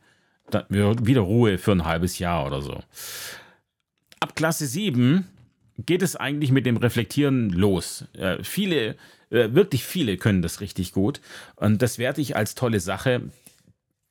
Dann 0.50 0.64
wieder 0.68 1.20
Ruhe 1.20 1.58
für 1.58 1.72
ein 1.72 1.84
halbes 1.84 2.18
Jahr 2.18 2.46
oder 2.46 2.60
so. 2.60 2.82
Ab 4.18 4.34
Klasse 4.34 4.66
7 4.66 5.26
geht 5.86 6.02
es 6.02 6.16
eigentlich 6.16 6.52
mit 6.52 6.66
dem 6.66 6.76
Reflektieren 6.76 7.50
los. 7.50 8.04
Äh, 8.12 8.42
viele, 8.42 8.96
äh, 9.30 9.52
wirklich 9.52 9.84
viele 9.84 10.16
können 10.16 10.42
das 10.42 10.60
richtig 10.60 10.92
gut. 10.92 11.20
Und 11.56 11.82
das 11.82 11.98
werte 11.98 12.20
ich 12.20 12.36
als 12.36 12.54
tolle 12.54 12.80
Sache, 12.80 13.22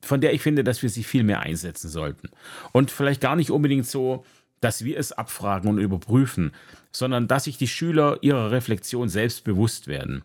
von 0.02 0.22
der 0.22 0.34
ich 0.34 0.42
finde, 0.42 0.63
dass 0.63 0.82
wir 0.82 0.89
sie 0.89 1.04
viel 1.04 1.24
mehr 1.24 1.42
einsetzen 1.42 1.89
sollten. 1.89 2.30
Und 2.72 2.89
vielleicht 2.92 3.22
gar 3.22 3.36
nicht 3.36 3.52
unbedingt 3.52 3.86
so, 3.86 4.26
dass 4.62 4.84
wir 4.84 4.98
es 4.98 5.12
abfragen 5.12 5.70
und 5.70 5.78
überprüfen, 5.78 6.52
sondern 6.92 7.28
dass 7.28 7.46
sich 7.46 7.58
die 7.58 7.68
Schüler 7.68 8.18
ihrer 8.22 8.52
Reflexion 8.52 9.10
selbst 9.10 9.44
bewusst 9.44 9.88
werden. 9.88 10.24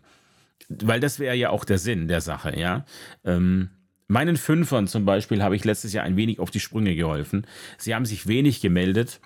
Weil 0.69 0.99
das 0.99 1.19
wäre 1.19 1.35
ja 1.35 1.49
auch 1.51 1.63
der 1.63 1.77
Sinn 1.77 2.07
der 2.07 2.21
Sache, 2.21 2.57
ja. 2.57 2.85
Ähm, 3.23 3.69
Meinen 4.07 4.37
Fünfern 4.37 4.87
zum 4.87 5.05
Beispiel 5.05 5.41
habe 5.41 5.55
ich 5.55 5.65
letztes 5.65 5.93
Jahr 5.93 6.05
ein 6.05 6.15
wenig 6.17 6.39
auf 6.39 6.51
die 6.51 6.59
Sprünge 6.59 6.95
geholfen. 6.95 7.47
Sie 7.77 7.95
haben 7.95 8.05
sich 8.05 8.27
wenig 8.27 8.61
gemeldet. 8.61 9.19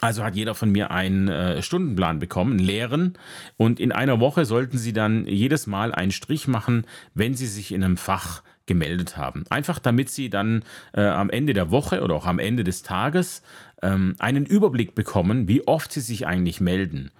Also 0.00 0.22
hat 0.22 0.36
jeder 0.36 0.54
von 0.54 0.70
mir 0.70 0.90
einen 0.90 1.28
äh, 1.28 1.62
Stundenplan 1.62 2.18
bekommen, 2.18 2.52
einen 2.52 2.66
leeren. 2.66 3.14
Und 3.56 3.80
in 3.80 3.92
einer 3.92 4.20
Woche 4.20 4.44
sollten 4.44 4.78
sie 4.78 4.92
dann 4.92 5.26
jedes 5.26 5.66
Mal 5.66 5.92
einen 5.94 6.12
Strich 6.12 6.46
machen, 6.46 6.86
wenn 7.14 7.34
sie 7.34 7.46
sich 7.46 7.72
in 7.72 7.82
einem 7.82 7.96
Fach 7.96 8.42
gemeldet 8.66 9.16
haben. 9.16 9.44
Einfach 9.48 9.78
damit 9.78 10.10
sie 10.10 10.28
dann 10.28 10.64
äh, 10.92 11.02
am 11.02 11.30
Ende 11.30 11.54
der 11.54 11.70
Woche 11.70 12.02
oder 12.02 12.14
auch 12.14 12.26
am 12.26 12.38
Ende 12.38 12.62
des 12.62 12.82
Tages 12.82 13.42
ähm, 13.82 14.16
einen 14.18 14.44
Überblick 14.44 14.94
bekommen, 14.94 15.48
wie 15.48 15.66
oft 15.66 15.92
sie 15.92 16.00
sich 16.00 16.26
eigentlich 16.26 16.60
melden. 16.60 17.10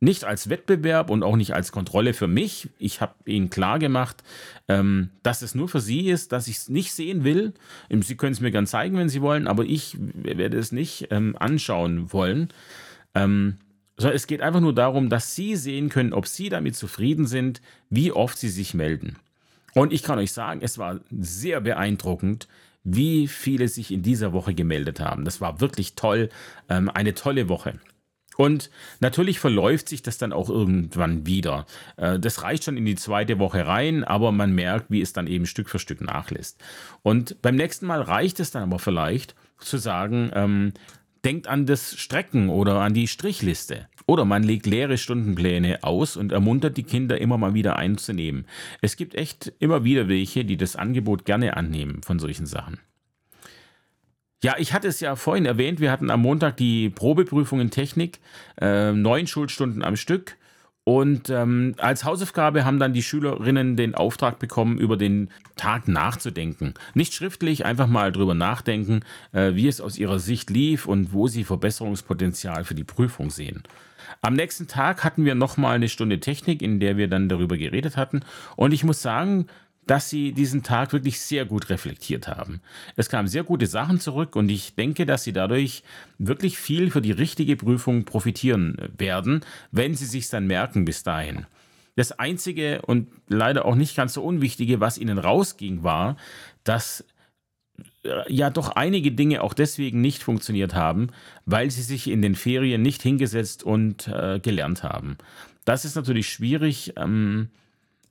Nicht 0.00 0.24
als 0.24 0.48
Wettbewerb 0.48 1.10
und 1.10 1.24
auch 1.24 1.36
nicht 1.36 1.54
als 1.54 1.72
Kontrolle 1.72 2.14
für 2.14 2.28
mich. 2.28 2.68
Ich 2.78 3.00
habe 3.00 3.14
ihnen 3.24 3.50
klar 3.50 3.78
gemacht, 3.80 4.22
ähm, 4.68 5.10
dass 5.24 5.42
es 5.42 5.56
nur 5.56 5.68
für 5.68 5.80
sie 5.80 6.08
ist, 6.08 6.30
dass 6.30 6.46
ich 6.46 6.56
es 6.58 6.68
nicht 6.68 6.92
sehen 6.92 7.24
will. 7.24 7.52
Ähm, 7.90 8.02
sie 8.02 8.16
können 8.16 8.32
es 8.32 8.40
mir 8.40 8.52
gern 8.52 8.66
zeigen, 8.66 8.96
wenn 8.96 9.08
sie 9.08 9.22
wollen, 9.22 9.48
aber 9.48 9.64
ich 9.64 9.96
werde 9.98 10.56
es 10.56 10.70
nicht 10.70 11.08
ähm, 11.10 11.36
anschauen 11.38 12.12
wollen. 12.12 12.48
Ähm, 13.14 13.56
sondern 13.96 14.16
es 14.16 14.28
geht 14.28 14.40
einfach 14.40 14.60
nur 14.60 14.74
darum, 14.74 15.08
dass 15.08 15.34
sie 15.34 15.56
sehen 15.56 15.88
können, 15.88 16.12
ob 16.12 16.28
sie 16.28 16.48
damit 16.48 16.76
zufrieden 16.76 17.26
sind, 17.26 17.60
wie 17.90 18.12
oft 18.12 18.38
sie 18.38 18.48
sich 18.48 18.74
melden. 18.74 19.16
Und 19.74 19.92
ich 19.92 20.04
kann 20.04 20.18
euch 20.18 20.32
sagen, 20.32 20.60
es 20.62 20.78
war 20.78 21.00
sehr 21.10 21.60
beeindruckend, 21.60 22.46
wie 22.84 23.26
viele 23.26 23.68
sich 23.68 23.90
in 23.92 24.02
dieser 24.02 24.32
Woche 24.32 24.54
gemeldet 24.54 25.00
haben. 25.00 25.24
Das 25.24 25.40
war 25.40 25.60
wirklich 25.60 25.94
toll, 25.94 26.30
ähm, 26.68 26.88
eine 26.88 27.14
tolle 27.14 27.48
Woche. 27.48 27.74
Und 28.38 28.70
natürlich 29.00 29.40
verläuft 29.40 29.88
sich 29.88 30.00
das 30.00 30.16
dann 30.16 30.32
auch 30.32 30.48
irgendwann 30.48 31.26
wieder. 31.26 31.66
Äh, 31.96 32.20
das 32.20 32.44
reicht 32.44 32.62
schon 32.62 32.76
in 32.76 32.84
die 32.84 32.94
zweite 32.94 33.40
Woche 33.40 33.66
rein, 33.66 34.04
aber 34.04 34.30
man 34.30 34.54
merkt, 34.54 34.92
wie 34.92 35.00
es 35.00 35.12
dann 35.12 35.26
eben 35.26 35.44
Stück 35.44 35.68
für 35.68 35.80
Stück 35.80 36.00
nachlässt. 36.00 36.62
Und 37.02 37.42
beim 37.42 37.56
nächsten 37.56 37.86
Mal 37.86 38.00
reicht 38.00 38.38
es 38.38 38.52
dann 38.52 38.62
aber 38.62 38.78
vielleicht 38.78 39.34
zu 39.58 39.76
sagen, 39.76 40.30
ähm, 40.34 40.72
denkt 41.24 41.48
an 41.48 41.66
das 41.66 41.98
Strecken 41.98 42.48
oder 42.48 42.80
an 42.80 42.94
die 42.94 43.08
Strichliste. 43.08 43.88
Oder 44.06 44.24
man 44.24 44.44
legt 44.44 44.66
leere 44.66 44.98
Stundenpläne 44.98 45.82
aus 45.82 46.16
und 46.16 46.30
ermuntert 46.30 46.76
die 46.76 46.84
Kinder 46.84 47.20
immer 47.20 47.38
mal 47.38 47.54
wieder 47.54 47.74
einzunehmen. 47.74 48.46
Es 48.80 48.96
gibt 48.96 49.16
echt 49.16 49.52
immer 49.58 49.82
wieder 49.82 50.08
welche, 50.08 50.44
die 50.44 50.56
das 50.56 50.76
Angebot 50.76 51.24
gerne 51.24 51.56
annehmen 51.56 52.04
von 52.04 52.20
solchen 52.20 52.46
Sachen. 52.46 52.78
Ja, 54.42 54.54
ich 54.56 54.72
hatte 54.72 54.86
es 54.86 55.00
ja 55.00 55.16
vorhin 55.16 55.46
erwähnt, 55.46 55.80
wir 55.80 55.90
hatten 55.90 56.10
am 56.10 56.22
Montag 56.22 56.56
die 56.56 56.90
Probeprüfung 56.90 57.60
in 57.60 57.70
Technik, 57.70 58.20
äh, 58.60 58.92
neun 58.92 59.26
Schulstunden 59.26 59.82
am 59.82 59.96
Stück. 59.96 60.36
Und 60.84 61.28
ähm, 61.28 61.74
als 61.76 62.04
Hausaufgabe 62.04 62.64
haben 62.64 62.78
dann 62.78 62.94
die 62.94 63.02
Schülerinnen 63.02 63.76
den 63.76 63.94
Auftrag 63.94 64.38
bekommen, 64.38 64.78
über 64.78 64.96
den 64.96 65.28
Tag 65.56 65.86
nachzudenken. 65.86 66.72
Nicht 66.94 67.12
schriftlich, 67.12 67.66
einfach 67.66 67.88
mal 67.88 68.10
drüber 68.10 68.34
nachdenken, 68.34 69.00
äh, 69.32 69.54
wie 69.54 69.68
es 69.68 69.82
aus 69.82 69.98
ihrer 69.98 70.18
Sicht 70.18 70.48
lief 70.48 70.86
und 70.86 71.12
wo 71.12 71.26
sie 71.26 71.44
Verbesserungspotenzial 71.44 72.64
für 72.64 72.74
die 72.74 72.84
Prüfung 72.84 73.28
sehen. 73.28 73.64
Am 74.22 74.32
nächsten 74.32 74.66
Tag 74.66 75.04
hatten 75.04 75.26
wir 75.26 75.34
nochmal 75.34 75.74
eine 75.74 75.90
Stunde 75.90 76.20
Technik, 76.20 76.62
in 76.62 76.80
der 76.80 76.96
wir 76.96 77.08
dann 77.08 77.28
darüber 77.28 77.58
geredet 77.58 77.98
hatten. 77.98 78.20
Und 78.56 78.72
ich 78.72 78.82
muss 78.82 79.02
sagen, 79.02 79.48
dass 79.88 80.10
Sie 80.10 80.32
diesen 80.32 80.62
Tag 80.62 80.92
wirklich 80.92 81.18
sehr 81.20 81.46
gut 81.46 81.70
reflektiert 81.70 82.28
haben. 82.28 82.60
Es 82.94 83.08
kamen 83.08 83.26
sehr 83.26 83.42
gute 83.42 83.66
Sachen 83.66 83.98
zurück 84.00 84.36
und 84.36 84.48
ich 84.50 84.74
denke, 84.74 85.06
dass 85.06 85.24
Sie 85.24 85.32
dadurch 85.32 85.82
wirklich 86.18 86.58
viel 86.58 86.90
für 86.90 87.00
die 87.00 87.12
richtige 87.12 87.56
Prüfung 87.56 88.04
profitieren 88.04 88.76
werden, 88.96 89.40
wenn 89.72 89.94
Sie 89.94 90.04
sich 90.04 90.28
dann 90.28 90.46
merken 90.46 90.84
bis 90.84 91.02
dahin. 91.02 91.46
Das 91.96 92.12
Einzige 92.12 92.82
und 92.82 93.08
leider 93.28 93.64
auch 93.64 93.74
nicht 93.74 93.96
ganz 93.96 94.12
so 94.12 94.22
Unwichtige, 94.22 94.78
was 94.78 94.98
Ihnen 94.98 95.18
rausging, 95.18 95.82
war, 95.82 96.16
dass 96.64 97.04
äh, 98.04 98.32
ja 98.32 98.50
doch 98.50 98.70
einige 98.70 99.10
Dinge 99.10 99.42
auch 99.42 99.54
deswegen 99.54 100.02
nicht 100.02 100.22
funktioniert 100.22 100.74
haben, 100.74 101.08
weil 101.46 101.70
sie 101.70 101.82
sich 101.82 102.08
in 102.08 102.22
den 102.22 102.34
Ferien 102.34 102.82
nicht 102.82 103.02
hingesetzt 103.02 103.62
und 103.62 104.06
äh, 104.08 104.38
gelernt 104.38 104.82
haben. 104.82 105.16
Das 105.64 105.84
ist 105.84 105.96
natürlich 105.96 106.28
schwierig, 106.28 106.92
ähm, 106.96 107.48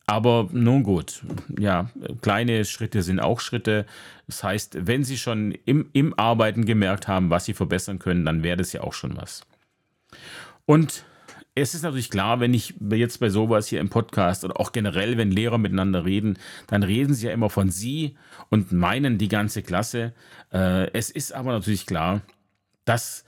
aber 0.07 0.47
nun 0.53 0.83
gut, 0.83 1.21
ja, 1.59 1.89
kleine 2.21 2.63
Schritte 2.63 3.03
sind 3.03 3.19
auch 3.19 3.41
Schritte. 3.41 3.85
Das 4.25 4.41
heißt, 4.41 4.87
wenn 4.87 5.03
Sie 5.03 5.17
schon 5.17 5.51
im, 5.65 5.89
im 5.91 6.17
Arbeiten 6.17 6.65
gemerkt 6.65 7.09
haben, 7.09 7.29
was 7.29 7.43
Sie 7.45 7.53
verbessern 7.53 7.99
können, 7.99 8.23
dann 8.23 8.41
wäre 8.41 8.57
das 8.57 8.71
ja 8.71 8.81
auch 8.81 8.93
schon 8.93 9.17
was. 9.17 9.45
Und 10.65 11.03
es 11.55 11.73
ist 11.73 11.81
natürlich 11.81 12.09
klar, 12.09 12.39
wenn 12.39 12.53
ich 12.53 12.75
jetzt 12.89 13.19
bei 13.19 13.29
sowas 13.29 13.67
hier 13.67 13.81
im 13.81 13.89
Podcast 13.89 14.45
oder 14.45 14.59
auch 14.59 14.71
generell, 14.71 15.17
wenn 15.17 15.31
Lehrer 15.31 15.57
miteinander 15.57 16.05
reden, 16.05 16.37
dann 16.67 16.83
reden 16.83 17.13
sie 17.13 17.27
ja 17.27 17.33
immer 17.33 17.49
von 17.49 17.69
sie 17.69 18.15
und 18.49 18.71
meinen 18.71 19.17
die 19.17 19.27
ganze 19.27 19.63
Klasse. 19.63 20.13
Äh, 20.53 20.91
es 20.91 21.09
ist 21.09 21.33
aber 21.33 21.51
natürlich 21.51 21.85
klar, 21.85 22.21
dass 22.85 23.25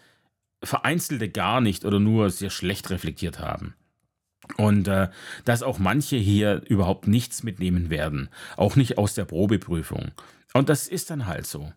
Vereinzelte 0.63 1.27
gar 1.27 1.59
nicht 1.59 1.85
oder 1.85 1.99
nur 1.99 2.29
sehr 2.29 2.51
schlecht 2.51 2.89
reflektiert 2.89 3.39
haben. 3.39 3.73
Und 4.57 4.87
äh, 4.87 5.09
dass 5.45 5.63
auch 5.63 5.79
manche 5.79 6.17
hier 6.17 6.61
überhaupt 6.67 7.07
nichts 7.07 7.43
mitnehmen 7.43 7.89
werden, 7.89 8.29
auch 8.57 8.75
nicht 8.75 8.97
aus 8.97 9.13
der 9.13 9.25
Probeprüfung. 9.25 10.11
Und 10.53 10.69
das 10.69 10.87
ist 10.87 11.09
dann 11.09 11.27
halt 11.27 11.45
so. 11.45 11.71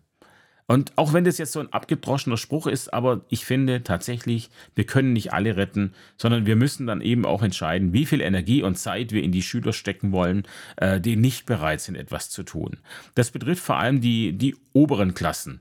Und 0.65 0.93
auch 0.95 1.13
wenn 1.13 1.25
das 1.25 1.37
jetzt 1.37 1.51
so 1.51 1.59
ein 1.59 1.73
abgedroschener 1.73 2.37
Spruch 2.37 2.67
ist, 2.67 2.93
aber 2.93 3.21
ich 3.29 3.45
finde 3.45 3.83
tatsächlich, 3.83 4.49
wir 4.75 4.85
können 4.85 5.13
nicht 5.13 5.33
alle 5.33 5.57
retten, 5.57 5.93
sondern 6.17 6.45
wir 6.45 6.55
müssen 6.55 6.87
dann 6.87 7.01
eben 7.01 7.25
auch 7.25 7.43
entscheiden, 7.43 7.91
wie 7.91 8.05
viel 8.05 8.21
Energie 8.21 8.63
und 8.63 8.77
Zeit 8.77 9.11
wir 9.11 9.23
in 9.23 9.31
die 9.31 9.41
Schüler 9.41 9.73
stecken 9.73 10.11
wollen, 10.11 10.43
äh, 10.77 11.01
die 11.01 11.17
nicht 11.17 11.45
bereit 11.45 11.81
sind, 11.81 11.95
etwas 11.95 12.29
zu 12.29 12.43
tun. 12.43 12.77
Das 13.13 13.31
betrifft 13.31 13.63
vor 13.63 13.77
allem 13.77 13.99
die, 13.99 14.33
die 14.37 14.55
oberen 14.71 15.13
Klassen. 15.13 15.59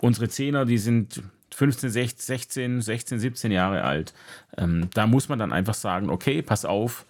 Unsere 0.00 0.28
Zehner, 0.28 0.64
die 0.66 0.78
sind 0.78 1.22
15, 1.54 1.90
16, 1.90 2.80
16, 2.80 3.18
17 3.18 3.52
Jahre 3.52 3.84
alt. 3.84 4.14
Ähm, 4.56 4.88
da 4.94 5.06
muss 5.06 5.28
man 5.28 5.38
dann 5.38 5.52
einfach 5.52 5.74
sagen, 5.74 6.10
okay, 6.10 6.42
pass 6.42 6.64
auf, 6.64 7.06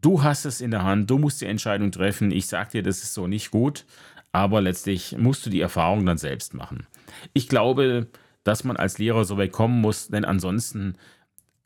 du 0.00 0.22
hast 0.22 0.44
es 0.44 0.60
in 0.60 0.70
der 0.70 0.84
Hand, 0.84 1.10
du 1.10 1.18
musst 1.18 1.40
die 1.40 1.46
Entscheidung 1.46 1.92
treffen. 1.92 2.30
Ich 2.30 2.46
sag 2.46 2.70
dir, 2.70 2.82
das 2.82 3.02
ist 3.02 3.14
so 3.14 3.26
nicht 3.26 3.50
gut, 3.50 3.84
aber 4.32 4.60
letztlich 4.60 5.16
musst 5.18 5.44
du 5.46 5.50
die 5.50 5.60
Erfahrung 5.60 6.06
dann 6.06 6.18
selbst 6.18 6.54
machen. 6.54 6.86
Ich 7.32 7.48
glaube, 7.48 8.08
dass 8.44 8.64
man 8.64 8.76
als 8.76 8.98
Lehrer 8.98 9.24
so 9.24 9.36
weit 9.36 9.52
kommen 9.52 9.80
muss, 9.80 10.08
denn 10.08 10.24
ansonsten, 10.24 10.96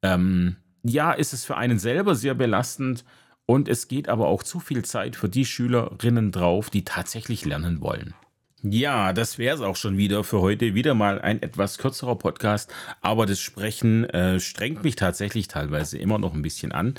ähm, 0.03 0.57
ja, 0.82 1.12
ist 1.12 1.32
es 1.32 1.45
für 1.45 1.57
einen 1.57 1.78
selber 1.78 2.14
sehr 2.14 2.34
belastend 2.34 3.05
und 3.47 3.68
es 3.68 3.88
geht 3.88 4.09
aber 4.09 4.28
auch 4.28 4.42
zu 4.42 4.61
viel 4.61 4.84
Zeit 4.84 5.16
für 5.16 5.28
die 5.28 5.45
Schülerinnen 5.45 6.32
drauf, 6.32 6.70
die 6.70 6.84
tatsächlich 6.84 7.45
lernen 7.45 7.80
wollen. 7.80 8.14
Ja, 8.66 9.12
das 9.12 9.36
wäre 9.36 9.54
es 9.54 9.60
auch 9.60 9.76
schon 9.76 9.98
wieder 9.98 10.24
für 10.24 10.40
heute. 10.40 10.74
Wieder 10.74 10.94
mal 10.94 11.20
ein 11.20 11.42
etwas 11.42 11.76
kürzerer 11.76 12.16
Podcast, 12.16 12.72
aber 13.02 13.26
das 13.26 13.38
Sprechen 13.38 14.04
äh, 14.04 14.40
strengt 14.40 14.82
mich 14.82 14.96
tatsächlich 14.96 15.48
teilweise 15.48 15.98
immer 15.98 16.18
noch 16.18 16.32
ein 16.32 16.40
bisschen 16.40 16.72
an. 16.72 16.94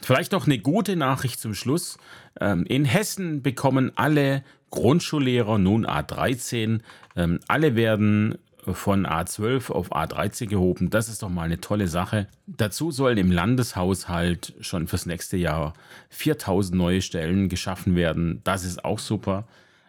Vielleicht 0.00 0.32
noch 0.32 0.46
eine 0.46 0.58
gute 0.58 0.96
Nachricht 0.96 1.38
zum 1.38 1.52
Schluss. 1.52 1.98
Ähm, 2.40 2.64
in 2.64 2.86
Hessen 2.86 3.42
bekommen 3.42 3.92
alle 3.94 4.42
Grundschullehrer 4.70 5.58
nun 5.58 5.84
A13. 5.84 6.80
Ähm, 7.14 7.40
alle 7.46 7.76
werden 7.76 8.38
von 8.62 9.06
A12 9.06 9.70
auf 9.70 9.92
A13 9.92 10.46
gehoben. 10.46 10.88
Das 10.88 11.10
ist 11.10 11.22
doch 11.22 11.28
mal 11.28 11.42
eine 11.42 11.60
tolle 11.60 11.88
Sache. 11.88 12.26
Dazu 12.46 12.90
sollen 12.90 13.18
im 13.18 13.30
Landeshaushalt 13.30 14.54
schon 14.60 14.88
fürs 14.88 15.04
nächste 15.04 15.36
Jahr 15.36 15.74
4000 16.08 16.74
neue 16.74 17.02
Stellen 17.02 17.50
geschaffen 17.50 17.96
werden. 17.96 18.40
Das 18.44 18.64
ist 18.64 18.82
auch 18.82 18.98
super. 18.98 19.44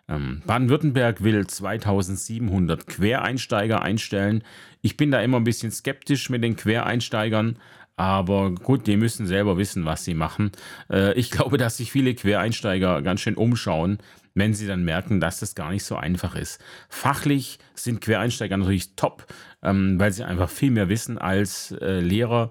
Ähm, 0.09 0.41
Baden-Württemberg 0.45 1.23
will 1.23 1.47
2700 1.47 2.87
Quereinsteiger 2.87 3.81
einstellen. 3.81 4.43
Ich 4.81 4.97
bin 4.97 5.11
da 5.11 5.21
immer 5.21 5.37
ein 5.37 5.45
bisschen 5.45 5.71
skeptisch 5.71 6.29
mit 6.29 6.43
den 6.43 6.55
Quereinsteigern, 6.55 7.57
aber 7.95 8.51
gut, 8.51 8.87
die 8.87 8.97
müssen 8.97 9.27
selber 9.27 9.57
wissen, 9.57 9.85
was 9.85 10.03
sie 10.03 10.13
machen. 10.13 10.51
Äh, 10.91 11.13
ich 11.13 11.31
glaube, 11.31 11.57
dass 11.57 11.77
sich 11.77 11.91
viele 11.91 12.15
Quereinsteiger 12.15 13.01
ganz 13.01 13.21
schön 13.21 13.35
umschauen, 13.35 13.99
wenn 14.33 14.53
sie 14.53 14.67
dann 14.67 14.83
merken, 14.83 15.19
dass 15.19 15.39
das 15.39 15.55
gar 15.55 15.71
nicht 15.71 15.83
so 15.83 15.95
einfach 15.95 16.35
ist. 16.35 16.59
Fachlich 16.89 17.59
sind 17.75 18.01
Quereinsteiger 18.01 18.57
natürlich 18.57 18.95
top, 18.95 19.27
ähm, 19.61 19.99
weil 19.99 20.11
sie 20.11 20.23
einfach 20.23 20.49
viel 20.49 20.71
mehr 20.71 20.89
wissen 20.89 21.17
als 21.17 21.71
äh, 21.71 21.99
Lehrer. 21.99 22.49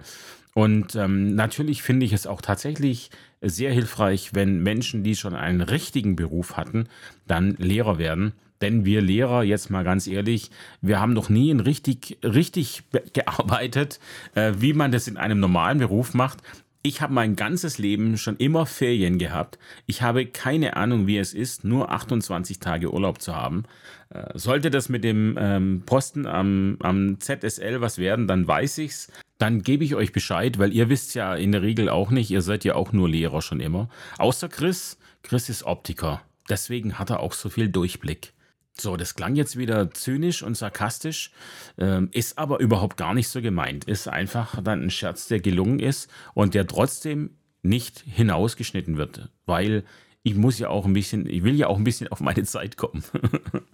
Und 0.54 0.94
ähm, 0.94 1.34
natürlich 1.34 1.82
finde 1.82 2.06
ich 2.06 2.12
es 2.12 2.26
auch 2.26 2.40
tatsächlich 2.40 3.10
sehr 3.42 3.72
hilfreich, 3.72 4.34
wenn 4.34 4.62
Menschen, 4.62 5.02
die 5.02 5.16
schon 5.16 5.34
einen 5.34 5.60
richtigen 5.60 6.16
Beruf 6.16 6.56
hatten, 6.56 6.88
dann 7.26 7.56
Lehrer 7.58 7.98
werden. 7.98 8.32
Denn 8.62 8.84
wir 8.84 9.02
Lehrer, 9.02 9.42
jetzt 9.42 9.70
mal 9.70 9.82
ganz 9.82 10.06
ehrlich, 10.06 10.50
wir 10.80 11.00
haben 11.00 11.12
noch 11.12 11.28
nie 11.28 11.50
richtig, 11.50 12.18
richtig 12.22 12.84
gearbeitet, 13.12 13.98
äh, 14.34 14.52
wie 14.58 14.72
man 14.72 14.92
das 14.92 15.08
in 15.08 15.16
einem 15.16 15.40
normalen 15.40 15.78
Beruf 15.78 16.14
macht. 16.14 16.38
Ich 16.82 17.00
habe 17.00 17.14
mein 17.14 17.36
ganzes 17.36 17.78
Leben 17.78 18.18
schon 18.18 18.36
immer 18.38 18.66
Ferien 18.66 19.18
gehabt. 19.18 19.58
Ich 19.86 20.02
habe 20.02 20.26
keine 20.26 20.76
Ahnung, 20.76 21.06
wie 21.06 21.18
es 21.18 21.32
ist, 21.32 21.64
nur 21.64 21.92
28 21.92 22.58
Tage 22.58 22.92
Urlaub 22.92 23.22
zu 23.22 23.36
haben. 23.36 23.64
Äh, 24.10 24.36
sollte 24.36 24.70
das 24.70 24.88
mit 24.88 25.04
dem 25.04 25.36
ähm, 25.38 25.82
Posten 25.86 26.26
am, 26.26 26.76
am 26.80 27.20
ZSL 27.20 27.80
was 27.80 27.98
werden, 27.98 28.26
dann 28.26 28.48
weiß 28.48 28.78
ich's 28.78 29.12
dann 29.42 29.62
gebe 29.62 29.82
ich 29.82 29.96
euch 29.96 30.12
Bescheid, 30.12 30.60
weil 30.60 30.72
ihr 30.72 30.88
wisst 30.88 31.16
ja 31.16 31.34
in 31.34 31.50
der 31.50 31.62
Regel 31.62 31.88
auch 31.88 32.12
nicht, 32.12 32.30
ihr 32.30 32.42
seid 32.42 32.62
ja 32.62 32.76
auch 32.76 32.92
nur 32.92 33.08
Lehrer 33.08 33.42
schon 33.42 33.58
immer. 33.58 33.88
Außer 34.18 34.48
Chris. 34.48 34.98
Chris 35.24 35.48
ist 35.48 35.64
Optiker. 35.64 36.22
Deswegen 36.48 36.96
hat 36.96 37.10
er 37.10 37.18
auch 37.18 37.32
so 37.32 37.48
viel 37.48 37.68
Durchblick. 37.68 38.34
So, 38.78 38.96
das 38.96 39.14
klang 39.14 39.36
jetzt 39.36 39.56
wieder 39.56 39.90
zynisch 39.90 40.42
und 40.42 40.56
sarkastisch, 40.56 41.30
ähm, 41.78 42.08
ist 42.12 42.38
aber 42.38 42.58
überhaupt 42.60 42.96
gar 42.96 43.14
nicht 43.14 43.28
so 43.28 43.42
gemeint. 43.42 43.84
Ist 43.84 44.08
einfach 44.08 44.62
dann 44.62 44.82
ein 44.82 44.90
Scherz, 44.90 45.28
der 45.28 45.40
gelungen 45.40 45.78
ist 45.78 46.10
und 46.34 46.54
der 46.54 46.66
trotzdem 46.66 47.36
nicht 47.62 48.00
hinausgeschnitten 48.00 48.96
wird, 48.96 49.30
weil 49.46 49.84
ich 50.24 50.34
muss 50.34 50.58
ja 50.58 50.68
auch 50.68 50.86
ein 50.86 50.92
bisschen, 50.92 51.28
ich 51.28 51.42
will 51.42 51.54
ja 51.54 51.66
auch 51.66 51.76
ein 51.76 51.84
bisschen 51.84 52.08
auf 52.08 52.20
meine 52.20 52.44
Zeit 52.44 52.76
kommen. 52.76 53.04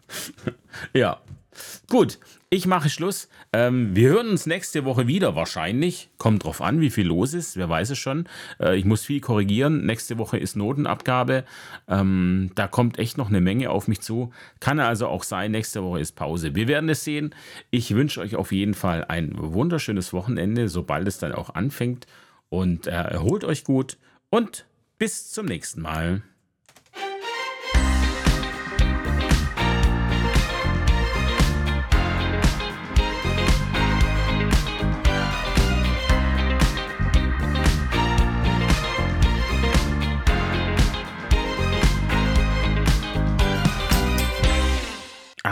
ja, 0.94 1.20
Gut, 1.88 2.18
ich 2.50 2.66
mache 2.66 2.88
Schluss. 2.88 3.28
Ähm, 3.52 3.94
wir 3.94 4.08
hören 4.08 4.28
uns 4.28 4.46
nächste 4.46 4.84
Woche 4.86 5.06
wieder 5.06 5.34
wahrscheinlich. 5.34 6.08
Kommt 6.16 6.44
drauf 6.44 6.62
an, 6.62 6.80
wie 6.80 6.88
viel 6.88 7.06
los 7.06 7.34
ist. 7.34 7.56
Wer 7.56 7.68
weiß 7.68 7.90
es 7.90 7.98
schon. 7.98 8.26
Äh, 8.58 8.76
ich 8.76 8.86
muss 8.86 9.04
viel 9.04 9.20
korrigieren. 9.20 9.84
Nächste 9.84 10.16
Woche 10.16 10.38
ist 10.38 10.56
Notenabgabe. 10.56 11.44
Ähm, 11.88 12.50
da 12.54 12.66
kommt 12.66 12.98
echt 12.98 13.18
noch 13.18 13.28
eine 13.28 13.42
Menge 13.42 13.70
auf 13.70 13.86
mich 13.86 14.00
zu. 14.00 14.32
Kann 14.60 14.80
also 14.80 15.08
auch 15.08 15.24
sein, 15.24 15.50
nächste 15.50 15.82
Woche 15.82 16.00
ist 16.00 16.12
Pause. 16.12 16.54
Wir 16.54 16.68
werden 16.68 16.88
es 16.88 17.04
sehen. 17.04 17.34
Ich 17.70 17.94
wünsche 17.94 18.20
euch 18.20 18.36
auf 18.36 18.50
jeden 18.50 18.74
Fall 18.74 19.04
ein 19.04 19.32
wunderschönes 19.36 20.12
Wochenende, 20.12 20.68
sobald 20.68 21.06
es 21.06 21.18
dann 21.18 21.32
auch 21.32 21.54
anfängt. 21.54 22.06
Und 22.48 22.86
äh, 22.86 22.92
erholt 22.92 23.44
euch 23.44 23.64
gut 23.64 23.98
und 24.30 24.64
bis 24.98 25.30
zum 25.30 25.46
nächsten 25.46 25.82
Mal. 25.82 26.22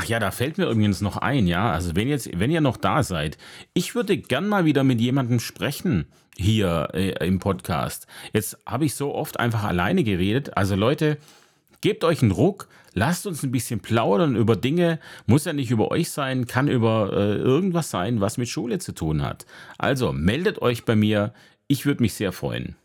Ja, 0.09 0.19
da 0.19 0.31
fällt 0.31 0.59
mir 0.59 0.69
übrigens 0.69 1.01
noch 1.01 1.17
ein, 1.17 1.47
ja. 1.47 1.71
Also 1.71 1.97
wenn 1.97 2.09
jetzt, 2.09 2.29
wenn 2.39 2.51
ihr 2.51 2.61
noch 2.61 2.77
da 2.77 3.03
seid, 3.03 3.39
ich 3.75 3.95
würde 3.95 4.17
gern 4.17 4.49
mal 4.49 4.65
wieder 4.65 4.85
mit 4.85 5.01
jemandem 5.01 5.41
sprechen 5.41 6.07
hier 6.37 6.89
äh, 6.93 7.27
im 7.27 7.39
Podcast. 7.39 8.07
Jetzt 8.33 8.59
habe 8.67 8.85
ich 8.85 8.95
so 8.95 9.15
oft 9.15 9.39
einfach 9.41 9.65
alleine 9.65 10.05
geredet. 10.05 10.57
Also 10.57 10.77
Leute, 10.77 11.19
gebt 11.81 12.05
euch 12.05 12.23
einen 12.23 12.31
Ruck, 12.31 12.69
lasst 12.95 13.27
uns 13.27 13.43
ein 13.43 13.53
bisschen 13.53 13.81
plaudern 13.81 14.37
über 14.37 14.57
Dinge. 14.57 14.99
Muss 15.27 15.45
ja 15.45 15.53
nicht 15.53 15.71
über 15.71 15.91
euch 15.91 16.11
sein, 16.11 16.47
kann 16.47 16.69
über 16.69 17.13
äh, 17.13 17.37
irgendwas 17.37 17.91
sein, 17.91 18.21
was 18.21 18.39
mit 18.39 18.49
Schule 18.49 18.79
zu 18.79 18.93
tun 18.93 19.23
hat. 19.23 19.47
Also 19.79 20.13
meldet 20.13 20.61
euch 20.63 20.85
bei 20.85 20.97
mir. 20.97 21.33
Ich 21.69 21.87
würde 21.87 22.03
mich 22.03 22.15
sehr 22.15 22.33
freuen. 22.33 22.77